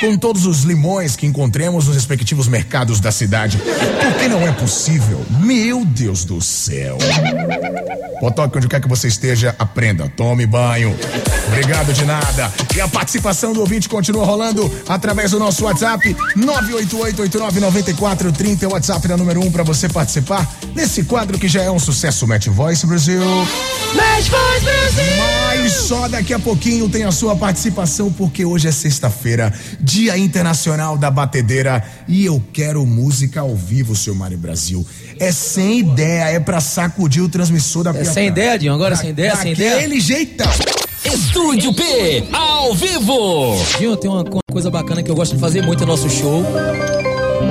com 0.00 0.16
todos 0.16 0.46
os 0.46 0.62
limões 0.62 1.16
que 1.16 1.26
encontremos 1.26 1.86
nos 1.86 1.94
respectivos 1.94 2.48
mercados 2.48 3.00
da 3.00 3.10
cidade. 3.10 3.58
Porque 3.58 4.28
não 4.28 4.42
é 4.42 4.52
possível. 4.52 5.24
Meu 5.40 5.84
Deus 5.84 6.24
do 6.24 6.40
céu. 6.40 6.96
Potoque, 8.20 8.58
onde 8.58 8.68
quer 8.68 8.80
que 8.80 8.88
você 8.88 9.08
esteja, 9.08 9.56
aprenda, 9.58 10.08
tome 10.08 10.46
banho. 10.46 10.96
Obrigado 11.46 11.92
de 11.92 12.04
nada. 12.04 12.52
E 12.74 12.80
a 12.80 12.88
participação 12.88 13.52
do 13.52 13.60
ouvinte 13.60 13.88
continua 13.88 14.24
rolando 14.24 14.68
através 14.88 15.30
do 15.30 15.38
nosso 15.38 15.64
WhatsApp 15.64 16.16
988899430, 16.36 18.62
é 18.62 18.66
o 18.66 18.72
WhatsApp 18.72 19.06
da 19.08 19.16
número 19.16 19.40
1 19.40 19.46
um 19.46 19.52
para 19.52 19.62
você 19.62 19.88
participar 19.88 20.46
nesse 20.74 21.04
quadro 21.04 21.38
que 21.38 21.48
já 21.48 21.62
é 21.62 21.70
um 21.70 21.78
sucesso 21.78 22.26
Match 22.26 22.48
Voice 22.48 22.84
Brasil. 22.86 23.22
Match 23.94 24.28
Voice 24.28 24.64
Brasil. 24.64 25.16
Mas 25.16 25.72
só 25.72 26.06
daqui 26.08 26.34
a 26.34 26.38
pouquinho 26.38 26.88
tem 26.88 27.04
a 27.04 27.12
sua 27.12 27.36
participação, 27.36 28.10
porque 28.12 28.44
hoje 28.44 28.68
é 28.68 28.72
sexta-feira, 28.72 29.52
Dia 29.88 30.18
Internacional 30.18 30.98
da 30.98 31.10
Batedeira, 31.10 31.82
e 32.06 32.26
eu 32.26 32.42
quero 32.52 32.84
música 32.84 33.40
ao 33.40 33.56
vivo, 33.56 33.96
seu 33.96 34.14
Mari 34.14 34.36
Brasil. 34.36 34.86
É 35.18 35.32
sem 35.32 35.78
ideia, 35.80 36.24
é 36.24 36.38
pra 36.38 36.60
sacudir 36.60 37.22
o 37.22 37.28
transmissor 37.28 37.82
da 37.84 37.90
É 37.90 37.92
Piatã. 37.94 38.12
sem 38.12 38.26
ideia, 38.28 38.58
Dinho? 38.58 38.74
Agora 38.74 38.94
sem 38.94 39.08
ideia, 39.10 39.34
sem 39.34 39.52
ideia? 39.52 39.76
Daquele 39.76 39.98
jeitão. 39.98 40.46
Estúdio 41.06 41.72
P, 41.72 42.24
ao 42.30 42.74
vivo. 42.74 43.56
Dinho, 43.78 43.96
tem 43.96 44.10
uma, 44.10 44.20
uma 44.22 44.42
coisa 44.52 44.70
bacana 44.70 45.02
que 45.02 45.10
eu 45.10 45.14
gosto 45.14 45.34
de 45.36 45.40
fazer 45.40 45.62
muito 45.62 45.80
no 45.80 45.86
nosso 45.86 46.10
show, 46.10 46.44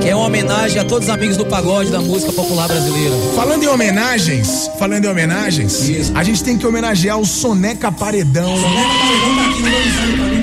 que 0.02 0.10
é 0.10 0.16
uma 0.16 0.26
homenagem 0.26 0.80
a 0.80 0.86
todos 0.86 1.08
os 1.08 1.14
amigos 1.14 1.38
do 1.38 1.46
pagode 1.46 1.92
da 1.92 2.02
música 2.02 2.32
popular 2.32 2.68
brasileira. 2.68 3.16
Falando 3.36 3.64
em 3.64 3.68
homenagens, 3.68 4.70
falando 4.78 5.06
em 5.06 5.08
homenagens, 5.08 6.12
a 6.14 6.24
gente 6.24 6.44
tem 6.44 6.58
que 6.58 6.66
homenagear 6.66 7.18
o 7.18 7.26
Soneca 7.26 7.92
Paredão, 7.92 8.54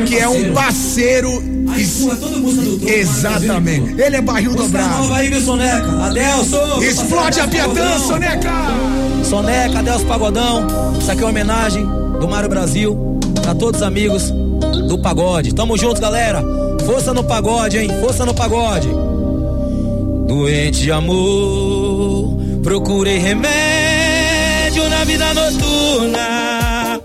que 0.07 0.18
é 0.18 0.28
um 0.28 0.52
parceiro. 0.52 1.42
Exatamente. 2.86 4.00
Ele 4.00 4.16
é 4.16 4.20
barril 4.20 4.55
dobrado. 4.55 5.02
Nova 5.02 5.16
aí, 5.16 5.28
viu, 5.28 5.40
Soneca? 5.40 6.05
Adelson! 6.05 6.82
Explode 6.82 7.40
a 7.40 7.48
Piatã, 7.48 7.98
Soneca! 7.98 8.52
Soneca, 9.28 9.78
Adelson 9.80 10.07
Pagodão. 10.07 10.66
Isso 11.00 11.11
aqui 11.11 11.22
é 11.22 11.24
uma 11.24 11.30
homenagem 11.30 11.84
do 12.20 12.28
Mário 12.28 12.48
Brasil 12.48 13.18
a 13.48 13.55
todos 13.55 13.80
os 13.80 13.86
amigos 13.86 14.30
do 14.88 14.98
pagode. 14.98 15.55
Tamo 15.55 15.76
junto, 15.76 16.00
galera. 16.00 16.42
Força 16.86 17.12
no 17.12 17.24
pagode, 17.24 17.78
hein? 17.78 17.90
Força 18.00 18.24
no 18.24 18.34
pagode. 18.34 18.88
Doente 20.27 20.83
de 20.83 20.91
amor, 20.93 22.37
procurei 22.62 23.18
remédio 23.18 24.89
na 24.89 25.05
vida 25.05 25.35
noturna. 25.35 27.01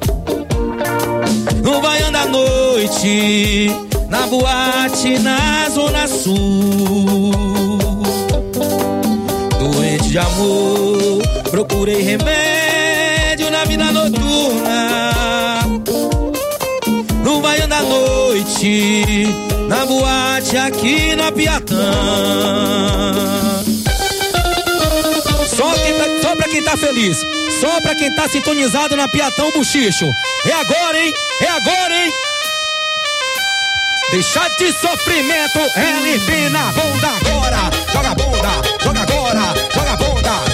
No 1.64 1.82
baião 1.82 2.12
da 2.12 2.26
noite, 2.26 3.72
na 4.10 4.26
boate 4.28 5.20
na 5.20 5.70
zona 5.70 6.08
sul. 6.08 7.32
Doente 9.60 10.10
de 10.10 10.18
amor, 10.18 11.22
procurei 11.52 12.02
remédio 12.02 13.52
na 13.52 13.66
vida 13.66 13.92
noturna. 13.92 15.02
No 17.24 17.42
baião 17.42 17.68
da 17.68 17.82
noite, 17.82 19.26
na 19.68 19.86
boate 19.86 20.39
aqui 20.58 21.16
na 21.16 21.32
Piatã. 21.32 21.92
Só, 25.48 25.74
tá, 25.74 26.22
só 26.22 26.36
pra 26.36 26.48
quem 26.48 26.64
tá 26.64 26.78
feliz, 26.78 27.18
só 27.60 27.82
pra 27.82 27.96
quem 27.96 28.14
tá 28.16 28.28
sintonizado 28.30 28.96
na 28.96 29.08
Piatão 29.08 29.52
Buchicho. 29.52 30.06
É 30.46 30.54
agora, 30.54 31.00
hein? 31.00 31.14
É 31.42 31.50
agora, 31.50 32.06
hein? 32.06 32.12
Deixar 34.12 34.50
de 34.56 34.72
sofrimento, 34.74 35.60
LP 35.76 36.50
na 36.50 36.72
bunda 36.72 37.08
agora. 37.08 37.70
Joga 37.94 38.16
bunda, 38.16 38.62
joga 38.84 39.02
agora, 39.02 39.54
joga 39.74 39.92
a 39.92 40.49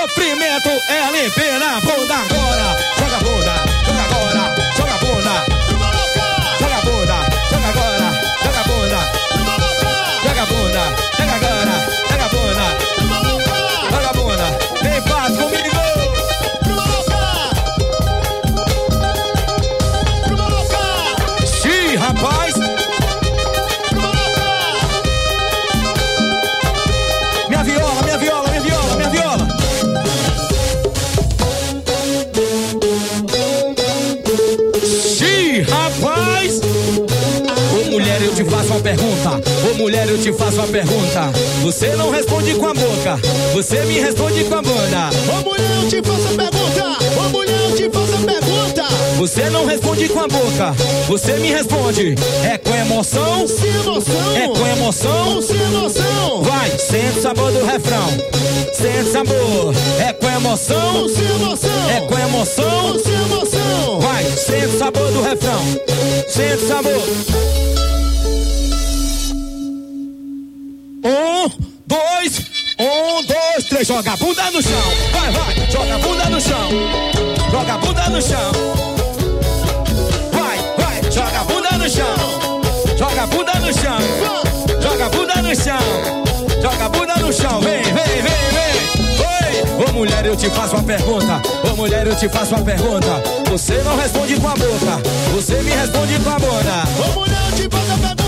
sofrimento, 0.00 0.70
é 0.88 1.10
limpar 1.10 1.58
na 1.58 1.80
bunda 1.80 2.29
uma 38.80 38.82
pergunta. 38.82 39.40
Ô 39.68 39.74
mulher, 39.74 40.08
eu 40.08 40.18
te 40.18 40.32
faço 40.32 40.56
uma 40.56 40.66
pergunta. 40.66 41.30
Você 41.62 41.88
não 41.96 42.10
responde 42.10 42.54
com 42.54 42.66
a 42.66 42.74
boca, 42.74 43.18
você 43.52 43.80
me 43.84 44.00
responde 44.00 44.44
com 44.44 44.54
a 44.54 44.62
bunda. 44.62 45.10
Ô 45.28 45.44
mulher, 45.44 45.70
eu 45.82 45.88
te 45.88 46.02
faço 46.02 46.26
a 46.26 46.36
pergunta. 46.36 47.20
Ô 47.20 47.28
mulher, 47.28 47.60
eu 47.68 47.76
te 47.76 47.90
faço 47.90 48.14
a 48.14 48.26
pergunta. 48.26 48.84
Você 49.18 49.50
não 49.50 49.66
responde 49.66 50.08
com 50.08 50.20
a 50.20 50.28
boca, 50.28 50.74
você 51.06 51.34
me 51.34 51.48
responde. 51.48 52.14
É 52.42 52.56
com 52.56 52.74
emoção? 52.74 53.46
Sem 53.46 53.68
emoção. 53.68 54.36
É 54.36 54.48
com 54.48 54.66
emoção? 54.66 55.42
Sem 55.42 55.60
emoção. 55.60 56.42
Vai, 56.42 56.70
sente 56.70 57.18
o 57.18 57.22
sabor 57.22 57.52
do 57.52 57.64
refrão. 57.66 58.08
Sente 58.72 59.10
sabor. 59.10 59.74
É 59.98 60.12
com 60.14 60.26
emoção? 60.26 61.08
Sem 61.08 61.26
emoção. 61.26 61.90
É 61.90 62.00
com 62.00 62.18
emoção? 62.18 62.98
Sem 62.98 63.12
emoção. 63.12 64.00
Vai, 64.00 64.24
sente 64.24 64.74
o 64.74 64.78
sabor 64.78 65.12
do 65.12 65.20
refrão. 65.20 65.60
Sente 66.28 66.66
sabor. 66.66 67.69
Três. 73.80 73.88
Joga 73.88 74.12
a 74.12 74.16
bunda 74.16 74.50
no 74.50 74.62
chão. 74.62 74.72
Vai, 75.12 75.32
vai. 75.32 75.70
Joga 75.70 75.94
a 75.94 75.98
bunda 75.98 76.24
no 76.30 76.40
chão. 76.40 76.70
Joga 77.50 77.74
a 77.74 77.78
bunda 77.78 78.08
no 78.10 78.22
chão. 78.22 78.52
Vai, 80.32 80.58
vai. 80.78 81.10
Joga 81.10 81.40
a 81.40 81.44
bunda 81.44 81.70
no 81.78 81.88
chão. 81.88 82.60
Joga 82.98 83.22
a 83.22 83.26
bunda 83.26 83.54
no 83.54 83.72
chão. 83.72 83.98
Joga 84.80 85.06
a 85.06 85.08
bunda 85.08 85.42
no 85.42 85.54
chão. 85.54 86.62
Joga 86.62 86.84
a 86.84 86.88
bunda 86.88 87.14
no 87.16 87.32
chão. 87.32 87.60
Vem, 87.60 87.82
vem, 87.82 87.92
vem, 87.94 88.22
vem. 88.22 89.88
Ô 89.88 89.92
mulher, 89.92 90.26
eu 90.26 90.36
te 90.36 90.50
faço 90.50 90.74
uma 90.74 90.84
pergunta. 90.84 91.40
Ô 91.70 91.76
mulher, 91.76 92.06
eu 92.06 92.16
te 92.16 92.28
faço 92.28 92.54
uma 92.54 92.64
pergunta. 92.64 93.22
Você 93.50 93.82
não 93.82 93.96
responde 93.96 94.36
com 94.36 94.48
a 94.48 94.54
boca. 94.54 95.00
Você 95.34 95.62
me 95.62 95.70
responde 95.70 96.18
com 96.18 96.30
a 96.30 96.38
bunda. 96.38 96.84
Ô 96.98 97.20
mulher, 97.20 97.42
eu 97.50 97.56
te 97.56 97.68
faço 97.70 97.92
a 97.92 97.96
pergunta. 97.96 98.19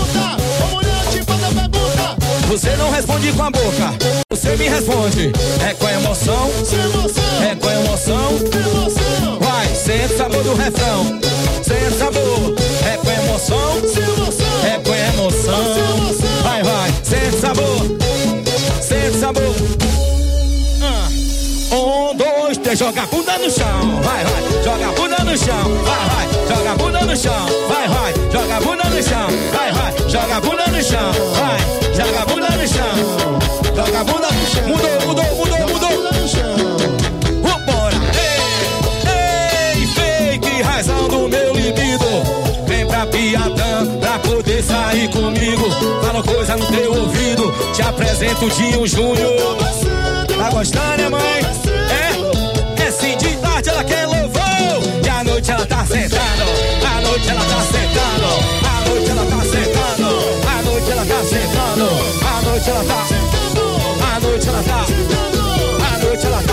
Você 2.47 2.75
não 2.77 2.91
responde 2.91 3.31
com 3.31 3.43
a 3.43 3.49
boca. 3.49 3.93
Você 4.29 4.55
me 4.55 4.67
responde. 4.67 5.31
É 5.67 5.73
com 5.73 5.89
emoção. 5.89 6.49
É 7.49 7.55
com 7.55 7.69
emoção. 7.69 9.39
Vai, 9.39 9.67
sente 9.73 10.13
o 10.13 10.17
sabor 10.17 10.43
do 10.43 10.53
refrão. 10.53 11.19
Sente 11.63 11.93
o 11.93 11.97
sabor. 11.97 12.55
É 12.85 12.97
com 12.97 13.11
emoção. 13.11 13.81
É 14.65 14.79
com 14.79 14.93
emoção. 14.93 16.43
Vai, 16.43 16.63
vai, 16.63 16.93
sente 17.03 17.35
o 17.35 17.39
sabor. 17.39 17.79
Sente 18.81 19.17
o 19.17 19.19
sabor. 19.19 20.22
Um, 21.73 22.15
dois, 22.15 22.55
três, 22.59 22.77
joga 22.77 23.01
a 23.01 23.07
bunda 23.07 23.35
no 23.39 23.49
chão. 23.49 24.01
Vai, 24.03 24.23
vai, 24.23 24.63
joga 24.63 24.89
a 24.89 24.91
bunda 24.91 25.17
no 25.23 25.35
chão. 25.35 25.63
Vai, 25.83 26.07
vai, 26.07 26.27
joga 26.47 26.71
a 26.71 26.75
bunda 26.75 27.01
no 27.01 27.17
chão. 27.17 27.47
Vai, 27.67 27.87
vai, 27.87 28.13
joga 28.31 28.55
a 28.55 28.59
bunda 28.61 28.83
no 28.89 29.01
chão. 29.01 29.27
Vai, 29.51 29.71
vai, 29.71 30.09
joga 30.09 30.35
a 30.35 30.41
bunda 30.41 30.67
no 30.67 30.83
chão. 30.83 31.11
Vai, 31.33 31.57
joga 31.95 32.21
a 32.21 32.25
bunda 32.25 32.49
no 32.51 32.67
chão. 32.67 32.93
Joga 33.75 33.99
a 33.99 34.03
bunda 34.03 34.27
no 34.31 34.45
chão. 34.45 34.67
Mudou, 34.67 35.07
mudou, 35.07 35.35
mudou, 35.35 35.67
mudou. 35.67 35.89
Vambora! 37.41 37.97
Ei, 39.09 39.79
ei, 39.79 39.87
fake, 39.87 40.61
razão 40.61 41.07
do 41.07 41.27
meu 41.27 41.55
libido. 41.55 42.05
Vem 42.67 42.85
pra 42.85 43.07
Piatã 43.07 43.87
pra 43.99 44.19
poder 44.19 44.61
sair 44.61 45.09
comigo. 45.09 45.71
Fala 46.05 46.21
coisa 46.21 46.55
no 46.55 46.67
teu 46.67 46.93
ouvido. 47.01 47.51
Te 47.73 47.81
apresento 47.81 48.45
o 48.45 48.49
Dinho 48.51 48.85
Júnior. 48.85 49.63
Tá 50.43 50.49
gostando, 50.49 50.97
né, 50.97 51.07
mãe? 51.07 51.39
É? 51.89 52.83
É 52.83 52.91
sim, 52.91 53.15
de 53.15 53.37
tarde 53.37 53.69
ela 53.69 53.81
quer 53.85 54.05
louvor. 54.05 54.41
E 55.01 55.07
à 55.07 55.23
noite 55.23 55.49
ela 55.49 55.65
tá 55.65 55.85
sentando. 55.85 56.43
À 56.85 56.99
noite 56.99 57.29
ela 57.29 57.45
tá 57.45 57.61
sentando. 57.61 58.27
À 58.67 58.89
noite 58.89 59.09
ela 59.09 59.25
tá 59.25 59.39
sentando. 59.45 60.09
À 60.45 60.61
noite 60.63 60.91
ela 60.91 61.05
tá 61.05 61.23
sentando. 61.23 61.87
À 62.27 62.41
noite 62.41 62.69
ela 62.69 62.83
tá. 62.83 63.05
À 64.05 64.19
noite 64.19 64.49
ela 64.49 64.63
tá 64.63 64.85
À 65.85 65.97
noite 65.99 66.25
ela 66.25 66.43
tá 66.43 66.52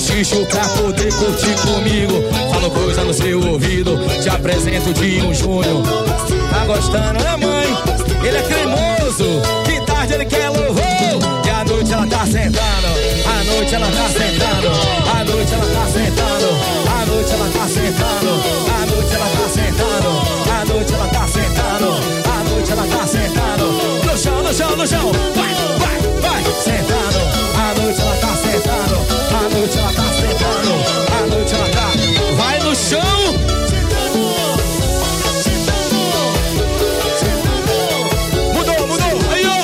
Bochicho 0.00 0.46
pra 0.46 0.62
poder 0.62 1.12
curtir 1.12 1.54
comigo. 1.60 2.24
Falo 2.50 2.70
coisa 2.70 3.04
no 3.04 3.12
seu 3.12 3.38
ouvido, 3.38 3.98
te 4.22 4.30
apresento 4.30 4.94
de 4.94 5.20
um 5.20 5.34
Júnior. 5.34 5.82
Tá 6.50 6.64
gostando, 6.64 7.22
né, 7.22 7.36
mãe? 7.36 7.66
Ele 8.26 8.38
é 8.38 8.42
cremoso, 8.42 9.42
de 9.66 9.78
tarde 9.84 10.14
ele 10.14 10.24
quer 10.24 10.48
louvor. 10.48 10.80
E 11.44 11.50
à 11.50 11.64
noite 11.66 11.92
ela 11.92 12.06
tá 12.06 12.24
sentando, 12.24 12.88
à 13.26 13.44
noite 13.44 13.74
ela 13.74 13.86
tá 13.88 14.08
sentando, 14.08 14.70
à 15.10 15.24
noite 15.24 15.52
ela 15.52 15.66
tá 15.66 15.86
sentando, 15.86 16.48
à 16.88 17.06
noite 17.06 17.34
ela 17.34 17.50
tá 17.52 17.68
sentando, 17.68 18.40
à 18.72 18.86
noite 18.86 19.12
ela 19.12 19.28
tá 19.28 19.48
sentando, 19.58 20.10
à 20.50 20.64
noite 20.64 20.94
ela 20.94 21.08
tá 21.08 21.28
sentando, 21.28 21.88
à 22.24 22.44
noite 22.48 22.72
ela 22.72 22.86
tá 22.86 23.06
sentando. 23.06 23.66
No 24.06 24.16
chão, 24.16 24.42
no 24.42 24.54
chão, 24.54 24.76
no 24.76 24.86
chão, 24.86 25.12
vai, 25.36 25.79
sentando. 26.54 27.18
À 27.56 27.80
noite 27.80 28.00
ela 28.00 28.16
tá 28.16 28.36
sentando, 28.36 28.96
à 29.34 29.48
noite 29.54 29.78
ela 29.78 29.92
tá 29.92 30.02
sentando, 30.02 30.72
à 31.12 31.26
noite 31.26 31.54
ela 31.54 31.68
tá. 31.68 31.90
Vai 32.36 32.58
no 32.60 32.74
chão. 32.74 33.00
Mudou, 38.54 38.86
mudou, 38.86 39.32
aí 39.32 39.46
ó. 39.46 39.58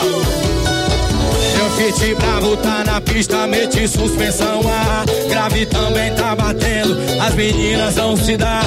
Eu 1.59 1.70
fit 1.70 2.14
bravo, 2.14 2.57
tá 2.57 2.84
na 2.84 3.01
pista, 3.01 3.47
meti 3.47 3.89
suspensão 3.89 4.61
a 4.68 5.05
Grave 5.28 5.66
também 5.66 6.14
tá 6.14 6.34
batendo, 6.34 6.97
as 7.20 7.34
meninas 7.34 7.97
não 7.97 8.16
se 8.16 8.37
dá 8.37 8.62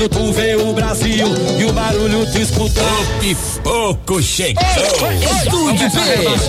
Quando 0.00 0.08
tu 0.08 0.32
vê 0.32 0.54
o 0.56 0.72
Brasil 0.72 1.26
e 1.58 1.64
o 1.64 1.72
barulho 1.74 2.24
tu 2.32 2.38
escuta 2.38 2.80
Pipoco 3.20 4.22
chegou. 4.22 4.62
Estúdio 5.20 5.90
B, 5.90 6.00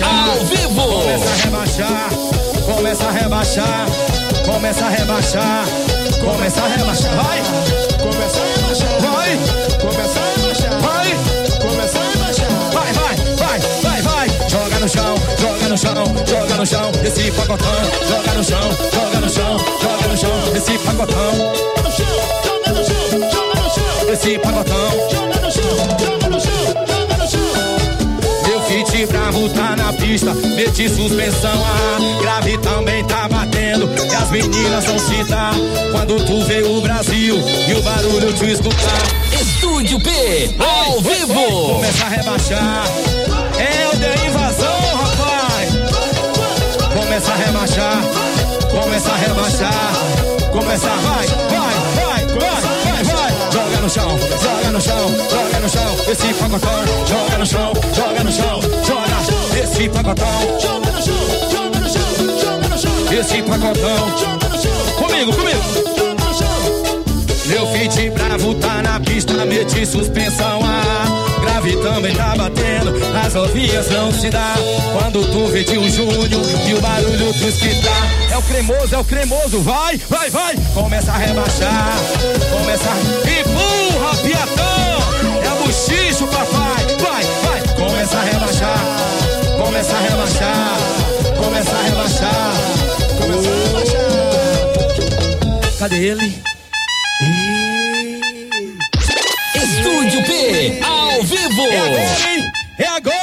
ao 0.02 0.46
vivo. 0.46 0.80
Começa 0.80 1.28
a 1.28 1.36
rebaixar, 1.36 2.08
começa 2.64 3.04
a 3.04 3.10
rebaixar 3.10 3.86
Começa 4.46 4.84
a 4.86 4.88
rebaixar, 4.88 5.64
começa 6.24 6.62
a 6.62 6.68
rebaixar 6.68 7.14
Vai, 7.14 7.42
Começa 8.00 8.40
a 8.40 8.46
rebaixar. 8.56 9.00
vai, 9.00 9.38
Começa 9.78 10.18
a 10.18 10.24
rebaixar. 10.34 10.80
vai 10.80 11.42
Começa 11.60 11.98
a 11.98 12.10
rebaixar. 12.10 12.48
Vai, 12.72 12.92
vai, 12.92 13.16
vai, 13.36 13.60
vai, 13.82 14.02
vai. 14.02 14.48
Joga 14.48 14.78
no 14.80 14.88
chão, 14.88 15.14
joga 15.38 15.68
no 15.68 15.76
chão, 15.76 16.04
joga 16.26 16.54
no 16.56 16.66
chão. 16.66 16.90
Esse 17.04 17.30
pacotão, 17.30 17.68
joga 18.08 18.32
no 18.32 18.44
chão, 18.44 18.70
joga 18.92 19.20
no 19.20 19.28
chão, 19.28 19.58
joga 19.82 20.08
no 20.08 20.16
chão. 20.16 20.56
Esse 20.56 20.78
pacotão, 20.78 21.51
meti 30.64 30.88
suspensão 30.88 31.50
a 31.50 32.22
grave 32.22 32.56
também 32.58 33.04
tá 33.04 33.28
batendo. 33.28 33.90
E 34.10 34.14
as 34.14 34.30
meninas 34.30 34.84
vão 34.84 34.98
citar 34.98 35.52
quando 35.90 36.24
tu 36.24 36.44
vê 36.44 36.62
o 36.62 36.80
Brasil 36.80 37.36
e 37.68 37.74
o 37.74 37.82
barulho 37.82 38.32
te 38.32 38.52
escutar. 38.52 39.02
Estúdio 39.40 40.00
P, 40.00 40.54
ao 40.58 41.00
vivo. 41.00 41.74
Começa 41.74 42.04
a 42.04 42.08
rebaixar. 42.08 42.84
É 43.58 43.88
o 43.88 44.26
invasão, 44.26 44.80
rapaz. 44.96 45.70
Começa 46.94 47.32
a 47.32 47.36
rebaixar. 47.36 48.02
Começa 48.70 49.10
a 49.10 49.16
rebaixar. 49.16 49.92
Começa, 50.52 50.88
vai, 50.88 51.26
vai, 51.26 51.74
vai, 51.94 52.26
vai, 52.26 52.60
vai, 52.84 53.04
vai. 53.04 53.32
Joga 53.50 53.80
no 53.80 53.90
chão, 53.90 54.18
joga 54.42 54.70
no 54.70 54.80
chão, 54.80 55.14
joga 55.30 55.60
no 55.60 55.68
chão. 55.68 55.96
Esse 56.10 56.34
pacotão, 56.34 56.84
joga 57.06 57.38
no 57.38 57.46
chão, 57.46 57.72
joga 57.94 58.24
no 58.24 58.32
chão, 58.32 58.60
joga. 58.86 59.01
Esse 59.60 59.88
pacotão, 59.88 60.60
joga 60.60 60.90
no 60.90 61.00
joga 61.02 61.78
no 61.80 61.88
joga 61.88 62.68
no. 62.68 63.12
Esse 63.12 63.42
pacotão. 63.42 64.10
Comigo, 64.96 65.32
comigo. 65.32 65.92
Meu 67.46 67.66
fit 67.72 68.10
bravo 68.10 68.54
tá 68.54 68.82
na 68.82 69.00
pista, 69.00 69.44
meti 69.44 69.84
suspensão. 69.84 70.60
A 70.64 71.40
Grave 71.42 71.76
também 71.76 72.14
tá 72.14 72.34
batendo, 72.36 72.92
as 73.24 73.34
novinhas 73.34 73.90
não 73.90 74.12
se 74.12 74.30
dá. 74.30 74.54
Quando 74.92 75.26
tu 75.30 75.48
vê 75.48 75.64
tio 75.64 75.88
Júnior 75.90 76.42
e 76.66 76.74
o 76.74 76.80
barulho 76.80 77.32
tu 77.34 77.48
escutar 77.48 78.30
É 78.30 78.38
o 78.38 78.42
cremoso, 78.42 78.94
é 78.94 78.98
o 78.98 79.04
cremoso, 79.04 79.60
vai, 79.60 79.98
vai, 80.08 80.30
vai. 80.30 80.56
Começa 80.72 81.12
a 81.12 81.18
rebaixar, 81.18 81.94
começa 82.50 82.88
a... 82.88 83.40
Empurra, 83.40 84.16
piatão, 84.22 85.44
é 85.44 85.52
o 85.52 85.66
buchicho, 85.66 86.26
papai. 86.28 86.86
Vai, 87.02 87.24
vai, 87.42 87.71
começa 87.82 88.16
a 88.16 88.22
rebaixar, 88.22 88.78
começa 89.56 89.96
a 89.96 90.00
rebaixar 90.00 90.78
Começa 91.36 91.72
a 91.72 91.82
rebaixar, 91.82 92.52
começa 93.18 93.48
a 93.48 93.52
rebaixar 93.66 94.12
Cadê 95.78 95.96
ele? 95.96 96.42
Estúdio 99.56 100.22
P, 100.24 100.80
ao 100.84 101.22
vivo. 101.24 101.62
É 101.62 101.78
agora, 101.78 102.30
hein? 102.30 102.52
É 102.78 102.86
agora, 102.86 103.21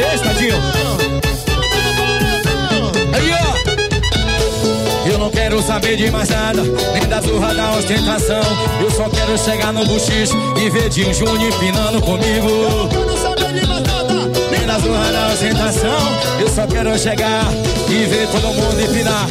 Começou 0.00 0.06
a 0.06 0.10
sexta, 0.10 0.34
Dinho. 0.34 0.56
Aí, 3.12 3.30
ó. 3.32 5.10
Eu 5.10 5.18
não 5.18 5.30
quero 5.30 5.62
saber 5.62 5.96
de 5.96 6.10
mais 6.10 6.28
nada, 6.28 6.62
nem 6.94 7.06
da 7.06 7.20
zurra 7.20 7.54
da 7.54 7.72
ostentação. 7.72 8.40
Eu 8.80 8.90
só 8.90 9.08
quero 9.10 9.36
chegar 9.36 9.72
no 9.72 9.84
buchicho 9.84 10.34
e 10.56 10.70
ver 10.70 10.88
Dinho 10.88 11.12
Júnior 11.12 11.52
empinando 11.52 12.00
comigo. 12.00 12.88
Nem 14.50 14.66
da 14.66 14.78
zurra 14.78 15.12
da 15.12 15.28
ostentação. 15.28 16.18
Eu 16.40 16.48
só 16.48 16.66
quero 16.66 16.98
chegar 16.98 17.44
e 17.88 18.06
ver 18.06 18.26
todo 18.28 18.54
mundo 18.54 18.80
empinar. 18.80 19.26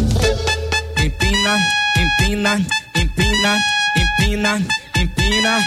Empina, 1.04 1.58
empina, 1.98 2.62
empina, 2.96 3.58
empina, 3.98 4.62
empina. 4.96 5.64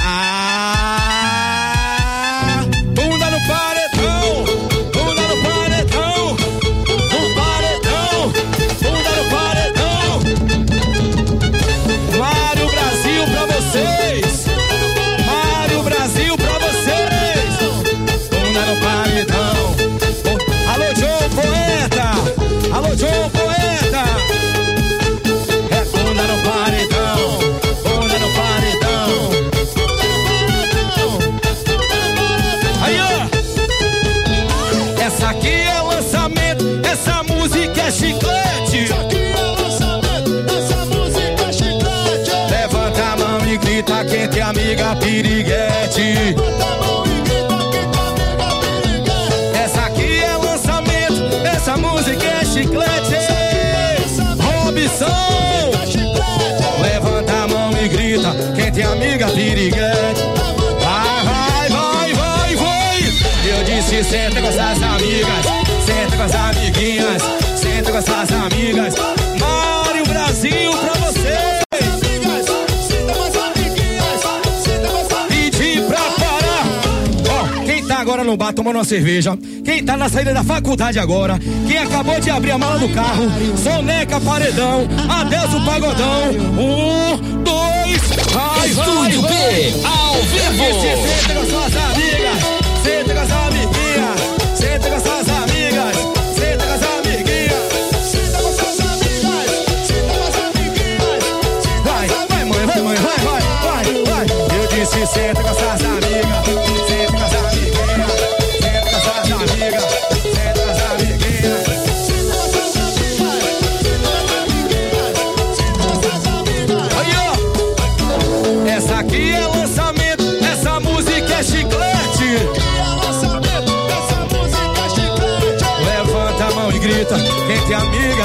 Ah, 0.00 1.57
amiga 44.48 44.96
piriguete. 44.96 46.34
Essa 49.54 49.82
aqui 49.82 50.22
é 50.22 50.36
lançamento, 50.36 51.46
essa 51.46 51.76
música 51.76 52.26
é 52.26 52.44
chiclete. 52.46 53.16
Robson, 54.40 55.70
levanta 56.80 57.32
a 57.32 57.48
mão 57.48 57.70
e 57.72 57.88
grita 57.88 58.34
quente, 58.56 58.82
amiga 58.82 59.26
piriguete. 59.26 60.22
Vai, 60.80 61.24
vai, 61.24 61.68
vai, 61.68 62.14
vai, 62.14 62.56
vai. 62.56 62.98
Eu 63.44 63.64
disse 63.64 64.02
senta 64.02 64.40
com 64.40 64.48
essas 64.48 64.82
amigas, 64.82 65.44
senta 65.84 66.16
com 66.16 66.22
as 66.22 66.34
amiguinhas, 66.34 67.22
senta 67.54 67.90
com 67.90 67.98
essas 67.98 68.32
amigas. 68.32 68.94
Mário 69.38 70.04
Brasil 70.06 70.87
no 78.28 78.36
bar 78.36 78.52
tomando 78.52 78.76
uma 78.76 78.84
cerveja, 78.84 79.38
quem 79.64 79.82
tá 79.82 79.96
na 79.96 80.06
saída 80.06 80.34
da 80.34 80.44
faculdade 80.44 80.98
agora, 80.98 81.38
quem 81.66 81.78
acabou 81.78 82.20
de 82.20 82.28
abrir 82.28 82.50
a 82.50 82.58
mala 82.58 82.78
do 82.78 82.90
carro, 82.90 83.24
Soneca 83.56 84.20
Paredão, 84.20 84.86
Adeus 85.08 85.54
o 85.54 85.64
Pagodão. 85.64 86.30
Um, 86.58 87.42
dois, 87.42 88.02
vai, 88.30 88.68
Estúdio 88.68 89.22
vai, 89.22 89.72
vai. 89.72 89.92
ao 89.92 90.14
vivo. 90.24 91.67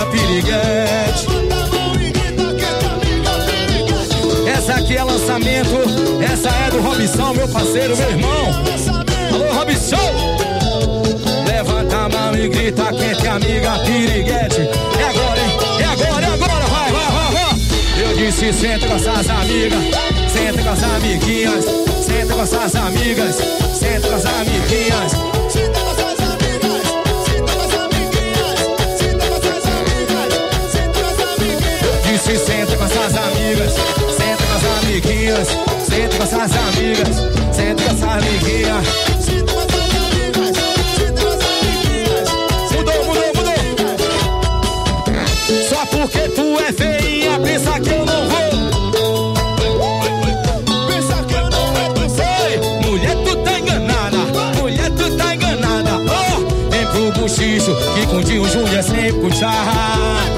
Piriguete. 0.05 1.27
Essa 4.47 4.73
aqui 4.75 4.95
é 4.95 5.03
lançamento, 5.03 5.69
essa 6.21 6.49
é 6.49 6.71
do 6.71 6.81
Robson, 6.81 7.33
meu 7.33 7.47
parceiro, 7.47 7.97
meu 7.97 8.09
irmão. 8.09 8.45
Alô, 9.33 9.53
Robson! 9.53 9.97
Levanta 11.47 11.95
a 11.97 12.09
mão 12.09 12.35
e 12.35 12.47
grita, 12.47 12.85
quem 12.93 13.15
tem 13.15 13.29
amiga 13.29 13.79
piriguete. 13.79 14.61
É 14.99 15.03
agora, 15.03 15.39
hein? 15.39 15.57
É 15.79 15.85
agora, 15.85 16.25
é 16.25 16.33
agora, 16.33 16.65
vai, 16.65 16.91
vai, 16.91 17.11
vai, 17.11 17.31
vai. 17.33 17.53
Eu 18.01 18.17
disse, 18.17 18.53
senta 18.53 18.87
com 18.87 18.95
essas 18.95 19.29
amigas, 19.29 19.83
senta 20.31 20.63
com 20.63 20.69
as 20.69 20.83
amiguinhas, 20.83 21.65
senta 22.05 22.33
com 22.33 22.41
essas 22.41 22.75
amigas, 22.75 23.35
senta 23.73 24.07
com 24.07 24.15
as 24.15 24.25
amiguinhas. 24.25 25.32
com 36.30 36.41
essas 36.41 36.55
amigas, 36.55 37.17
senta 37.51 37.84
com 37.84 37.89
essas 37.89 38.03
amiguinhas. 38.03 38.88
Amigas. 41.84 42.30
Mudou, 42.71 42.99
mudou, 43.05 43.30
mudou. 43.36 43.59
Só 45.69 45.86
porque 45.88 46.30
tu 46.30 46.59
é 46.59 46.71
feinha, 46.71 47.39
pensa 47.39 47.80
que 47.80 47.89
eu 47.89 48.05
não 48.05 48.30
vou. 48.30 48.43
que 57.95 58.07
com 58.07 58.17
o 58.17 58.47
Júlia 58.47 58.80
é 58.80 58.82
sempre 58.82 59.19
com. 59.21 60.32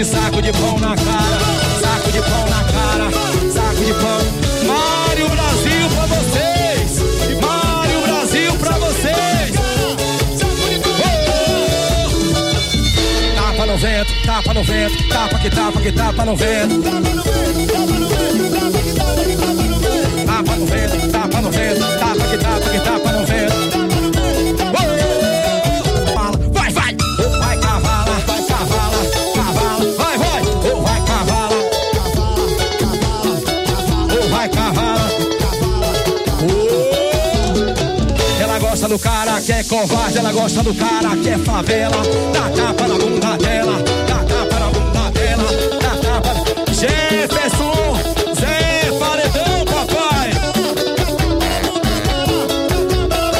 Disse 0.00 0.12
saco 0.12 0.40
de 0.40 0.50
pão 0.52 0.78
na 0.78 0.96
cara, 0.96 1.38
saco 1.80 2.10
de 2.10 2.20
pão 2.22 2.46
na 2.48 2.64
cara, 2.64 3.10
saco 3.52 3.84
de 3.84 3.92
pão. 3.92 4.20
Mário 4.66 5.28
Brasil 5.28 5.90
pra 5.94 6.06
vocês, 6.06 7.02
Mário 7.42 8.00
Brasil 8.02 8.54
pra 8.54 8.78
vocês. 8.78 9.52
Tapa 13.36 13.66
no 13.66 13.76
vento, 13.76 14.12
tapa 14.24 14.54
no 14.54 14.64
vento, 14.64 15.08
tapa 15.08 15.38
que 15.38 15.50
tapa 15.50 15.80
que 15.80 15.92
tapa 15.92 16.24
no 16.24 16.36
vento. 16.36 16.80
Tapa 20.26 20.56
no 20.56 20.66
vento, 20.66 21.12
tapa 21.12 21.40
no 21.42 21.50
vento, 21.50 21.98
tapa 21.98 22.26
que 22.26 22.38
tapa 22.38 22.70
que 22.70 22.80
tapa 22.80 23.12
no 23.12 23.26
vento. 23.26 23.79
Do 38.90 38.98
cara 38.98 39.40
que 39.40 39.52
é 39.52 39.62
covarde, 39.62 40.18
ela 40.18 40.32
gosta 40.32 40.64
do 40.64 40.74
cara 40.74 41.16
que 41.16 41.28
é 41.28 41.38
favela. 41.38 42.02
Dá 42.34 42.50
tapa 42.50 42.88
na 42.88 42.94
bunda 42.96 43.36
dela, 43.36 43.74
dá 44.08 44.16
tapa 44.16 44.58
na 44.58 44.66
bunda 44.66 45.10
dela, 45.12 45.44
dá 45.80 45.90
tapa. 45.90 46.34
Jefferson, 46.72 47.94
Zé 48.34 48.90
Paredão, 48.98 49.64
papai. 49.64 50.30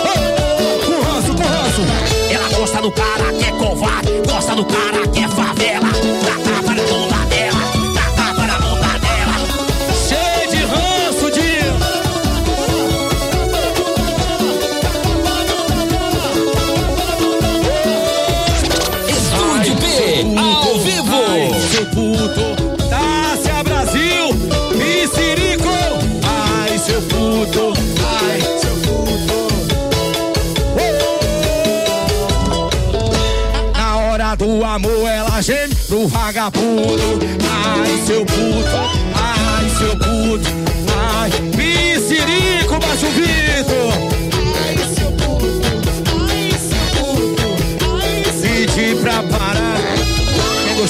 Oh, 0.04 0.86
com 0.86 1.02
ranço, 1.02 1.34
com 1.34 1.42
ranço. 1.42 1.82
Ela 2.32 2.48
gosta 2.56 2.80
do 2.82 2.92
cara 2.92 3.32
que 3.32 3.44
é 3.44 3.50
covarde, 3.50 4.22
gosta 4.28 4.54
do 4.54 4.64
cara 4.64 4.99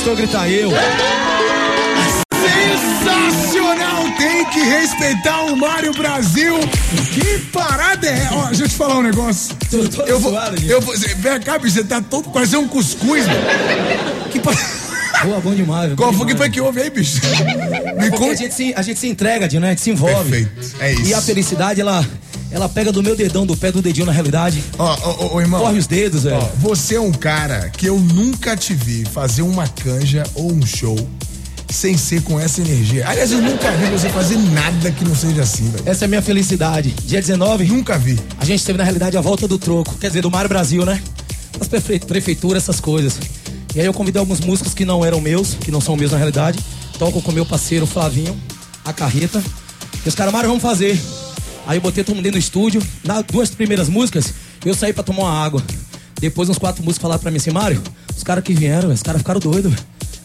Quem 0.01 0.14
gostou, 0.14 0.16
grita 0.16 0.48
eu. 0.48 0.70
Sensacional! 2.32 4.05
Tem 4.16 4.46
que 4.46 4.61
respeitar 4.61 5.42
o 5.42 5.57
Mário 5.57 5.92
Brasil. 5.92 6.59
Que 7.12 7.38
parada 7.53 8.07
é? 8.07 8.28
Ó, 8.32 8.46
deixa 8.46 8.64
eu 8.64 8.68
te 8.68 8.74
falar 8.76 8.98
um 8.98 9.03
negócio. 9.03 9.55
Eu 10.07 10.18
vou. 10.18 10.32
Eu 10.66 10.80
vou 10.80 10.96
vem 10.96 11.40
cá, 11.40 11.59
bicho, 11.59 11.74
você 11.74 11.84
tá 11.84 12.01
todo 12.01 12.30
quase 12.30 12.57
um 12.57 12.66
cuscuz, 12.66 13.26
mano. 13.26 13.40
Que 14.30 14.40
pa... 14.40 14.53
Boa, 15.24 15.40
bom 15.40 15.55
demais. 15.55 15.92
Qual 15.94 16.14
foi 16.14 16.26
que 16.28 16.36
foi 16.36 16.48
que 16.48 16.62
houve 16.62 16.80
aí, 16.80 16.88
bicho? 16.88 17.20
Me 18.01 18.11
conta. 18.11 18.32
a 18.32 18.34
gente, 18.36 18.55
se, 18.55 18.72
a 18.74 18.80
gente 18.80 18.98
se 18.98 19.07
entrega, 19.07 19.46
Dino, 19.46 19.61
né? 19.62 19.68
A 19.68 19.70
gente 19.72 19.82
se 19.82 19.90
envolve. 19.90 20.46
Perfeito, 20.46 20.76
é 20.80 20.92
isso. 20.92 21.07
E 21.09 21.14
a 21.14 21.20
felicidade, 21.20 21.78
ela, 21.78 22.07
ela 22.51 22.68
pega 22.68 22.90
do 22.92 23.03
meu 23.03 23.14
dedão, 23.16 23.46
do 23.46 23.57
pé 23.57 23.70
do 23.72 23.80
dedinho 23.80 24.07
na 24.07 24.12
realidade. 24.12 24.62
Ó, 24.78 24.96
ó, 25.03 25.28
ó, 25.34 25.40
irmão. 25.40 25.61
Corre 25.61 25.78
os 25.78 25.86
dedos, 25.86 26.24
velho. 26.24 26.36
Ó, 26.36 26.48
você 26.59 26.96
é 26.96 27.01
um 27.01 27.12
cara 27.12 27.70
que 27.70 27.86
eu 27.86 27.98
nunca 27.98 28.57
te 28.57 28.74
vi 28.74 29.05
fazer 29.05 29.42
uma 29.42 29.66
canja 29.68 30.24
ou 30.34 30.53
um 30.53 30.64
show 30.66 30.96
sem 31.72 31.96
ser 31.96 32.22
com 32.22 32.38
essa 32.40 32.61
energia. 32.61 33.07
Aliás, 33.09 33.30
eu 33.30 33.40
nunca 33.40 33.70
vi 33.72 33.86
você 33.90 34.09
fazer 34.09 34.36
nada 34.36 34.90
que 34.90 35.05
não 35.05 35.14
seja 35.14 35.42
assim, 35.42 35.70
velho. 35.70 35.84
Essa 35.86 36.05
é 36.05 36.07
a 36.07 36.09
minha 36.09 36.22
felicidade. 36.22 36.90
Dia 37.05 37.20
19. 37.20 37.64
Nunca 37.66 37.96
vi. 37.96 38.18
A 38.38 38.44
gente 38.44 38.64
teve, 38.64 38.76
na 38.76 38.82
realidade, 38.84 39.16
a 39.16 39.20
volta 39.20 39.46
do 39.46 39.57
troco. 39.57 39.94
Quer 39.96 40.09
dizer, 40.09 40.22
do 40.22 40.30
Mário 40.30 40.48
Brasil, 40.48 40.84
né? 40.84 41.01
As 41.61 41.68
prefe- 41.68 42.01
prefeituras, 42.01 42.64
essas 42.64 42.80
coisas. 42.80 43.14
E 43.74 43.78
aí 43.80 43.86
eu 43.86 43.92
convidei 43.94 44.18
alguns 44.18 44.40
músicos 44.40 44.74
que 44.74 44.84
não 44.84 45.05
eram 45.05 45.20
meus, 45.20 45.55
que 45.55 45.70
não 45.70 45.80
são 45.80 45.94
meus 45.96 46.11
na 46.11 46.16
realidade. 46.18 46.59
Toco 46.98 47.22
com 47.22 47.30
meu 47.30 47.46
parceiro 47.46 47.86
Flavinho, 47.86 48.36
a 48.84 48.92
carreta. 48.92 49.40
E 50.05 50.09
os 50.09 50.14
caras, 50.16 50.32
Mário, 50.32 50.48
vamos 50.48 50.62
fazer. 50.62 51.01
Aí 51.70 51.76
eu 51.76 51.80
botei 51.80 52.02
todo 52.02 52.16
mundo 52.16 52.24
dentro 52.24 52.40
do 52.40 52.42
estúdio. 52.42 52.82
Nas 53.04 53.24
duas 53.24 53.48
primeiras 53.50 53.88
músicas, 53.88 54.34
eu 54.64 54.74
saí 54.74 54.92
pra 54.92 55.04
tomar 55.04 55.22
uma 55.22 55.32
água. 55.32 55.62
Depois 56.20 56.48
uns 56.48 56.58
quatro 56.58 56.82
músicos 56.82 57.00
falaram 57.00 57.20
pra 57.20 57.30
mim 57.30 57.36
assim, 57.36 57.52
Mário, 57.52 57.80
os 58.16 58.24
caras 58.24 58.42
que 58.42 58.52
vieram, 58.52 58.90
os 58.90 59.04
caras 59.04 59.20
ficaram 59.20 59.38
doidos. 59.38 59.72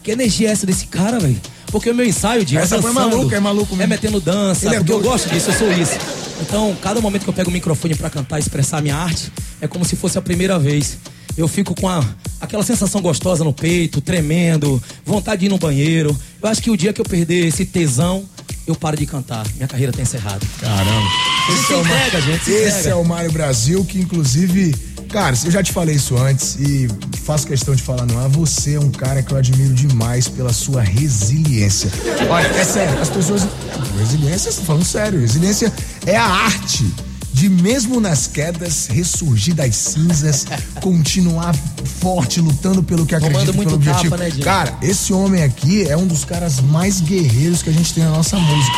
Que 0.02 0.10
energia 0.10 0.50
é 0.50 0.52
essa 0.52 0.66
desse 0.66 0.88
cara, 0.88 1.20
velho? 1.20 1.40
Porque 1.68 1.88
o 1.92 1.94
meu 1.94 2.04
ensaio, 2.04 2.44
de 2.44 2.58
Essa 2.58 2.82
foi 2.82 2.92
maluca, 2.92 3.36
é 3.36 3.40
maluco 3.40 3.76
mesmo. 3.76 3.84
É 3.84 3.96
metendo 3.96 4.20
dança, 4.20 4.66
Ele 4.66 4.74
é 4.74 4.78
porque 4.80 4.92
eu 4.92 4.98
doido. 4.98 5.12
gosto 5.12 5.30
disso, 5.30 5.52
eu 5.52 5.54
sou 5.56 5.72
isso. 5.72 5.94
Então, 6.42 6.76
cada 6.82 7.00
momento 7.00 7.22
que 7.22 7.30
eu 7.30 7.34
pego 7.34 7.52
o 7.52 7.54
microfone 7.54 7.94
pra 7.94 8.10
cantar 8.10 8.38
e 8.38 8.42
expressar 8.42 8.82
minha 8.82 8.96
arte, 8.96 9.32
é 9.62 9.68
como 9.68 9.86
se 9.86 9.96
fosse 9.96 10.18
a 10.18 10.24
primeira 10.24 10.58
vez. 10.58 10.98
Eu 11.38 11.48
fico 11.48 11.76
com 11.80 11.88
a, 11.88 12.04
aquela 12.42 12.64
sensação 12.64 13.02
gostosa 13.04 13.44
no 13.44 13.54
peito, 13.54 14.02
tremendo, 14.02 14.82
vontade 15.06 15.42
de 15.42 15.46
ir 15.46 15.50
no 15.50 15.60
banheiro. 15.60 16.18
Eu 16.42 16.50
acho 16.50 16.60
que 16.60 16.72
o 16.72 16.78
dia 16.78 16.92
que 16.92 17.02
eu 17.02 17.06
perder 17.06 17.46
esse 17.46 17.66
tesão, 17.66 18.24
eu 18.68 18.76
paro 18.76 18.98
de 18.98 19.06
cantar. 19.06 19.46
Minha 19.56 19.68
carreira 19.68 19.92
tá 19.92 20.02
encerrada. 20.02 20.46
Caramba. 20.60 21.08
Esse 21.54 21.74
é 21.74 21.76
o 21.76 21.82
entrega, 21.82 22.22
gente, 22.22 22.44
se 22.46 22.52
Esse 22.52 22.68
entrega. 22.80 22.90
é 22.90 22.96
o 22.96 23.06
Mário 23.06 23.32
Brasil, 23.32 23.86
que 23.86 24.00
inclusive, 24.00 24.74
cara, 25.10 25.36
eu 25.46 25.52
já 25.52 25.62
te 25.62 25.72
falei 25.72 25.96
isso 25.96 26.18
antes 26.18 26.56
e 26.60 26.88
faço 27.24 27.46
questão 27.48 27.76
de 27.76 27.84
falar 27.84 28.06
não. 28.06 28.30
Você 28.30 28.76
é 28.76 28.80
um 28.80 28.90
cara 28.92 29.22
que 29.22 29.32
eu 29.32 29.38
admiro 29.38 29.74
demais 29.74 30.28
pela 30.28 30.52
sua 30.54 30.82
resiliência. 30.82 31.90
Olha, 32.30 32.48
é 32.48 32.64
sério, 32.64 33.00
as 33.02 33.10
pessoas. 33.10 33.48
Resiliência, 34.00 34.52
tô 34.52 34.62
falando 34.62 34.86
sério, 34.86 35.20
resiliência 35.20 35.72
é 36.06 36.18
a 36.18 36.26
arte. 36.26 36.86
De 37.36 37.50
mesmo 37.50 38.00
nas 38.00 38.28
quedas, 38.28 38.88
ressurgir 38.88 39.54
das 39.54 39.76
cinzas, 39.76 40.46
continuar 40.80 41.54
forte, 42.00 42.40
lutando 42.40 42.82
pelo 42.82 43.06
que 43.06 43.14
acredita, 43.14 43.42
Tomando 43.42 43.54
muito 43.58 43.78
pelo 43.78 43.82
objetivo. 43.82 44.18
tapa, 44.18 44.24
né? 44.24 44.32
Cara, 44.42 44.78
esse 44.82 45.12
homem 45.12 45.44
aqui 45.44 45.86
é 45.86 45.98
um 45.98 46.08
dos 46.08 46.24
caras 46.24 46.62
mais 46.62 47.02
guerreiros 47.02 47.62
que 47.62 47.70
a 47.70 47.74
gente 47.74 47.94
tem 47.94 48.06
na 48.06 48.12
nossa 48.12 48.38
música. 48.38 48.78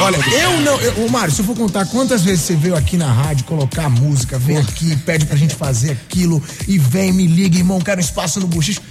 Olha, 0.00 0.16
eu 0.16 0.60
não. 0.62 0.80
Eu, 0.80 1.06
ô, 1.06 1.08
Mário, 1.10 1.32
se 1.32 1.42
eu 1.42 1.44
for 1.44 1.54
contar 1.54 1.86
quantas 1.86 2.22
vezes 2.22 2.40
você 2.40 2.56
veio 2.56 2.74
aqui 2.74 2.96
na 2.96 3.10
rádio 3.12 3.44
colocar 3.44 3.88
música, 3.88 4.36
vem 4.36 4.56
aqui, 4.56 4.96
pede 4.96 5.24
pra 5.24 5.36
gente 5.36 5.54
fazer 5.54 5.92
aquilo, 5.92 6.42
e 6.66 6.78
vem, 6.78 7.12
me 7.12 7.28
liga, 7.28 7.56
irmão, 7.56 7.80
quero 7.80 8.00
um 8.00 8.04
espaço 8.04 8.40
no 8.40 8.48
buchicho. 8.48 8.82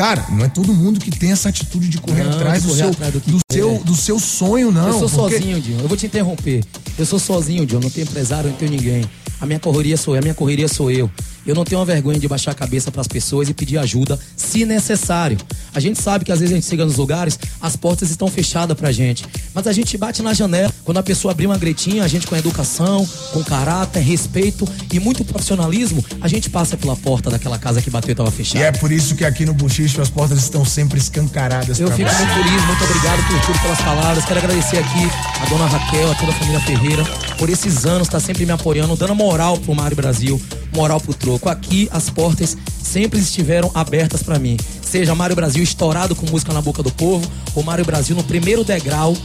Cara, 0.00 0.24
não 0.30 0.46
é 0.46 0.48
todo 0.48 0.72
mundo 0.72 0.98
que 0.98 1.10
tem 1.10 1.30
essa 1.30 1.50
atitude 1.50 1.86
de 1.90 1.98
correr 1.98 2.24
Não, 2.24 2.30
atrás 2.32 2.62
de 2.62 2.68
do, 2.68 2.72
correr 2.72 2.82
seu, 2.84 2.90
atrás 2.90 3.12
do 3.12 3.20
do, 3.20 3.38
seu, 3.52 3.78
do 3.84 3.94
seu 3.94 4.18
sonho, 4.18 4.72
não. 4.72 4.86
eu 4.86 4.92
sou 4.94 5.08
porque- 5.20 5.36
sozinho, 5.36 5.60
Dinho. 5.60 5.78
Eu 5.80 5.88
vou 5.88 5.94
te 5.94 6.06
interromper. 6.06 6.64
Eu 6.98 7.04
sou 7.04 7.18
sozinho, 7.18 7.66
Dinho. 7.66 7.82
Não 7.82 7.90
tenho 7.90 8.06
empresário, 8.06 8.48
não 8.48 8.56
tenho 8.56 8.70
ninguém. 8.70 9.04
A 9.38 9.44
minha 9.44 9.58
correria 9.60 9.98
sou 9.98 10.14
eu, 10.14 10.20
a 10.20 10.22
minha 10.22 10.32
correria 10.32 10.68
sou 10.68 10.90
eu. 10.90 11.10
Eu 11.46 11.54
não 11.54 11.64
tenho 11.64 11.78
uma 11.80 11.84
vergonha 11.86 12.18
de 12.18 12.28
baixar 12.28 12.50
a 12.50 12.54
cabeça 12.54 12.90
pras 12.92 13.08
pessoas 13.08 13.48
e 13.48 13.54
pedir 13.54 13.78
ajuda, 13.78 14.18
se 14.36 14.64
necessário. 14.64 15.38
A 15.74 15.80
gente 15.80 16.00
sabe 16.00 16.24
que 16.24 16.32
às 16.32 16.38
vezes 16.40 16.52
a 16.52 16.56
gente 16.56 16.66
chega 16.68 16.84
nos 16.84 16.96
lugares, 16.96 17.38
as 17.60 17.76
portas 17.76 18.10
estão 18.10 18.28
fechadas 18.28 18.76
pra 18.76 18.92
gente. 18.92 19.24
Mas 19.54 19.66
a 19.66 19.72
gente 19.72 19.96
bate 19.96 20.22
na 20.22 20.34
janela. 20.34 20.72
Quando 20.84 20.98
a 20.98 21.02
pessoa 21.02 21.32
abrir 21.32 21.46
uma 21.46 21.56
gretinha, 21.58 22.04
a 22.04 22.08
gente 22.08 22.26
com 22.26 22.36
educação, 22.36 23.06
com 23.32 23.42
caráter, 23.44 24.00
respeito 24.00 24.68
e 24.92 25.00
muito 25.00 25.24
profissionalismo, 25.24 26.04
a 26.20 26.28
gente 26.28 26.50
passa 26.50 26.76
pela 26.76 26.96
porta 26.96 27.30
daquela 27.30 27.58
casa 27.58 27.80
que 27.80 27.90
bateu 27.90 28.12
e 28.12 28.14
tava 28.14 28.28
E 28.28 28.32
fechada. 28.32 28.64
é 28.64 28.72
por 28.72 28.92
isso 28.92 29.14
que 29.14 29.24
aqui 29.24 29.44
no 29.46 29.54
Buchicho 29.54 30.00
as 30.02 30.10
portas 30.10 30.38
estão 30.38 30.64
sempre 30.64 30.98
escancaradas 30.98 31.78
Eu 31.80 31.90
fico 31.90 32.08
você. 32.08 32.16
muito 32.16 32.34
feliz, 32.34 32.64
muito 32.66 32.84
obrigado 32.84 33.26
por 33.28 33.46
tudo, 33.46 33.62
pelas 33.62 33.80
palavras. 33.80 34.24
Quero 34.24 34.38
agradecer 34.40 34.78
aqui 34.78 35.10
a 35.40 35.46
dona 35.48 35.66
Raquel, 35.66 36.10
a 36.10 36.14
toda 36.14 36.32
a 36.32 36.34
família 36.34 36.60
Ferreira, 36.60 37.04
por 37.38 37.48
esses 37.48 37.84
anos, 37.86 38.08
tá 38.08 38.20
sempre 38.20 38.44
me 38.44 38.52
apoiando, 38.52 38.94
dando 38.96 39.14
moral 39.14 39.56
pro 39.58 39.74
Mário 39.74 39.96
Brasil, 39.96 40.40
moral 40.72 41.00
pro 41.00 41.14
troco. 41.14 41.48
Aqui 41.48 41.88
as 41.92 42.10
portas 42.10 42.56
sempre 42.82 43.20
estiveram 43.20 43.70
abertas 43.74 44.22
pra 44.22 44.38
mim. 44.38 44.56
Seja 44.82 45.14
Mário 45.14 45.36
Brasil 45.36 45.62
estourado 45.62 46.14
com 46.14 46.26
música 46.30 46.52
na 46.52 46.60
boca 46.60 46.82
do 46.82 46.90
povo, 46.90 47.30
ou 47.54 47.62
Mário 47.62 47.84
Brasil 47.84 48.16
no 48.16 48.24
primeiro 48.24 48.64
degrau 48.64 49.16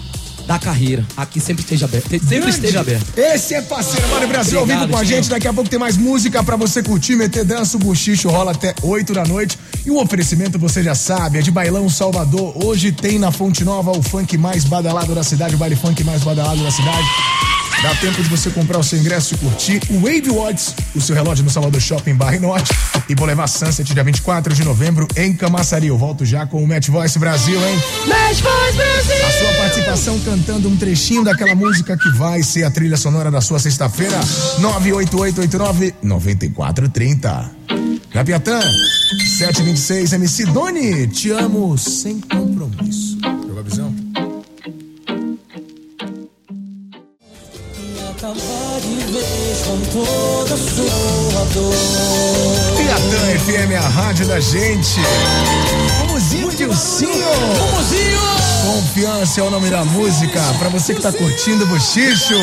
da 0.45 0.59
carreira. 0.59 1.05
Aqui 1.17 1.39
sempre 1.39 1.63
esteja 1.63 1.85
aberto. 1.85 2.09
Sempre 2.09 2.27
Grande. 2.27 2.49
esteja 2.49 2.79
aberto. 2.79 3.17
Esse 3.17 3.55
é 3.55 3.61
parceiro, 3.61 4.07
Mário 4.09 4.27
Brasil, 4.27 4.57
ao 4.57 4.63
Obrigado, 4.63 4.85
vivo 4.85 4.93
com 4.93 4.99
a 4.99 5.03
gente. 5.03 5.29
Daqui 5.29 5.47
a 5.47 5.53
pouco 5.53 5.69
tem 5.69 5.79
mais 5.79 5.97
música 5.97 6.43
pra 6.43 6.55
você 6.55 6.83
curtir, 6.83 7.15
meter 7.15 7.43
dança, 7.43 7.77
o 7.77 7.79
buchicho 7.79 8.29
rola 8.29 8.51
até 8.51 8.73
8 8.81 9.13
da 9.13 9.25
noite. 9.25 9.57
E 9.85 9.91
o 9.91 10.01
oferecimento, 10.01 10.57
você 10.57 10.83
já 10.83 10.95
sabe, 10.95 11.39
é 11.39 11.41
de 11.41 11.51
Bailão 11.51 11.89
Salvador. 11.89 12.53
Hoje 12.63 12.91
tem 12.91 13.19
na 13.19 13.31
Fonte 13.31 13.63
Nova 13.63 13.91
o 13.91 14.01
funk 14.01 14.37
mais 14.37 14.63
badalado 14.63 15.13
da 15.13 15.23
cidade, 15.23 15.55
o 15.55 15.57
baile 15.57 15.75
funk 15.75 16.03
mais 16.03 16.23
badalado 16.23 16.63
da 16.63 16.71
cidade. 16.71 17.05
Dá 17.86 17.93
tempo 17.93 18.17
de 18.23 18.27
você 18.27 18.49
comprar 18.49 18.79
o 18.79 18.83
seu 18.83 18.97
ingresso 18.97 19.36
e 19.36 19.38
curtir 19.38 19.79
o 19.91 19.99
Wave 19.99 20.31
Watts, 20.31 20.73
o 20.95 21.01
seu 21.01 21.13
relógio 21.13 21.43
no 21.43 21.51
Salvador 21.51 21.79
Shopping 21.79 22.15
Barre 22.15 22.39
Norte. 22.39 22.73
E 23.07 23.13
vou 23.13 23.27
levar 23.27 23.45
Sunset 23.45 23.93
dia 23.93 24.03
24 24.03 24.55
de 24.55 24.63
novembro 24.63 25.07
em 25.15 25.36
Camaçari. 25.36 25.86
Eu 25.86 25.95
volto 25.95 26.25
já 26.25 26.47
com 26.47 26.63
o 26.63 26.67
Match 26.67 26.88
Voice 26.88 27.19
Brasil, 27.19 27.55
hein? 27.55 27.79
Match 28.07 28.41
Voice 28.41 28.75
Brasil! 28.75 29.27
A 29.27 29.31
sua 29.31 29.53
participação 29.61 30.19
cantando 30.21 30.67
um 30.67 30.75
trechinho 30.75 31.23
daquela 31.23 31.53
música 31.53 31.95
que 31.95 32.09
vai 32.17 32.41
ser 32.41 32.63
a 32.63 32.71
trilha 32.71 32.97
sonora 32.97 33.29
da 33.29 33.39
sua 33.39 33.59
sexta-feira, 33.59 34.19
98889-9430. 34.59 37.51
Gapiatã, 38.11 38.61
726, 39.38 40.13
MC 40.13 40.45
Doni, 40.47 41.05
te 41.05 41.29
amo 41.29 41.77
sem 41.77 42.19
compromisso. 42.19 43.15
Acabar 48.26 48.80
de 48.82 49.11
vez 49.11 49.61
com 49.67 49.80
toda 49.91 50.57
sua 50.57 51.45
dor. 51.53 51.76
Piatã 52.76 53.39
FM, 53.39 53.76
a 53.78 53.88
rádio 53.88 54.26
da 54.26 54.39
gente. 54.39 54.99
Mumuzinho 55.99 56.49
Dilcinho. 56.49 57.11
Mumuzinho. 57.59 58.19
Confiança 58.65 59.41
é 59.41 59.43
o 59.43 59.51
nome 59.51 59.69
da 59.69 59.86
música. 59.86 60.41
Pra 60.57 60.69
você 60.69 60.95
que 60.95 61.01
tá 61.03 61.11
curtindo 61.11 61.65
o 61.65 61.67
bochicho. 61.67 62.34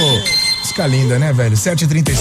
Música 0.60 0.86
linda, 0.86 1.18
né, 1.18 1.32
velho? 1.32 1.56
7h36, 1.56 2.16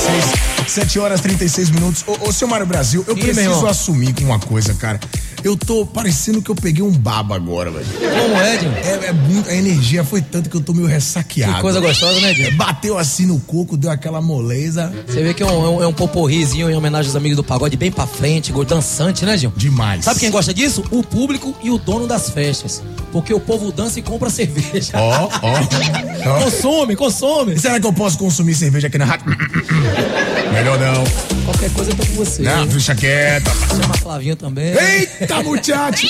7 0.67 0.97
horas 0.97 1.21
36 1.21 1.69
minutos. 1.69 2.03
Ô, 2.07 2.29
ô 2.29 2.31
seu 2.33 2.47
Mário 2.47 2.65
Brasil, 2.65 3.05
eu 3.07 3.13
preciso 3.13 3.41
irmão. 3.41 3.67
assumir 3.67 4.15
com 4.15 4.23
uma 4.23 4.39
coisa, 4.39 4.73
cara. 4.73 4.99
Eu 5.43 5.57
tô 5.57 5.85
parecendo 5.85 6.41
que 6.41 6.49
eu 6.51 6.55
peguei 6.55 6.83
um 6.83 6.91
baba 6.91 7.35
agora, 7.35 7.71
velho. 7.71 7.85
Como 7.85 8.35
é, 8.35 8.57
Dinho? 8.57 8.73
É, 8.73 9.07
é 9.07 9.13
muito, 9.13 9.49
a 9.49 9.55
energia 9.55 10.03
foi 10.03 10.21
tanto 10.21 10.49
que 10.49 10.55
eu 10.55 10.61
tô 10.61 10.73
meio 10.73 10.87
ressaqueado. 10.87 11.55
Que 11.55 11.61
coisa 11.61 11.79
gostosa, 11.79 12.19
né, 12.19 12.33
Dinho? 12.33 12.55
Bateu 12.55 12.97
assim 12.97 13.25
no 13.25 13.39
coco, 13.39 13.75
deu 13.75 13.89
aquela 13.89 14.21
moleza. 14.21 14.93
Você 15.07 15.23
vê 15.23 15.33
que 15.33 15.41
é 15.41 15.45
um, 15.45 15.81
é 15.81 15.87
um, 15.87 15.89
é 15.89 15.93
poporrizinho 15.93 16.69
em 16.69 16.75
homenagem 16.75 17.09
aos 17.09 17.15
amigos 17.15 17.35
do 17.35 17.43
pagode, 17.43 17.75
bem 17.75 17.91
pra 17.91 18.05
frente, 18.05 18.53
dançante, 18.65 19.25
né, 19.25 19.37
Gil? 19.37 19.51
Demais. 19.55 20.05
Sabe 20.05 20.19
quem 20.19 20.29
gosta 20.29 20.53
disso? 20.53 20.83
O 20.91 21.03
público 21.03 21.55
e 21.63 21.71
o 21.71 21.77
dono 21.77 22.07
das 22.07 22.29
festas. 22.29 22.83
Porque 23.11 23.33
o 23.33 23.39
povo 23.39 23.71
dança 23.71 23.99
e 23.99 24.01
compra 24.01 24.29
cerveja. 24.31 24.93
Ó, 24.93 25.27
ó. 25.27 25.29
ó. 25.41 26.43
Consome, 26.43 26.95
consome. 26.95 27.59
Será 27.59 27.79
que 27.79 27.85
eu 27.85 27.93
posso 27.93 28.17
consumir 28.17 28.53
cerveja 28.53 28.87
aqui 28.87 28.97
na 28.97 29.05
rádio? 29.05 29.25
Melhor 30.53 30.79
não. 30.79 31.30
Qualquer 31.61 31.75
coisa 31.75 31.91
eu 31.91 31.95
tô 31.95 32.05
com 32.07 32.13
você. 32.13 32.41
Não, 32.41 32.65
deixa 32.65 32.95
quieta. 32.95 33.51
Chama 33.69 33.93
Flavinho 33.93 34.35
também. 34.35 34.73
Eita, 34.73 35.43
muchacho! 35.43 36.07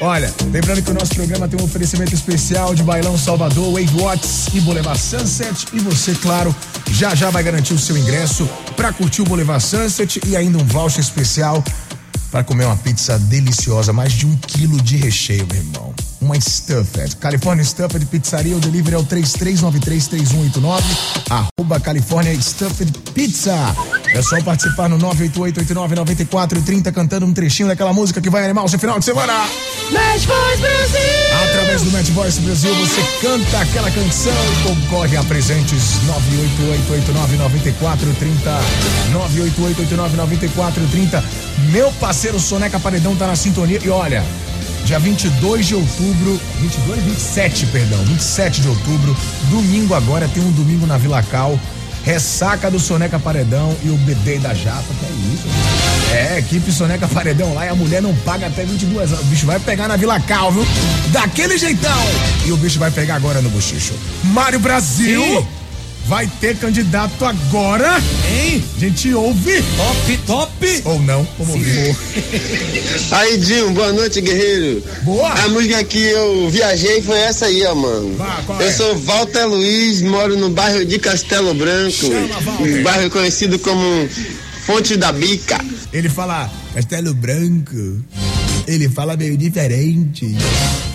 Olha, 0.00 0.32
lembrando 0.52 0.82
que 0.82 0.90
o 0.92 0.94
nosso 0.94 1.12
programa 1.16 1.48
tem 1.48 1.60
um 1.60 1.64
oferecimento 1.64 2.14
especial 2.14 2.76
de 2.76 2.84
Bailão 2.84 3.18
Salvador, 3.18 3.72
Wave 3.72 4.00
Watts 4.00 4.46
e 4.54 4.60
Boulevard 4.60 5.00
Sunset. 5.00 5.66
E 5.72 5.80
você, 5.80 6.14
claro, 6.14 6.54
já 6.92 7.12
já 7.12 7.28
vai 7.28 7.42
garantir 7.42 7.74
o 7.74 7.78
seu 7.78 7.98
ingresso 7.98 8.48
para 8.76 8.92
curtir 8.92 9.22
o 9.22 9.24
Boulevard 9.24 9.64
Sunset 9.64 10.20
e 10.28 10.36
ainda 10.36 10.58
um 10.58 10.64
voucher 10.64 11.00
especial 11.00 11.64
para 12.30 12.44
comer 12.44 12.64
uma 12.64 12.76
pizza 12.76 13.18
deliciosa, 13.18 13.92
mais 13.92 14.12
de 14.12 14.26
um 14.26 14.36
quilo 14.36 14.80
de 14.80 14.96
recheio, 14.96 15.44
meu 15.50 15.60
irmão. 15.60 15.94
Uma 16.20 16.40
Stuffed. 16.40 17.16
California 17.16 17.64
Stuffed 17.64 18.06
Pizzaria, 18.06 18.56
o 18.56 18.60
delivery 18.60 18.94
é 18.94 18.98
o 18.98 19.04
33933189, 19.04 20.82
arroba 21.30 21.80
California 21.80 22.40
Stuffed 22.40 22.92
Pizza. 23.12 23.54
É 24.14 24.22
só 24.22 24.40
participar 24.42 24.88
no 24.88 24.96
988899430 24.98 26.92
cantando 26.92 27.26
um 27.26 27.32
trechinho 27.32 27.66
daquela 27.66 27.92
música 27.92 28.20
que 28.20 28.30
vai 28.30 28.44
animar 28.44 28.64
o 28.64 28.68
seu 28.68 28.78
final 28.78 28.96
de 28.96 29.04
semana. 29.04 29.32
Match 29.90 30.26
Voice 30.26 30.60
Brasil! 30.60 31.00
Através 31.48 31.82
do 31.82 31.90
Match 31.90 32.10
Voice 32.10 32.40
Brasil, 32.42 32.72
você 32.76 33.02
canta 33.20 33.58
aquela 33.58 33.90
canção 33.90 34.32
e 34.32 34.68
concorre 34.68 35.16
a 35.16 35.24
presentes 35.24 35.98
988899430. 37.82 38.60
988899430. 39.12 41.24
Meu 41.72 41.90
parceiro 41.94 42.38
Soneca 42.38 42.78
Paredão 42.78 43.16
tá 43.16 43.26
na 43.26 43.34
sintonia 43.34 43.80
e 43.82 43.88
olha, 43.88 44.24
dia 44.84 45.00
22 45.00 45.66
de 45.66 45.74
outubro, 45.74 46.40
22, 46.60 47.02
27, 47.02 47.66
perdão, 47.66 47.98
27 48.04 48.60
de 48.60 48.68
outubro, 48.68 49.16
domingo 49.50 49.92
agora 49.92 50.28
tem 50.28 50.40
um 50.40 50.52
domingo 50.52 50.86
na 50.86 50.98
Vila 50.98 51.20
Cal. 51.24 51.58
Ressaca 52.04 52.70
do 52.70 52.78
Soneca 52.78 53.18
Paredão 53.18 53.74
e 53.82 53.88
o 53.88 53.96
bebê 53.96 54.38
da 54.38 54.52
Japa, 54.52 54.84
que 55.00 55.06
é 55.06 55.10
isso? 55.32 55.48
É, 56.14 56.38
equipe 56.38 56.70
Soneca 56.70 57.08
Paredão 57.08 57.54
lá 57.54 57.64
e 57.64 57.68
a 57.70 57.74
mulher 57.74 58.02
não 58.02 58.14
paga 58.16 58.46
até 58.46 58.64
22 58.64 59.12
anos. 59.12 59.24
O 59.24 59.28
bicho 59.28 59.46
vai 59.46 59.58
pegar 59.58 59.88
na 59.88 59.96
Vila 59.96 60.20
Cal, 60.20 60.52
viu? 60.52 60.66
Daquele 61.10 61.56
jeitão. 61.56 61.90
E 62.44 62.52
o 62.52 62.56
bicho 62.58 62.78
vai 62.78 62.90
pegar 62.90 63.16
agora 63.16 63.40
no 63.40 63.48
bochicho. 63.48 63.94
Mário 64.22 64.60
Brasil. 64.60 65.46
Vai 66.06 66.26
ter 66.40 66.56
candidato 66.56 67.24
agora. 67.24 68.00
Hein? 68.30 68.62
A 68.76 68.80
gente 68.80 69.14
ouve. 69.14 69.62
Top, 69.76 70.16
top. 70.26 70.82
Ou 70.84 71.00
não, 71.00 71.26
vamos 71.38 71.54
ouvir. 71.56 71.96
Aí, 73.10 73.38
Dinho, 73.38 73.70
boa 73.70 73.92
noite, 73.92 74.20
guerreiro. 74.20 74.82
Boa. 75.02 75.28
A 75.30 75.48
música 75.48 75.82
que 75.84 75.98
eu 75.98 76.48
viajei 76.50 77.00
foi 77.02 77.18
essa 77.18 77.46
aí, 77.46 77.64
ó, 77.64 77.74
mano. 77.74 78.16
Vá, 78.16 78.42
qual 78.46 78.60
eu 78.60 78.68
é? 78.68 78.72
sou 78.72 78.96
Walter 78.98 79.46
Luiz, 79.46 80.02
moro 80.02 80.36
no 80.36 80.50
bairro 80.50 80.84
de 80.84 80.98
Castelo 80.98 81.54
Branco. 81.54 82.06
Um 82.60 82.82
bairro 82.82 83.10
conhecido 83.10 83.58
como 83.58 84.08
Fonte 84.66 84.96
da 84.96 85.12
Bica. 85.12 85.58
Ele 85.92 86.08
fala 86.08 86.50
Castelo 86.74 87.14
Branco. 87.14 88.02
Ele 88.66 88.88
fala 88.88 89.16
meio 89.16 89.36
diferente. 89.36 90.34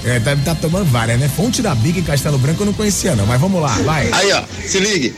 É, 0.04 0.20
tá, 0.20 0.36
tá 0.36 0.56
tomando 0.56 0.86
várias, 0.86 1.20
né? 1.20 1.28
Fonte 1.28 1.62
da 1.62 1.76
Bica 1.76 2.00
e 2.00 2.04
Castelo 2.04 2.38
Branco 2.38 2.62
eu 2.62 2.66
não 2.66 2.74
conhecia, 2.74 3.16
não. 3.16 3.26
Mas 3.26 3.40
vamos 3.40 3.62
lá, 3.62 3.76
vai. 3.84 4.12
Aí, 4.12 4.32
ó, 4.34 4.44
se 4.66 4.80
ligue. 4.80 5.14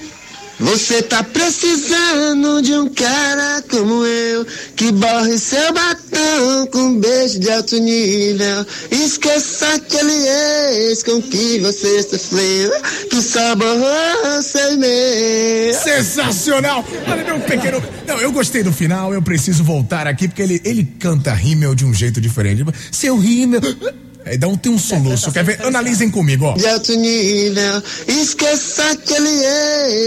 Você 0.62 1.01
tá 1.01 1.24
precisando 1.24 2.62
de 2.62 2.74
um 2.76 2.88
cara 2.89 3.64
como 3.70 4.05
eu 4.05 4.45
Que 4.76 4.91
borre 4.91 5.38
seu 5.38 5.74
batom 5.74 6.68
com 6.72 6.80
um 6.80 6.99
beijo 6.99 7.39
de 7.39 7.51
alto 7.51 7.78
nível 7.80 8.66
Esqueça 8.91 9.74
aquele 9.74 10.14
ex 10.14 11.01
com 11.01 11.20
que 11.22 11.59
você 11.59 12.03
sofreu 12.03 12.72
Que 13.09 13.22
só 13.22 13.55
borrou 13.55 14.41
seu 14.43 14.74
e-mail 14.74 15.74
Sensacional! 15.74 16.86
Olha, 17.07 17.24
meu 17.24 17.39
pequeno. 17.39 17.84
Não, 18.07 18.20
eu 18.20 18.32
gostei 18.32 18.64
do 18.64 18.72
final, 18.72 19.14
eu 19.14 19.22
preciso 19.22 19.64
voltar 19.64 20.07
aqui, 20.07 20.28
porque 20.28 20.41
ele, 20.41 20.62
ele 20.64 20.84
canta 20.99 21.34
rímel 21.34 21.74
de 21.74 21.86
um 21.86 21.93
jeito 21.93 22.22
diferente. 22.22 22.64
Seu 22.91 23.18
rímel. 23.18 23.62
É, 24.24 24.38
dá 24.38 24.48
um, 24.48 24.56
tem 24.56 24.72
um 24.72 24.78
soluço. 24.78 25.32
Quer 25.32 25.44
ver? 25.44 25.62
Analisem 25.66 26.10
comigo, 26.10 26.46
ó. 26.46 26.54
de 26.54 26.68
alto 26.68 26.94
nível 26.96 27.82
Esqueça 28.08 28.92
aquele 28.92 29.30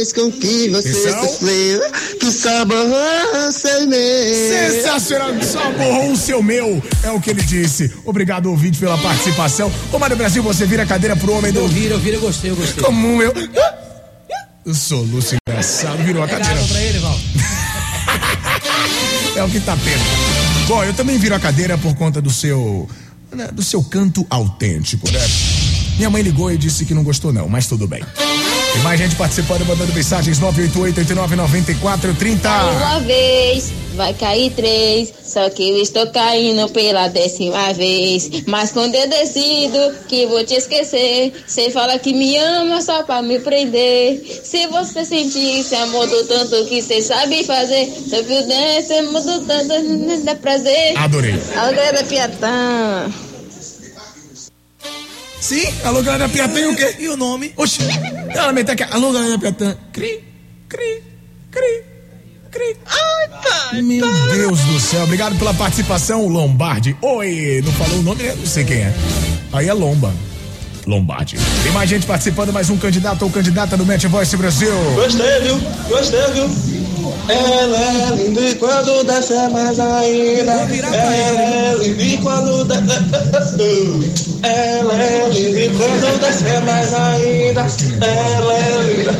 ex 0.01 0.12
com 0.12 0.31
que 0.31 0.69
você 0.69 0.89
Atenção. 0.89 1.29
sofreu 1.29 1.81
Que 2.21 2.31
só 2.31 2.65
borrou 2.65 3.53
seu 3.53 3.83
e-mail 3.83 4.73
Sensacional, 4.73 5.31
só 5.43 5.71
borrou 5.73 6.12
o 6.12 6.17
seu 6.17 6.43
meu, 6.43 6.83
é 7.03 7.11
o 7.11 7.21
que 7.21 7.31
ele 7.31 7.43
disse. 7.43 7.93
Obrigado, 8.05 8.47
ouvinte, 8.51 8.79
pela 8.79 8.97
participação. 8.99 9.73
Ô, 9.93 9.99
Mário 9.99 10.17
Brasil, 10.17 10.43
você 10.43 10.65
vira 10.65 10.85
a 10.85 10.87
cadeira 10.87 11.17
pro 11.17 11.33
homem 11.33 11.53
do. 11.53 11.61
Eu 11.61 11.69
viro, 11.69 11.95
eu 11.95 11.99
viro, 11.99 12.17
eu 12.17 12.21
gostei, 12.21 12.51
eu 12.51 12.57
gostei. 12.57 12.85
Como 12.85 13.23
eu. 13.23 13.33
O 14.65 14.73
soluço 14.75 15.37
engraçado 15.49 16.03
virou 16.05 16.23
a 16.23 16.29
cadeira. 16.29 16.53
Obrigado 16.53 16.69
pra 16.73 16.81
ele, 16.83 16.99
Val. 17.01 17.19
É 19.37 19.43
o 19.43 19.49
que 19.49 19.59
tá 19.59 19.77
tendo. 19.77 20.69
Bom, 20.69 20.85
eu 20.85 20.95
também 20.95 21.19
viro 21.19 21.35
a 21.35 21.41
cadeira 21.41 21.77
por 21.77 21.93
conta 21.97 22.23
do 22.23 22.31
seu. 22.31 22.89
Né, 23.35 23.49
do 23.49 23.62
seu 23.62 23.82
canto 23.82 24.26
autêntico, 24.30 25.11
né? 25.11 25.20
Minha 25.97 26.11
mãe 26.11 26.22
ligou 26.22 26.51
e 26.51 26.59
disse 26.59 26.85
que 26.85 26.95
não 26.95 27.05
gostou, 27.05 27.32
não, 27.32 27.49
mas 27.49 27.66
tudo 27.66 27.87
bem. 27.87 28.03
Tem 28.75 28.83
mais 28.83 28.99
gente 29.01 29.14
participando, 29.14 29.64
mandando 29.64 29.93
mensagens 29.95 30.41
988-89-94-30. 30.41 32.77
Uma 32.77 32.99
vez, 33.01 33.72
vai 33.95 34.12
cair 34.14 34.51
três. 34.51 35.12
Só 35.25 35.49
que 35.49 35.70
eu 35.70 35.79
estou 35.79 36.09
caindo 36.09 36.68
pela 36.70 37.07
décima 37.09 37.72
vez. 37.72 38.29
Mas 38.47 38.72
quando 38.72 38.97
eu 38.97 39.09
decido 39.09 39.79
que 40.09 40.27
vou 40.27 40.45
te 40.45 40.55
esquecer, 40.55 41.33
você 41.47 41.70
fala 41.70 41.99
que 42.01 42.12
me 42.12 42.37
ama 42.37 42.83
só 42.83 43.05
pra 43.05 43.22
me 43.22 43.39
prender. 43.39 44.20
Se 44.43 44.66
você 44.66 45.05
sentir 45.05 45.61
esse 45.61 45.77
amor 45.77 46.09
do 46.09 46.25
tanto 46.25 46.64
que 46.66 46.83
você 46.83 47.01
sabe 47.01 47.45
fazer, 47.45 47.87
se 47.87 48.16
eu 48.16 48.25
puder, 48.25 48.79
esse 48.81 48.93
amor 48.95 49.22
do 49.22 49.41
tanto 49.47 50.25
dá 50.25 50.35
prazer. 50.35 50.99
Adorei. 50.99 51.41
Galera 51.55 52.03
da 52.03 52.05
Piatã. 52.05 53.09
Sim, 55.45 55.66
alô, 55.84 56.03
galera 56.03 56.26
Piatã 56.26 56.59
e 56.59 56.66
o 56.68 56.74
quê? 56.74 56.97
E 57.01 57.07
o 57.07 57.18
nome? 57.18 57.53
Oxi, 57.59 57.80
ela 58.34 58.51
meteu 58.51 58.72
aqui, 58.72 58.82
alô, 58.84 59.12
galera 59.12 59.38
Piatã. 59.38 59.76
Cri, 59.92 60.24
cri, 60.66 61.03
cri, 61.51 61.82
cri. 62.51 62.76
Ai, 62.86 63.28
pai. 63.28 63.82
Meu 63.82 64.11
Deus 64.30 64.59
do 64.61 64.80
céu, 64.80 65.05
obrigado 65.05 65.38
pela 65.38 65.53
participação, 65.53 66.26
Lombardi. 66.28 66.97
Oi, 67.03 67.61
não 67.62 67.72
falou 67.74 67.99
o 67.99 68.03
nome, 68.03 68.22
né? 68.22 68.34
não 68.34 68.47
sei 68.47 68.64
quem 68.64 68.78
é. 68.78 68.95
Aí 69.53 69.68
é 69.68 69.74
Lomba. 69.74 70.14
Lombardi. 70.86 71.36
Tem 71.62 71.72
mais 71.72 71.90
gente 71.90 72.07
participando, 72.07 72.51
mais 72.51 72.70
um 72.70 72.78
candidato 72.78 73.20
ou 73.20 73.30
candidata 73.30 73.76
do 73.76 73.84
Match 73.84 74.05
Voice 74.05 74.34
Brasil. 74.38 74.72
Gostei, 74.95 75.40
viu? 75.40 75.61
Gostei, 75.90 76.26
viu? 76.32 76.93
Ela 77.29 77.79
é 77.79 78.17
linda 78.17 78.41
e 78.41 78.55
quando 78.57 79.05
desce 79.05 79.33
é 79.33 79.49
mais 79.49 79.81
ainda. 79.81 80.53
Ela 80.53 81.45
é 81.45 81.75
linda 81.79 82.03
e 82.03 82.19
quando 82.19 82.65
desce. 82.65 84.39
Ela 84.43 85.03
é 85.03 85.29
linda 85.31 85.61
e 85.61 85.71
quando 85.71 86.21
desce 86.21 86.47
é 86.47 86.61
mais 86.61 86.95
ainda. 86.95 87.67
Ela 88.07 88.55
é 88.55 88.83
linda. 88.83 89.15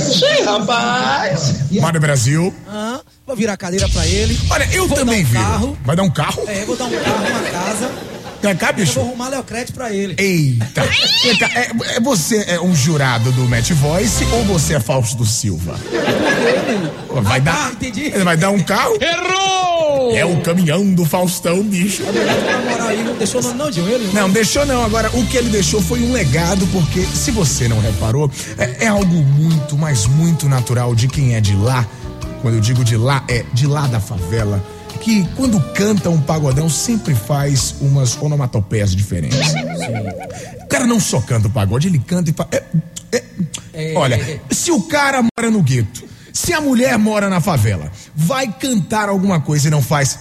Sim, 0.00 0.42
rapaz. 0.44 1.54
Mário 1.80 2.00
Brasil. 2.00 2.52
Ah, 2.68 3.00
vou 3.26 3.36
virar 3.36 3.52
a 3.52 3.56
cadeira 3.56 3.88
pra 3.88 4.06
ele. 4.06 4.38
Olha, 4.50 4.68
eu 4.72 4.88
Vou 4.88 4.96
também 4.96 5.22
dar 5.24 5.30
um 5.30 5.42
carro. 5.42 5.78
Vai 5.84 5.96
dar 5.96 6.02
um 6.02 6.10
carro? 6.10 6.42
É, 6.48 6.64
vou 6.64 6.76
dar 6.76 6.84
um 6.84 6.90
carro, 6.90 7.26
uma 7.28 7.50
casa. 7.50 7.90
Quer 8.40 8.56
cá, 8.56 8.68
Eu 8.68 8.74
bicho? 8.74 8.94
vou 8.94 9.04
arrumar 9.08 9.28
Leocrete 9.28 9.72
pra 9.72 9.92
ele. 9.92 10.14
Eita. 10.18 10.82
Vem 11.22 11.36
cá, 11.38 11.48
É, 11.54 11.96
é 11.96 12.00
você 12.00 12.44
é 12.48 12.60
um 12.60 12.74
jurado 12.74 13.32
do 13.32 13.48
Match 13.48 13.70
Voice 13.72 14.24
ou 14.32 14.44
você 14.44 14.74
é 14.74 14.80
Fausto 14.80 15.24
Silva? 15.24 15.76
Vai 17.22 17.40
dar, 17.40 17.72
ele 17.80 18.10
vai 18.24 18.36
dar 18.36 18.50
um 18.50 18.60
carro? 18.62 18.96
Errou! 19.00 20.14
É 20.16 20.24
o 20.24 20.40
caminhão 20.42 20.84
do 20.94 21.04
Faustão, 21.04 21.62
bicho. 21.62 22.02
Aí, 22.86 23.02
não 23.02 23.14
deixou 23.14 23.40
o 23.40 23.44
nome 23.44 23.58
não, 23.58 23.70
Dinho? 23.70 23.88
Ele? 23.88 24.10
Não, 24.12 24.30
deixou 24.30 24.64
não. 24.66 24.84
Agora, 24.84 25.10
o 25.14 25.26
que 25.26 25.36
ele 25.36 25.48
deixou 25.50 25.80
foi 25.80 26.00
um 26.00 26.12
legado, 26.12 26.66
porque 26.68 27.00
se 27.02 27.30
você 27.30 27.66
não 27.68 27.80
reparou, 27.80 28.30
é, 28.58 28.84
é 28.84 28.86
algo 28.86 29.06
muito, 29.06 29.76
mas 29.76 30.06
muito 30.06 30.48
natural 30.48 30.94
de 30.94 31.08
quem 31.08 31.34
é 31.34 31.40
de 31.40 31.54
lá. 31.56 31.86
Quando 32.42 32.54
eu 32.54 32.60
digo 32.60 32.84
de 32.84 32.96
lá, 32.96 33.24
é 33.28 33.44
de 33.52 33.66
lá 33.66 33.86
da 33.86 33.98
favela. 33.98 34.62
Que 34.96 35.24
quando 35.36 35.60
canta 35.72 36.10
um 36.10 36.20
pagodão 36.20 36.68
sempre 36.68 37.14
faz 37.14 37.76
umas 37.80 38.20
onomatopeias 38.20 38.94
diferentes. 38.94 39.38
O 40.62 40.66
cara 40.66 40.86
não 40.86 40.98
só 40.98 41.20
canta 41.20 41.48
o 41.48 41.50
pagode, 41.50 41.88
ele 41.88 41.98
canta 41.98 42.30
e 42.30 42.32
faz. 42.32 42.48
é, 42.52 43.22
é, 43.72 43.94
olha, 43.94 44.40
se 44.50 44.70
o 44.70 44.82
cara 44.82 45.22
mora 45.22 45.50
no 45.50 45.62
gueto, 45.62 46.04
se 46.32 46.52
a 46.52 46.60
mulher 46.60 46.98
mora 46.98 47.28
na 47.30 47.40
favela, 47.40 47.90
vai 48.14 48.50
cantar 48.52 49.08
alguma 49.08 49.40
coisa 49.40 49.68
e 49.68 49.70
não 49.70 49.82
faz. 49.82 50.18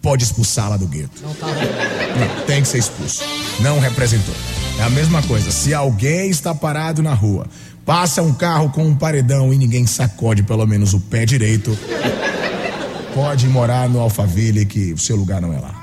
Pode 0.00 0.22
expulsá-la 0.22 0.76
do 0.76 0.86
gueto. 0.86 1.22
Não 1.22 1.34
tá 1.34 1.46
Não, 1.46 2.46
tem 2.46 2.62
que 2.62 2.68
ser 2.68 2.78
expulso. 2.78 3.24
Não 3.60 3.80
representou. 3.80 4.34
É 4.78 4.82
a 4.82 4.90
mesma 4.90 5.22
coisa. 5.22 5.50
Se 5.50 5.74
alguém 5.74 6.30
está 6.30 6.54
parado 6.54 7.02
na 7.02 7.14
rua, 7.14 7.46
passa 7.84 8.22
um 8.22 8.32
carro 8.32 8.70
com 8.70 8.84
um 8.84 8.94
paredão 8.94 9.52
e 9.52 9.58
ninguém 9.58 9.86
sacode 9.86 10.42
pelo 10.42 10.66
menos 10.66 10.94
o 10.94 11.00
pé 11.00 11.24
direito, 11.24 11.76
pode 13.14 13.48
morar 13.48 13.88
no 13.88 14.00
Alphaville 14.00 14.66
que 14.66 14.92
o 14.92 14.98
seu 14.98 15.16
lugar 15.16 15.40
não 15.40 15.52
é 15.52 15.58
lá. 15.58 15.74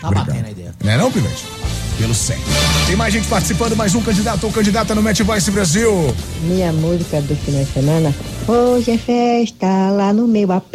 Tá 0.00 0.08
Obrigado. 0.08 0.26
batendo 0.26 0.46
a 0.46 0.50
ideia. 0.50 0.74
Não 0.82 0.92
é 0.92 0.96
não, 0.96 1.10
Pivete? 1.12 1.63
Pelo 1.98 2.14
certo. 2.14 2.42
Tem 2.88 2.96
mais 2.96 3.14
gente 3.14 3.28
participando, 3.28 3.76
mais 3.76 3.94
um 3.94 4.02
candidato 4.02 4.44
ou 4.44 4.52
candidata 4.52 4.94
no 4.96 5.02
Match 5.02 5.20
Voice 5.20 5.48
Brasil. 5.50 6.12
Minha 6.42 6.72
música 6.72 7.20
do 7.22 7.36
final 7.36 7.62
de 7.64 7.70
semana. 7.72 8.14
Hoje 8.48 8.90
é 8.90 8.98
festa 8.98 9.90
lá 9.90 10.12
no 10.12 10.26
meu 10.26 10.50
AP. 10.50 10.74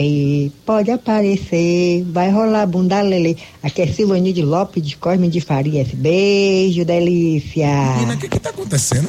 Pode 0.66 0.90
aparecer, 0.90 2.06
vai 2.10 2.32
rolar 2.32 2.66
bunda 2.66 3.02
lele. 3.02 3.38
Aqui 3.62 3.82
é 3.82 3.88
Silvani 3.88 4.32
de 4.32 4.42
Lopes 4.42 4.82
de 4.82 4.96
Cosme 4.96 5.28
de 5.30 5.42
Farias. 5.42 5.90
Beijo, 5.94 6.86
delícia. 6.86 7.68
Menina, 7.96 8.14
o 8.14 8.18
que 8.18 8.30
que 8.30 8.40
tá 8.40 8.52
acontecendo? 8.52 9.08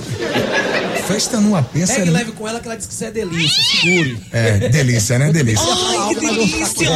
Festa 1.06 1.40
no 1.40 1.54
AP, 1.56 1.72
Pega 1.72 1.84
e 1.84 1.86
sério? 1.86 2.12
leve 2.12 2.32
com 2.32 2.46
ela 2.46 2.58
que 2.60 2.66
ela 2.66 2.76
disse 2.76 2.88
que 2.88 2.94
isso 2.94 3.04
é 3.04 3.10
delícia. 3.12 3.62
Segure. 3.80 4.20
É, 4.32 4.68
delícia, 4.68 5.18
né? 5.18 5.32
Delícia. 5.32 5.64
Ai, 5.64 6.14
que 6.14 6.20
delícia. 6.20 6.88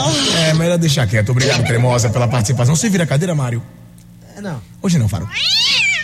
É, 0.49 0.55
melhor 0.55 0.77
deixar 0.77 1.07
quieto. 1.07 1.31
Obrigado, 1.31 1.63
Cremosa, 1.65 2.11
pela 2.11 2.27
participação. 2.27 2.75
Você 2.75 2.91
vira 2.91 3.05
a 3.05 3.07
cadeira, 3.07 3.35
Mário? 3.35 3.63
É, 4.37 4.41
não. 4.41 4.61
Hoje 4.83 4.99
não, 4.99 5.09
Faro. 5.09 5.29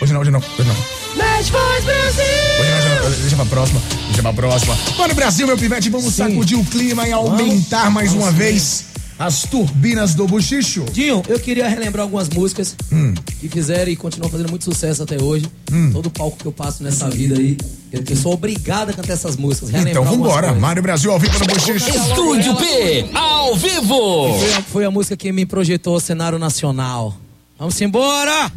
Hoje 0.01 0.13
não, 0.13 0.21
hoje 0.21 0.31
não, 0.31 0.39
hoje 0.39 0.67
não. 0.67 0.75
Match 1.17 1.49
Voice 1.49 1.85
Brasil! 1.85 2.23
Hoje 2.59 2.71
não, 2.71 3.07
hoje 3.07 3.15
não. 3.15 3.21
Deixa 3.21 3.35
pra 3.35 3.45
próxima. 3.45 3.81
Deixa 4.07 4.21
pra 4.21 4.33
próxima. 4.33 4.77
Mano, 4.97 5.13
Brasil, 5.15 5.47
meu 5.47 5.57
pivete, 5.57 5.89
vamos 5.89 6.13
sacudir 6.13 6.57
o 6.57 6.65
clima 6.65 7.07
e 7.07 7.11
aumentar 7.11 7.91
mais 7.91 8.13
uma 8.13 8.31
vez 8.31 8.85
as 9.19 9.43
turbinas 9.43 10.15
do 10.15 10.25
buchicho. 10.25 10.83
Dinho, 10.91 11.21
eu 11.27 11.39
queria 11.39 11.67
relembrar 11.67 12.03
algumas 12.03 12.27
músicas 12.29 12.75
Hum. 12.91 13.13
que 13.39 13.47
fizeram 13.47 13.91
e 13.91 13.95
continuam 13.95 14.31
fazendo 14.31 14.49
muito 14.49 14.65
sucesso 14.65 15.03
até 15.03 15.21
hoje. 15.21 15.45
Hum. 15.71 15.91
Todo 15.91 16.09
palco 16.09 16.37
que 16.37 16.45
eu 16.47 16.51
passo 16.51 16.81
nessa 16.81 17.07
vida 17.07 17.37
aí, 17.37 17.55
eu, 17.91 18.03
eu 18.09 18.15
sou 18.15 18.33
obrigado 18.33 18.89
a 18.89 18.93
cantar 18.93 19.13
essas 19.13 19.35
músicas. 19.35 19.69
relembrar 19.69 19.91
Então 19.91 20.03
vambora. 20.05 20.53
Mário 20.53 20.81
Brasil 20.81 21.11
ao 21.11 21.19
vivo 21.19 21.37
no 21.37 21.45
buchicho. 21.45 21.87
Estúdio 21.89 22.55
P, 22.55 23.05
ao 23.13 23.55
vivo! 23.55 24.39
Foi 24.39 24.53
a, 24.53 24.61
foi 24.63 24.85
a 24.85 24.89
música 24.91 25.15
que 25.15 25.31
me 25.31 25.45
projetou 25.45 25.93
ao 25.93 25.99
cenário 25.99 26.39
nacional. 26.39 27.15
Vamos 27.61 27.79
embora! 27.79 28.51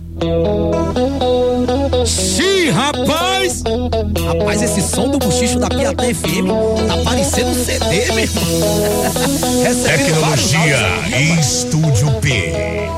Sim, 2.06 2.70
rapaz! 2.70 3.62
Rapaz, 4.26 4.62
esse 4.62 4.80
som 4.80 5.10
do 5.10 5.18
buchicho 5.18 5.58
da 5.58 5.68
Piatã 5.68 6.04
FM 6.04 6.48
tá 6.88 6.96
parecendo 7.04 7.50
um 7.50 7.64
CD, 7.66 8.06
meu 8.06 8.20
irmão. 8.20 8.44
Tecnologia 9.84 10.78
áudios 10.78 11.04
aqui, 11.04 11.22
e 11.22 11.26
rapaz. 11.26 11.46
Estúdio 11.46 12.10
P. 12.22 12.88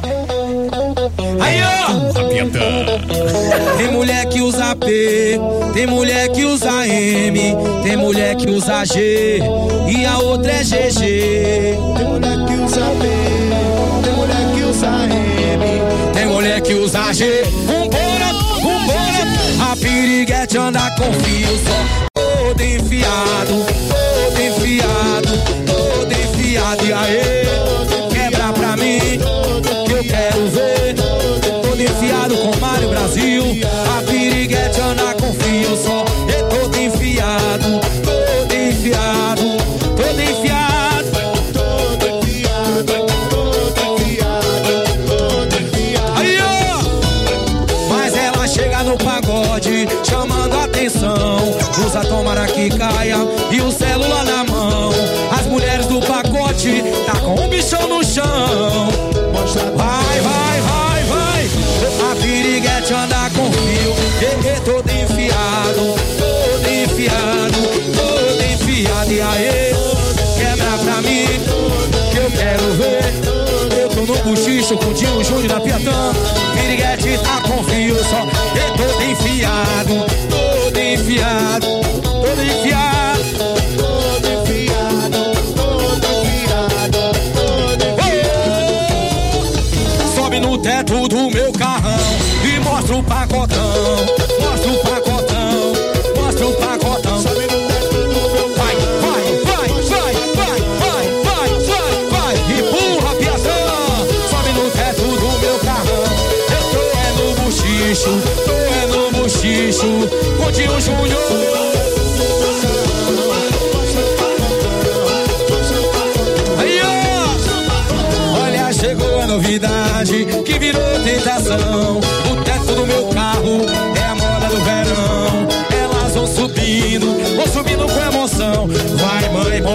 Aí, 1.40 1.61
ó! 1.64 2.16
Tem 3.76 3.90
mulher 3.90 4.28
que 4.28 4.40
usa 4.42 4.76
P, 4.76 5.40
tem 5.74 5.88
mulher 5.88 6.28
que 6.28 6.44
usa 6.44 6.86
M, 6.86 7.57
tem 7.82 7.96
mulher 7.96 8.36
que 8.36 8.48
usa 8.48 8.84
G 8.84 9.40
e 9.88 10.07
a 10.07 10.18
outra 10.20 10.52
é 10.52 10.62
GG. 10.62 11.00
Tem 11.96 12.07
mulher 12.07 12.46
que 12.46 12.52
usa 12.62 12.82
P, 13.00 13.45
tem 16.17 16.27
mulher 16.27 16.61
que 16.62 16.75
usa 16.75 17.12
G. 17.12 17.43
Vambora, 17.67 18.33
vambora, 18.62 19.71
a 19.71 19.77
piriguete 19.77 20.57
anda 20.57 20.91
com 20.93 21.12
fio 21.12 21.59
só, 21.59 22.07
todo 22.14 22.62
enfiado, 22.62 23.67
todo 24.14 24.41
enfiado, 24.41 25.33
todo 25.67 26.12
enfiado. 26.12 26.87
E 26.87 26.93
aí, 26.93 27.45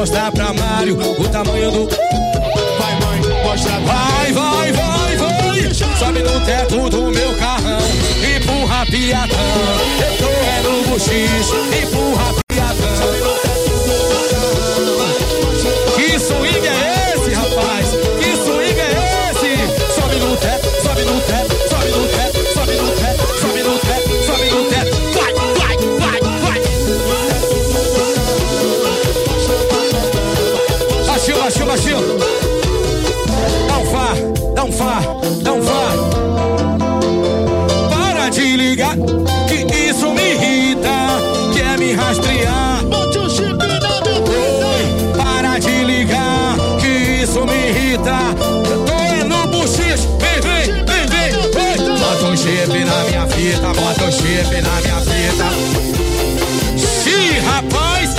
mostrar 0.01 0.31
pra 0.31 0.51
Mário 0.51 0.97
o 0.99 1.29
tamanho 1.29 1.69
do. 1.69 1.87
Vai, 1.87 2.99
mãe, 3.01 3.21
mostra. 3.43 3.79
Vai, 3.81 4.31
vai, 4.33 4.71
vai, 4.71 5.15
vai. 5.15 5.73
Sobe 5.99 6.23
no 6.23 6.43
teto 6.43 6.89
do 6.89 7.11
meu 7.11 7.35
carrão, 7.35 7.77
empurra 8.35 8.83
piatão. 8.87 9.37
Eu 9.99 10.17
tô 10.17 10.27
é 10.27 10.61
no 10.63 10.89
buchicho, 10.89 11.55
empurra. 11.83 12.00
Um 54.11 54.13
chip 54.13 54.61
na 54.61 54.81
minha 54.81 54.99
fita. 54.99 55.47
Sim, 56.77 57.39
rapaz. 57.39 58.09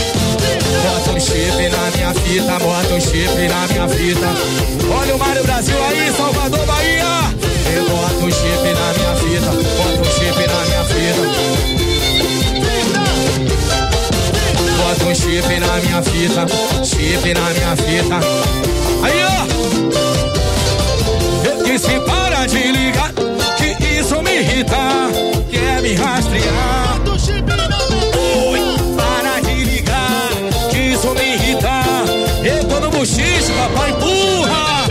Bota 0.83 1.11
um 1.13 1.21
chip 1.21 1.69
na 1.69 1.91
minha 1.95 2.15
fita, 2.15 2.59
bota 2.59 2.95
um 2.95 3.01
chip 3.01 3.49
na 3.49 3.67
minha 3.67 3.89
fita. 3.89 4.29
Olha 4.91 5.15
o 5.15 5.19
Mário 5.19 5.43
Brasil 5.43 5.77
aí, 5.85 6.11
Salvador, 6.17 6.65
Bahia. 6.65 7.05
Eu 7.75 7.85
boto 7.91 8.25
um 8.25 8.31
chip 8.31 8.73
na 8.73 8.93
minha 8.95 9.15
fita, 9.17 9.51
bota 9.51 10.01
um 10.01 10.05
chip 10.13 10.47
na 10.49 10.65
minha 10.65 10.85
fita. 10.85 11.23
Bota 14.79 15.05
um 15.05 15.15
chip 15.15 15.61
na 15.61 15.77
minha 15.77 16.03
fita, 16.03 16.47
chip 16.85 17.35
na 17.35 17.51
minha 17.51 17.77
fita. 17.77 18.19
Aí, 19.03 19.25
ó. 19.25 19.45
Eu 21.49 21.63
disse 21.65 22.01
para 22.01 22.47
de 22.47 22.82
isso 24.13 24.23
me 24.23 24.35
irrita. 24.41 24.77
Quer 25.51 25.81
me 25.81 25.95
rastrear. 25.95 27.01
Oi, 28.51 28.61
para 28.97 29.41
de 29.41 29.65
ligar, 29.65 30.31
que 30.71 30.79
isso 30.79 31.11
me 31.15 31.35
irrita. 31.35 31.83
Eu 32.45 32.65
tô 32.65 32.81
no 32.81 32.91
buchicho, 32.91 33.53
papai, 33.55 33.91
empurra. 33.91 34.85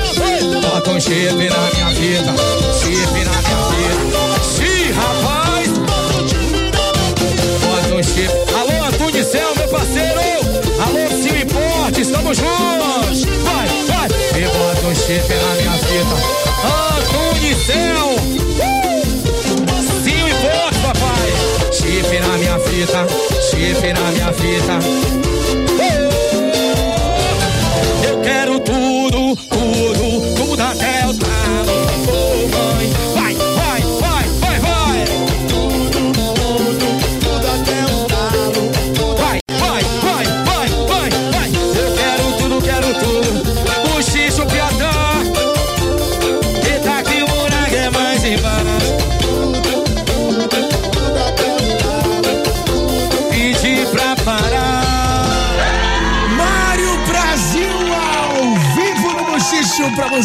Bota 0.62 0.92
um 0.92 1.00
chip 1.00 1.34
na 1.34 1.38
minha 1.38 1.88
fita, 1.90 2.34
chip 2.80 3.26
na 3.26 3.36
minha 3.42 3.60
fita. 3.70 4.44
Sim, 4.44 4.92
rapaz. 4.92 5.70
Bota 7.62 7.96
um 7.96 8.04
chip. 8.04 8.32
Alô, 8.56 8.86
Antônio 8.88 9.24
Céu, 9.24 9.56
meu 9.56 9.68
parceiro. 9.68 10.22
Alô, 10.82 11.22
Sil 11.22 11.36
Importe, 11.38 12.02
estamos 12.02 12.38
juntos. 12.38 13.26
Vai, 13.44 13.68
vai. 13.88 14.08
E 14.40 14.46
bota 14.46 14.88
um 14.88 14.96
chip 14.96 15.34
na 15.34 15.56
minha 15.62 15.78
fita. 15.78 16.16
Antônio 16.98 17.66
Céu. 17.66 18.41
Na 22.82 22.88
minha 22.88 23.06
fita, 23.06 23.06
chip 23.50 23.94
na 23.94 24.12
minha 24.12 24.34
fita. 24.34 25.31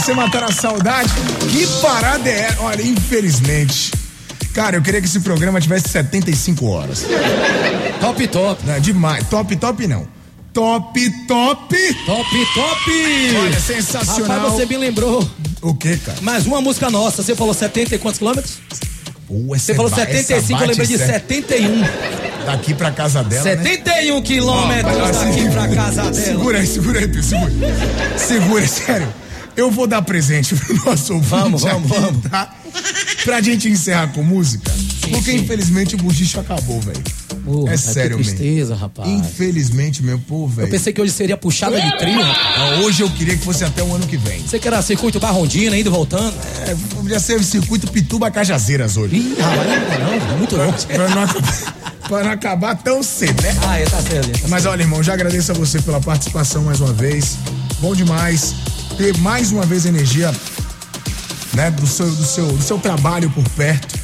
Você 0.07 0.15
matar 0.15 0.45
a 0.45 0.53
saudade. 0.53 1.13
Que 1.51 1.67
parada 1.83 2.29
é? 2.29 2.43
essa? 2.43 2.63
Olha, 2.63 2.81
infelizmente. 2.81 3.93
Cara, 4.55 4.77
eu 4.77 4.83
queria 4.83 5.01
que 5.01 5.09
esse 5.09 5.19
programa 5.19 5.61
tivesse 5.61 5.89
75 5.89 6.65
horas. 6.65 7.05
Top, 8.01 8.29
top. 8.29 8.65
Não, 8.65 8.79
demais. 8.79 9.27
Top, 9.29 9.57
top 9.57 9.87
não. 9.89 10.07
Top, 10.53 11.11
top. 11.27 11.95
Top, 12.07 12.47
top. 12.55 13.37
Olha, 13.43 13.59
sensacional. 13.59 14.39
Rapaz, 14.39 14.53
você 14.53 14.67
me 14.67 14.77
lembrou. 14.77 15.29
O 15.61 15.75
que, 15.75 15.97
cara? 15.97 16.19
Mais 16.23 16.47
uma 16.47 16.61
música 16.61 16.89
nossa. 16.89 17.25
Você 17.25 17.35
falou 17.35 17.53
70 17.53 17.97
e 17.97 17.99
quantos 17.99 18.19
quilômetros? 18.19 18.59
Você 19.29 19.75
falou 19.75 19.91
75, 19.91 20.63
eu 20.63 20.69
lembrei 20.69 20.87
de 20.87 20.99
71. 20.99 21.83
Daqui 22.47 22.75
pra 22.75 22.93
casa 22.93 23.25
dela. 23.25 23.57
né? 23.57 23.65
71 23.65 24.23
quilômetros 24.23 24.97
Ó, 24.97 25.25
daqui 25.25 25.51
pra 25.51 25.67
casa 25.67 26.03
dela. 26.03 26.15
Segura 26.15 26.59
aí, 26.61 26.67
segura 26.67 27.01
aí, 27.01 27.23
segura. 27.25 27.53
Segura, 28.17 28.69
sério. 28.69 29.26
Eu 29.57 29.71
vou 29.71 29.87
dar 29.87 30.03
presente 30.03 30.55
pro 30.55 30.75
nosso 30.85 31.15
ouvinte. 31.15 31.31
Vamos, 31.31 31.63
vamos, 31.63 31.91
aqui, 31.93 32.01
vamos. 32.01 32.23
Tá? 32.31 32.55
Pra 33.25 33.41
gente 33.41 33.69
encerrar 33.69 34.09
com 34.09 34.23
música. 34.23 34.71
porque 35.11 35.33
infelizmente 35.33 35.95
o 35.95 35.99
buchicho 35.99 36.39
acabou, 36.39 36.81
velho. 36.81 37.03
É 37.69 37.77
sério, 37.77 38.19
mesmo. 38.19 38.35
tristeza, 38.35 38.75
rapaz. 38.75 39.09
Infelizmente, 39.09 40.03
meu 40.03 40.19
povo, 40.19 40.49
velho. 40.49 40.67
Eu 40.67 40.71
pensei 40.71 40.93
que 40.93 41.01
hoje 41.01 41.13
seria 41.13 41.37
puxada 41.37 41.81
de 41.81 41.97
trio, 41.97 42.21
rapaz. 42.21 42.85
Hoje 42.85 43.03
eu 43.05 43.11
queria 43.11 43.37
que 43.37 43.45
fosse 43.45 43.65
até 43.65 43.85
o 43.85 43.95
ano 43.95 44.05
que 44.07 44.17
vem. 44.17 44.41
Você 44.43 44.59
que 44.59 44.67
era 44.67 44.83
circuito 44.83 45.21
Barrondina, 45.21 45.79
indo 45.79 45.91
voltando. 45.91 46.35
É, 46.67 46.75
podia 46.95 47.21
ser 47.21 47.39
o 47.39 47.45
circuito 47.45 47.89
Pituba 47.91 48.31
Cajazeiras 48.33 48.97
hoje. 48.97 49.17
Ih, 49.17 49.37
rapaz, 49.41 49.69
não, 49.69 50.07
não, 50.27 50.35
é 50.35 50.37
muito 50.39 50.57
longe. 50.57 50.87
Pra 50.87 51.09
não, 51.09 51.23
acabar- 51.23 51.75
pra 52.09 52.25
não 52.25 52.31
acabar 52.33 52.75
tão 52.77 53.03
cedo, 53.03 53.41
né? 53.43 53.57
Ah, 53.65 53.79
é, 53.79 53.85
tá 53.85 54.03
certo. 54.03 54.41
tá 54.43 54.49
Mas 54.49 54.67
olha, 54.67 54.83
irmão, 54.83 55.01
já 55.03 55.15
agradeço 55.15 55.53
a 55.53 55.55
você 55.55 55.81
pela 55.81 56.01
participação 56.01 56.65
mais 56.65 56.81
uma 56.81 56.93
vez. 56.93 57.39
Bom 57.81 57.95
demais 57.95 58.55
ter 58.97 59.17
mais 59.19 59.53
uma 59.53 59.65
vez 59.67 59.85
energia 59.85 60.33
né, 61.55 61.71
do, 61.71 61.87
seu, 61.87 62.11
do, 62.11 62.25
seu, 62.25 62.47
do 62.47 62.63
seu 62.63 62.79
trabalho 62.79 63.31
por 63.31 63.47
perto. 63.51 63.99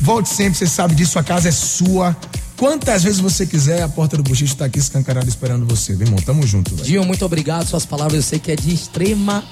Volte 0.00 0.28
sempre, 0.28 0.58
você 0.58 0.66
sabe 0.66 0.94
disso, 0.94 1.18
a 1.18 1.22
casa 1.22 1.48
é 1.48 1.52
sua. 1.52 2.16
Quantas 2.56 3.04
vezes 3.04 3.20
você 3.20 3.46
quiser, 3.46 3.82
a 3.82 3.88
porta 3.88 4.16
do 4.16 4.22
Buchicho 4.22 4.56
tá 4.56 4.64
aqui 4.64 4.78
escancarada 4.78 5.28
esperando 5.28 5.66
você, 5.66 5.94
viu, 5.94 6.06
irmão? 6.06 6.20
Tamo 6.20 6.46
junto, 6.46 6.74
velho. 6.74 6.86
Dinho, 6.86 7.04
muito 7.04 7.24
obrigado. 7.24 7.66
Suas 7.66 7.84
palavras 7.84 8.14
eu 8.14 8.22
sei 8.22 8.38
que 8.38 8.50
é 8.50 8.56
de 8.56 8.72
extrema 8.72 9.44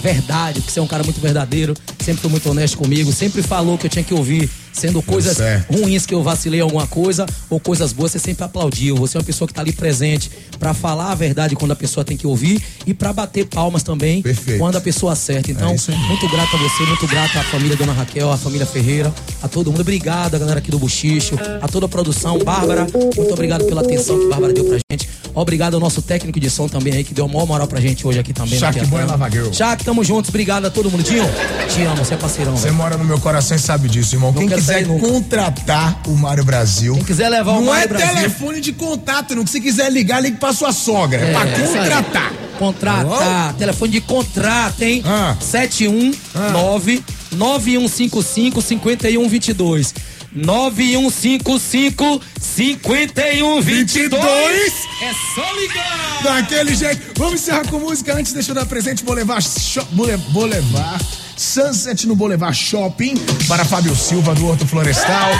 verdade, 0.00 0.60
porque 0.60 0.72
você 0.72 0.80
é 0.80 0.82
um 0.82 0.86
cara 0.86 1.02
muito 1.02 1.20
verdadeiro, 1.20 1.74
sempre 2.02 2.22
foi 2.22 2.30
muito 2.30 2.50
honesto 2.50 2.76
comigo, 2.76 3.12
sempre 3.12 3.42
falou 3.42 3.78
que 3.78 3.86
eu 3.86 3.90
tinha 3.90 4.04
que 4.04 4.12
ouvir, 4.12 4.50
sendo 4.74 5.00
coisas 5.00 5.36
certo. 5.38 5.72
ruins 5.72 6.04
que 6.04 6.12
eu 6.14 6.22
vacilei 6.22 6.60
alguma 6.60 6.86
coisa 6.86 7.24
ou 7.48 7.58
coisas 7.58 7.92
boas, 7.92 8.12
você 8.12 8.18
sempre 8.18 8.44
aplaudiu. 8.44 8.96
Você 8.96 9.16
é 9.16 9.20
uma 9.20 9.24
pessoa 9.24 9.48
que 9.48 9.54
tá 9.54 9.62
ali 9.62 9.72
presente 9.72 10.30
pra 10.58 10.74
falar 10.74 11.12
a 11.12 11.14
verdade 11.14 11.54
quando 11.56 11.70
a 11.70 11.76
pessoa 11.76 12.04
tem 12.04 12.16
que 12.16 12.26
ouvir 12.26 12.60
e 12.86 12.92
pra 12.92 13.12
bater 13.12 13.46
palmas 13.46 13.82
também 13.82 14.20
Perfeito. 14.20 14.58
quando 14.58 14.76
a 14.76 14.80
pessoa 14.80 15.12
acerta. 15.12 15.50
Então, 15.50 15.70
É 15.70 15.74
isso 15.76 15.90
aí. 15.90 15.96
muito 15.96 16.28
grato 16.28 16.54
a 16.56 16.58
você, 16.58 16.82
muito 16.84 17.06
grato 17.06 17.38
à 17.38 17.42
família 17.44 17.76
Dona 17.76 17.92
Raquel, 17.92 18.30
à 18.32 18.36
família 18.36 18.66
Ferreira, 18.66 19.14
a 19.42 19.48
todo 19.48 19.70
mundo. 19.70 19.80
Obrigado, 19.80 20.34
a 20.34 20.38
galera 20.38 20.58
aqui 20.58 20.70
do 20.70 20.78
Buchicho, 20.78 21.38
a 21.62 21.68
toda 21.68 21.86
a 21.86 21.88
produção. 21.88 22.38
Bárbara, 22.38 22.86
muito 23.16 23.32
obrigado 23.32 23.64
pela 23.64 23.80
atenção 23.80 24.18
que 24.18 24.26
Bárbara 24.28 24.52
deu 24.52 24.64
pra 24.64 24.78
gente. 24.90 25.08
Obrigado 25.34 25.74
ao 25.74 25.80
nosso 25.80 26.00
técnico 26.00 26.38
de 26.38 26.48
som 26.48 26.68
também 26.68 26.92
aí, 26.94 27.02
que 27.04 27.12
deu 27.12 27.24
a 27.24 27.28
maior 27.28 27.46
moral 27.46 27.66
pra 27.66 27.80
gente 27.80 28.06
hoje 28.06 28.18
aqui 28.20 28.32
também. 28.32 28.58
Shaq 28.58 28.78
na 28.78 28.84
Boy 28.86 28.98
Teatrama. 29.00 29.24
Lava 29.24 29.30
Girl. 29.30 29.52
Shaq, 29.52 29.84
tamo 29.84 30.04
juntos. 30.04 30.28
Obrigado 30.28 30.66
a 30.66 30.70
todo 30.70 30.90
mundo. 30.90 31.02
Dinho, 31.02 31.24
te 31.68 31.82
amo, 31.82 31.96
você 32.04 32.14
é 32.14 32.16
parceirão, 32.16 32.56
Você 32.56 32.70
mora 32.70 32.96
no 32.96 33.04
meu 33.04 33.18
coração 33.18 33.56
e 33.56 33.60
sabe 33.60 33.88
disso, 33.88 34.14
irmão. 34.14 34.32
Quem 34.32 34.46
quero 34.48 34.60
quiser 34.60 34.86
contratar 34.86 36.00
o 36.06 36.12
Mário 36.16 36.44
Brasil. 36.44 36.94
Quem 36.94 37.04
quiser 37.04 37.28
levar 37.28 37.52
o 37.52 37.54
não 37.56 37.64
Mário 37.64 37.84
é 37.84 37.88
Brasil. 37.88 38.14
telefone 38.14 38.60
de 38.60 38.72
contato, 38.72 39.34
não. 39.34 39.46
Se 39.46 39.60
quiser 39.60 39.90
ligar, 39.90 40.20
ligue 40.22 40.36
pra 40.36 40.52
sua 40.52 40.72
sogra. 40.72 41.20
É, 41.20 41.32
pra 41.32 41.44
isso 41.58 41.76
aí. 41.78 41.90
contratar. 41.90 42.32
Contratar. 42.58 43.54
Telefone 43.54 43.90
de 43.92 44.00
contrato, 44.00 44.82
hein? 44.82 45.02
Ah. 45.04 45.34
719 45.40 47.02
9155 47.32 48.62
5122. 48.62 49.94
9155 50.34 52.20
5122. 52.40 54.72
É 55.00 55.12
só 55.34 55.52
ligar. 55.54 56.22
Daquele 56.22 56.74
jeito. 56.74 57.00
Vamos 57.16 57.34
encerrar 57.34 57.66
com 57.68 57.78
música. 57.78 58.14
Antes, 58.14 58.32
deixa 58.32 58.50
eu 58.50 58.54
dar 58.54 58.66
presente. 58.66 59.04
Boulevard, 59.04 59.44
Shop, 59.44 59.86
Boulevard 60.30 61.04
Sunset 61.36 62.06
no 62.06 62.14
Boulevard 62.14 62.56
Shopping 62.56 63.14
para 63.48 63.64
Fábio 63.64 63.94
Silva 63.94 64.34
do 64.34 64.46
Horto 64.46 64.66
Florestal. 64.66 65.30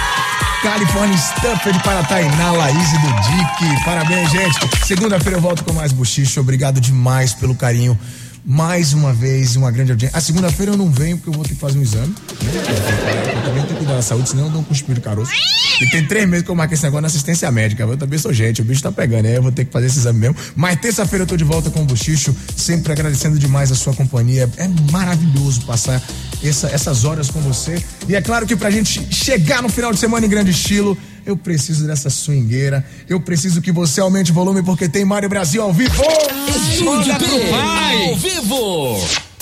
California 0.62 1.16
Stuffed 1.16 1.83
para 1.85 2.03
Tainá 2.05 2.53
Laís 2.53 2.93
e 2.93 2.99
do 2.99 3.09
Dick. 3.21 3.85
Parabéns, 3.85 4.31
gente. 4.31 4.87
Segunda-feira 4.87 5.37
eu 5.37 5.41
volto 5.41 5.62
com 5.62 5.73
mais 5.73 5.93
buchicho. 5.93 6.41
Obrigado 6.41 6.81
demais 6.81 7.35
pelo 7.35 7.55
carinho. 7.55 7.99
Mais 8.47 8.93
uma 8.93 9.11
vez, 9.12 9.57
uma 9.57 9.71
grande 9.71 9.93
audiência. 9.93 10.16
A 10.16 10.21
segunda-feira 10.21 10.73
eu 10.73 10.77
não 10.77 10.91
venho 10.91 11.16
porque 11.16 11.31
eu 11.31 11.33
vou 11.33 11.45
ter 11.45 11.55
que 11.55 11.61
fazer 11.61 11.79
um 11.79 11.83
exame. 11.83 12.09
né? 12.43 12.53
Eu 13.37 13.43
também 13.43 13.55
tenho 13.62 13.66
que 13.69 13.75
cuidar 13.77 13.95
da 13.95 14.03
saúde, 14.03 14.29
senão 14.29 14.45
eu 14.45 14.51
dou 14.51 14.61
um 14.61 14.65
cuspinho 14.65 14.95
de 14.95 15.01
caroço. 15.01 15.33
E 15.81 15.89
tem 15.91 16.07
três 16.07 16.29
meses 16.29 16.45
que 16.45 16.51
eu 16.51 16.55
marquei 16.55 16.75
esse 16.75 16.83
negócio 16.85 17.01
na 17.01 17.07
assistência 17.09 17.51
médica. 17.51 17.83
Eu 17.85 17.97
também 17.97 18.19
sou 18.19 18.35
gente, 18.35 18.61
o 18.61 18.65
bicho 18.65 18.83
tá 18.83 18.93
pegando, 18.93 19.27
aí 19.27 19.35
eu 19.35 19.43
vou 19.43 19.51
ter 19.51 19.65
que 19.65 19.73
fazer 19.73 19.87
esse 19.87 19.99
exame 19.99 20.19
mesmo. 20.21 20.37
Mas 20.55 20.79
terça-feira 20.79 21.23
eu 21.23 21.27
tô 21.27 21.39
de 21.39 21.45
volta 21.45 21.71
com 21.71 21.81
o 21.83 21.85
Buchicho, 21.87 22.37
sempre 22.55 22.93
agradecendo 22.93 23.39
demais 23.39 23.73
a 23.73 23.75
sua 23.75 23.95
companhia. 23.95 24.49
É 24.59 24.69
maravilhoso 24.93 25.62
passar 25.62 26.03
essa- 26.43 26.69
essas 26.69 27.05
horas 27.05 27.31
com 27.31 27.41
você. 27.41 27.83
E 28.07 28.15
é 28.15 28.21
claro 28.21 28.47
que 28.47 28.55
pra 28.55 28.71
gente 28.71 29.01
chegar 29.12 29.62
no 29.62 29.71
final 29.71 29.91
de 29.91 29.99
semana 29.99 30.27
em 30.27 30.29
grande 30.29 30.51
estilo, 30.51 30.99
eu 31.27 31.37
preciso 31.37 31.87
dessa 31.87 32.11
swingueira. 32.11 32.85
Eu 33.09 33.21
preciso 33.21 33.61
que 33.61 33.73
você 33.73 34.01
aumente 34.01 34.31
o 34.31 34.35
volume 34.35 34.63
porque 34.63 34.89
tem 34.89 35.05
Mário 35.05 35.29
Brasil 35.29 35.63
ao 35.63 35.73
vivo. 35.73 36.03
Estúdio 36.71 37.15
P, 37.17 37.25
ao 37.53 38.17
vivo. 38.17 39.34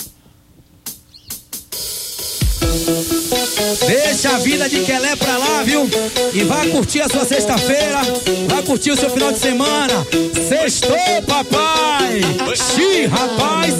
Deixa 3.79 4.29
a 4.29 4.37
vida 4.39 4.69
de 4.69 4.81
Quelé 4.81 5.15
pra 5.15 5.37
lá, 5.37 5.63
viu? 5.63 5.89
E 6.33 6.43
vai 6.43 6.67
curtir 6.67 7.01
a 7.01 7.09
sua 7.09 7.25
sexta-feira, 7.25 8.01
vai 8.47 8.61
curtir 8.63 8.91
o 8.91 8.97
seu 8.97 9.09
final 9.09 9.31
de 9.31 9.39
semana. 9.39 10.05
Sextou, 10.47 11.21
papai! 11.27 12.21
Xi, 12.55 13.05
rapaz! 13.07 13.73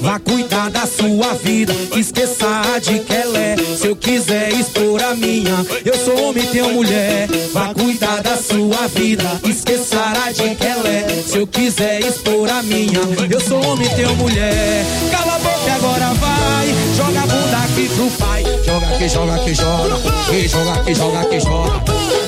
Vá 0.00 0.18
cuidar 0.18 0.70
da 0.70 0.86
sua 0.86 1.32
vida, 1.34 1.74
esqueça 1.96 2.62
de 2.82 3.00
Quelé. 3.00 3.56
Se 3.76 3.86
eu 3.86 3.96
quiser 3.96 4.52
expor 4.52 5.02
a 5.02 5.14
minha, 5.14 5.64
eu 5.84 5.96
sou 5.96 6.28
homem, 6.28 6.46
tenho 6.46 6.68
mulher. 6.74 7.26
Vá 7.52 7.72
cuidar 7.72 8.22
da 8.22 8.36
sua 8.36 8.86
vida, 8.88 9.40
esqueça 9.48 10.12
de 10.34 10.54
Quelé. 10.56 11.06
Se 11.26 11.38
eu 11.38 11.46
quiser 11.46 12.00
expor 12.00 12.50
a 12.50 12.62
minha, 12.62 13.00
eu 13.30 13.40
sou 13.40 13.64
homem, 13.66 13.88
tenho 13.96 14.14
mulher. 14.16 14.84
Cala 15.10 15.36
a 15.36 15.38
boca 15.38 15.53
e 15.53 15.53
agora 15.84 16.14
vai, 16.14 16.74
joga 16.96 17.20
a 17.20 17.26
bunda 17.26 17.56
aqui 17.58 17.88
pro 17.88 18.10
pai. 18.12 18.42
Joga 18.64 18.86
aqui, 18.86 19.08
joga 19.08 19.34
aqui, 19.34 19.54
joga. 19.54 20.00
E 20.32 20.48
joga 20.48 20.72
aqui, 20.72 20.94
joga 20.94 21.20
aqui, 21.20 21.40
joga. 21.40 21.82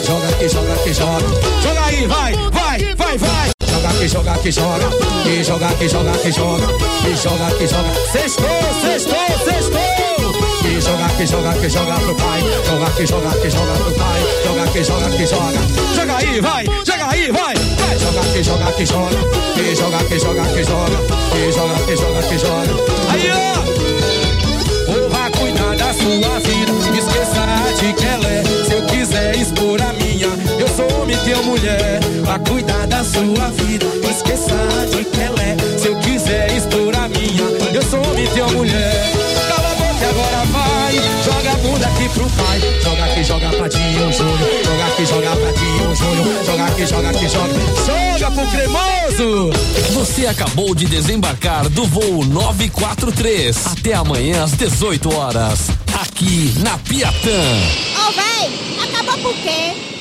Joga 0.04 0.28
aqui, 0.28 0.48
joga 0.48 0.74
aqui, 0.74 0.92
joga. 0.94 1.26
Joga 1.62 1.84
aí, 1.86 2.06
vai, 2.06 2.32
vai, 2.52 2.94
vai, 2.94 3.18
vai. 3.18 3.50
Joga 3.66 3.88
aqui, 3.88 4.08
joga 4.08 4.32
aqui, 4.32 4.52
joga. 4.52 4.90
E 5.26 5.44
joga 5.44 5.66
aqui, 5.68 5.88
joga 5.88 6.10
aqui, 6.10 6.32
joga. 6.32 6.66
E 7.08 7.16
joga 7.16 7.46
aqui, 7.46 7.66
joga. 7.66 7.90
Sextou, 8.12 8.46
sextou, 8.82 9.44
sextou. 9.44 10.70
E 10.70 10.80
joga 10.80 11.06
aqui, 11.06 11.26
joga 11.26 11.50
aqui, 11.50 11.68
joga 11.70 11.94
pro 11.94 12.14
pai. 12.14 12.40
Joga 12.66 12.86
aqui, 12.86 13.06
joga 13.06 13.28
aqui, 13.28 13.50
joga 13.50 13.72
pro 13.72 13.92
pai. 13.92 14.22
Joga 14.44 14.64
aqui, 14.64 14.84
joga 14.84 15.06
aqui, 15.06 15.26
joga. 15.26 15.94
Joga 15.94 16.16
aí, 16.16 16.40
vai, 16.40 16.64
joga 16.84 17.10
aí, 17.10 17.32
vai. 17.32 17.54
Vai, 17.96 18.04
joga 18.04 18.20
aqui, 18.20 18.42
joga 18.42 18.68
aqui, 18.68 18.86
joga. 18.86 19.16
E 19.56 19.74
joga 19.74 19.96
aqui, 19.96 20.18
joga 20.18 20.42
aqui, 20.42 20.64
joga. 20.64 20.98
E 21.34 21.52
joga 21.52 21.74
aqui, 21.76 21.96
joga 21.96 22.18
aqui, 22.18 22.38
joga. 22.38 22.74
Aí, 23.08 23.30
ó. 23.32 23.56
Ou 24.92 25.08
vá 25.08 25.30
cuidar 25.30 25.76
da 25.76 25.94
sua 25.94 26.38
vida, 26.40 26.72
esqueça 26.96 27.46
de 27.80 27.92
que 27.94 28.06
ela 28.06 28.28
é. 28.28 28.42
Se 28.66 28.74
eu 28.74 28.82
quiser 28.86 29.36
expor 29.36 29.80
a 29.80 29.92
minha, 29.94 30.28
eu 30.58 30.68
sou 30.68 31.00
homem, 31.00 31.16
tenho 31.24 31.42
mulher. 31.44 32.00
Vá 32.24 32.38
cuidar 32.38 32.86
da 32.86 33.02
sua 33.02 33.50
vida, 33.52 33.86
esqueça 34.08 34.56
de 34.90 35.04
que 35.04 35.20
ela 35.20 35.42
é. 35.42 35.56
Se 35.78 35.88
eu 35.88 35.96
quiser 35.96 36.54
expor 36.54 36.94
a 36.96 37.08
minha, 37.08 37.44
eu 37.72 37.82
sou 37.82 38.00
homem, 38.10 38.26
tenho 38.28 38.50
mulher. 38.50 39.12
Cala 39.48 39.70
a 39.70 39.74
boca 39.74 40.08
agora 40.08 40.44
vai, 40.52 41.00
aqui 42.06 42.08
pro 42.08 42.30
pai. 42.30 42.60
Joga 42.82 43.04
aqui, 43.04 43.24
joga 43.24 43.48
pra 43.50 43.68
Dinho 43.68 44.12
Júnior. 44.12 44.38
Joga 44.64 44.86
aqui, 44.86 45.06
joga 45.06 45.36
pra 45.36 45.52
Dinho 45.52 45.96
Júnior. 45.96 46.44
Joga 46.44 46.64
aqui, 46.64 46.86
joga 46.86 47.10
aqui, 47.10 47.28
joga. 47.28 48.18
Joga 48.18 48.30
pro 48.30 48.50
cremoso! 48.50 49.50
Você 49.94 50.26
acabou 50.26 50.74
de 50.74 50.86
desembarcar 50.86 51.68
do 51.68 51.84
voo 51.86 52.24
943. 52.24 53.66
Até 53.66 53.94
amanhã 53.94 54.44
às 54.44 54.52
18 54.52 55.14
horas. 55.14 55.68
Aqui 56.00 56.54
na 56.58 56.78
Piatã. 56.78 57.42
Ô, 58.06 58.12
véi, 58.12 58.50
acabou 58.82 59.18
por 59.18 59.34
quê? 59.42 59.95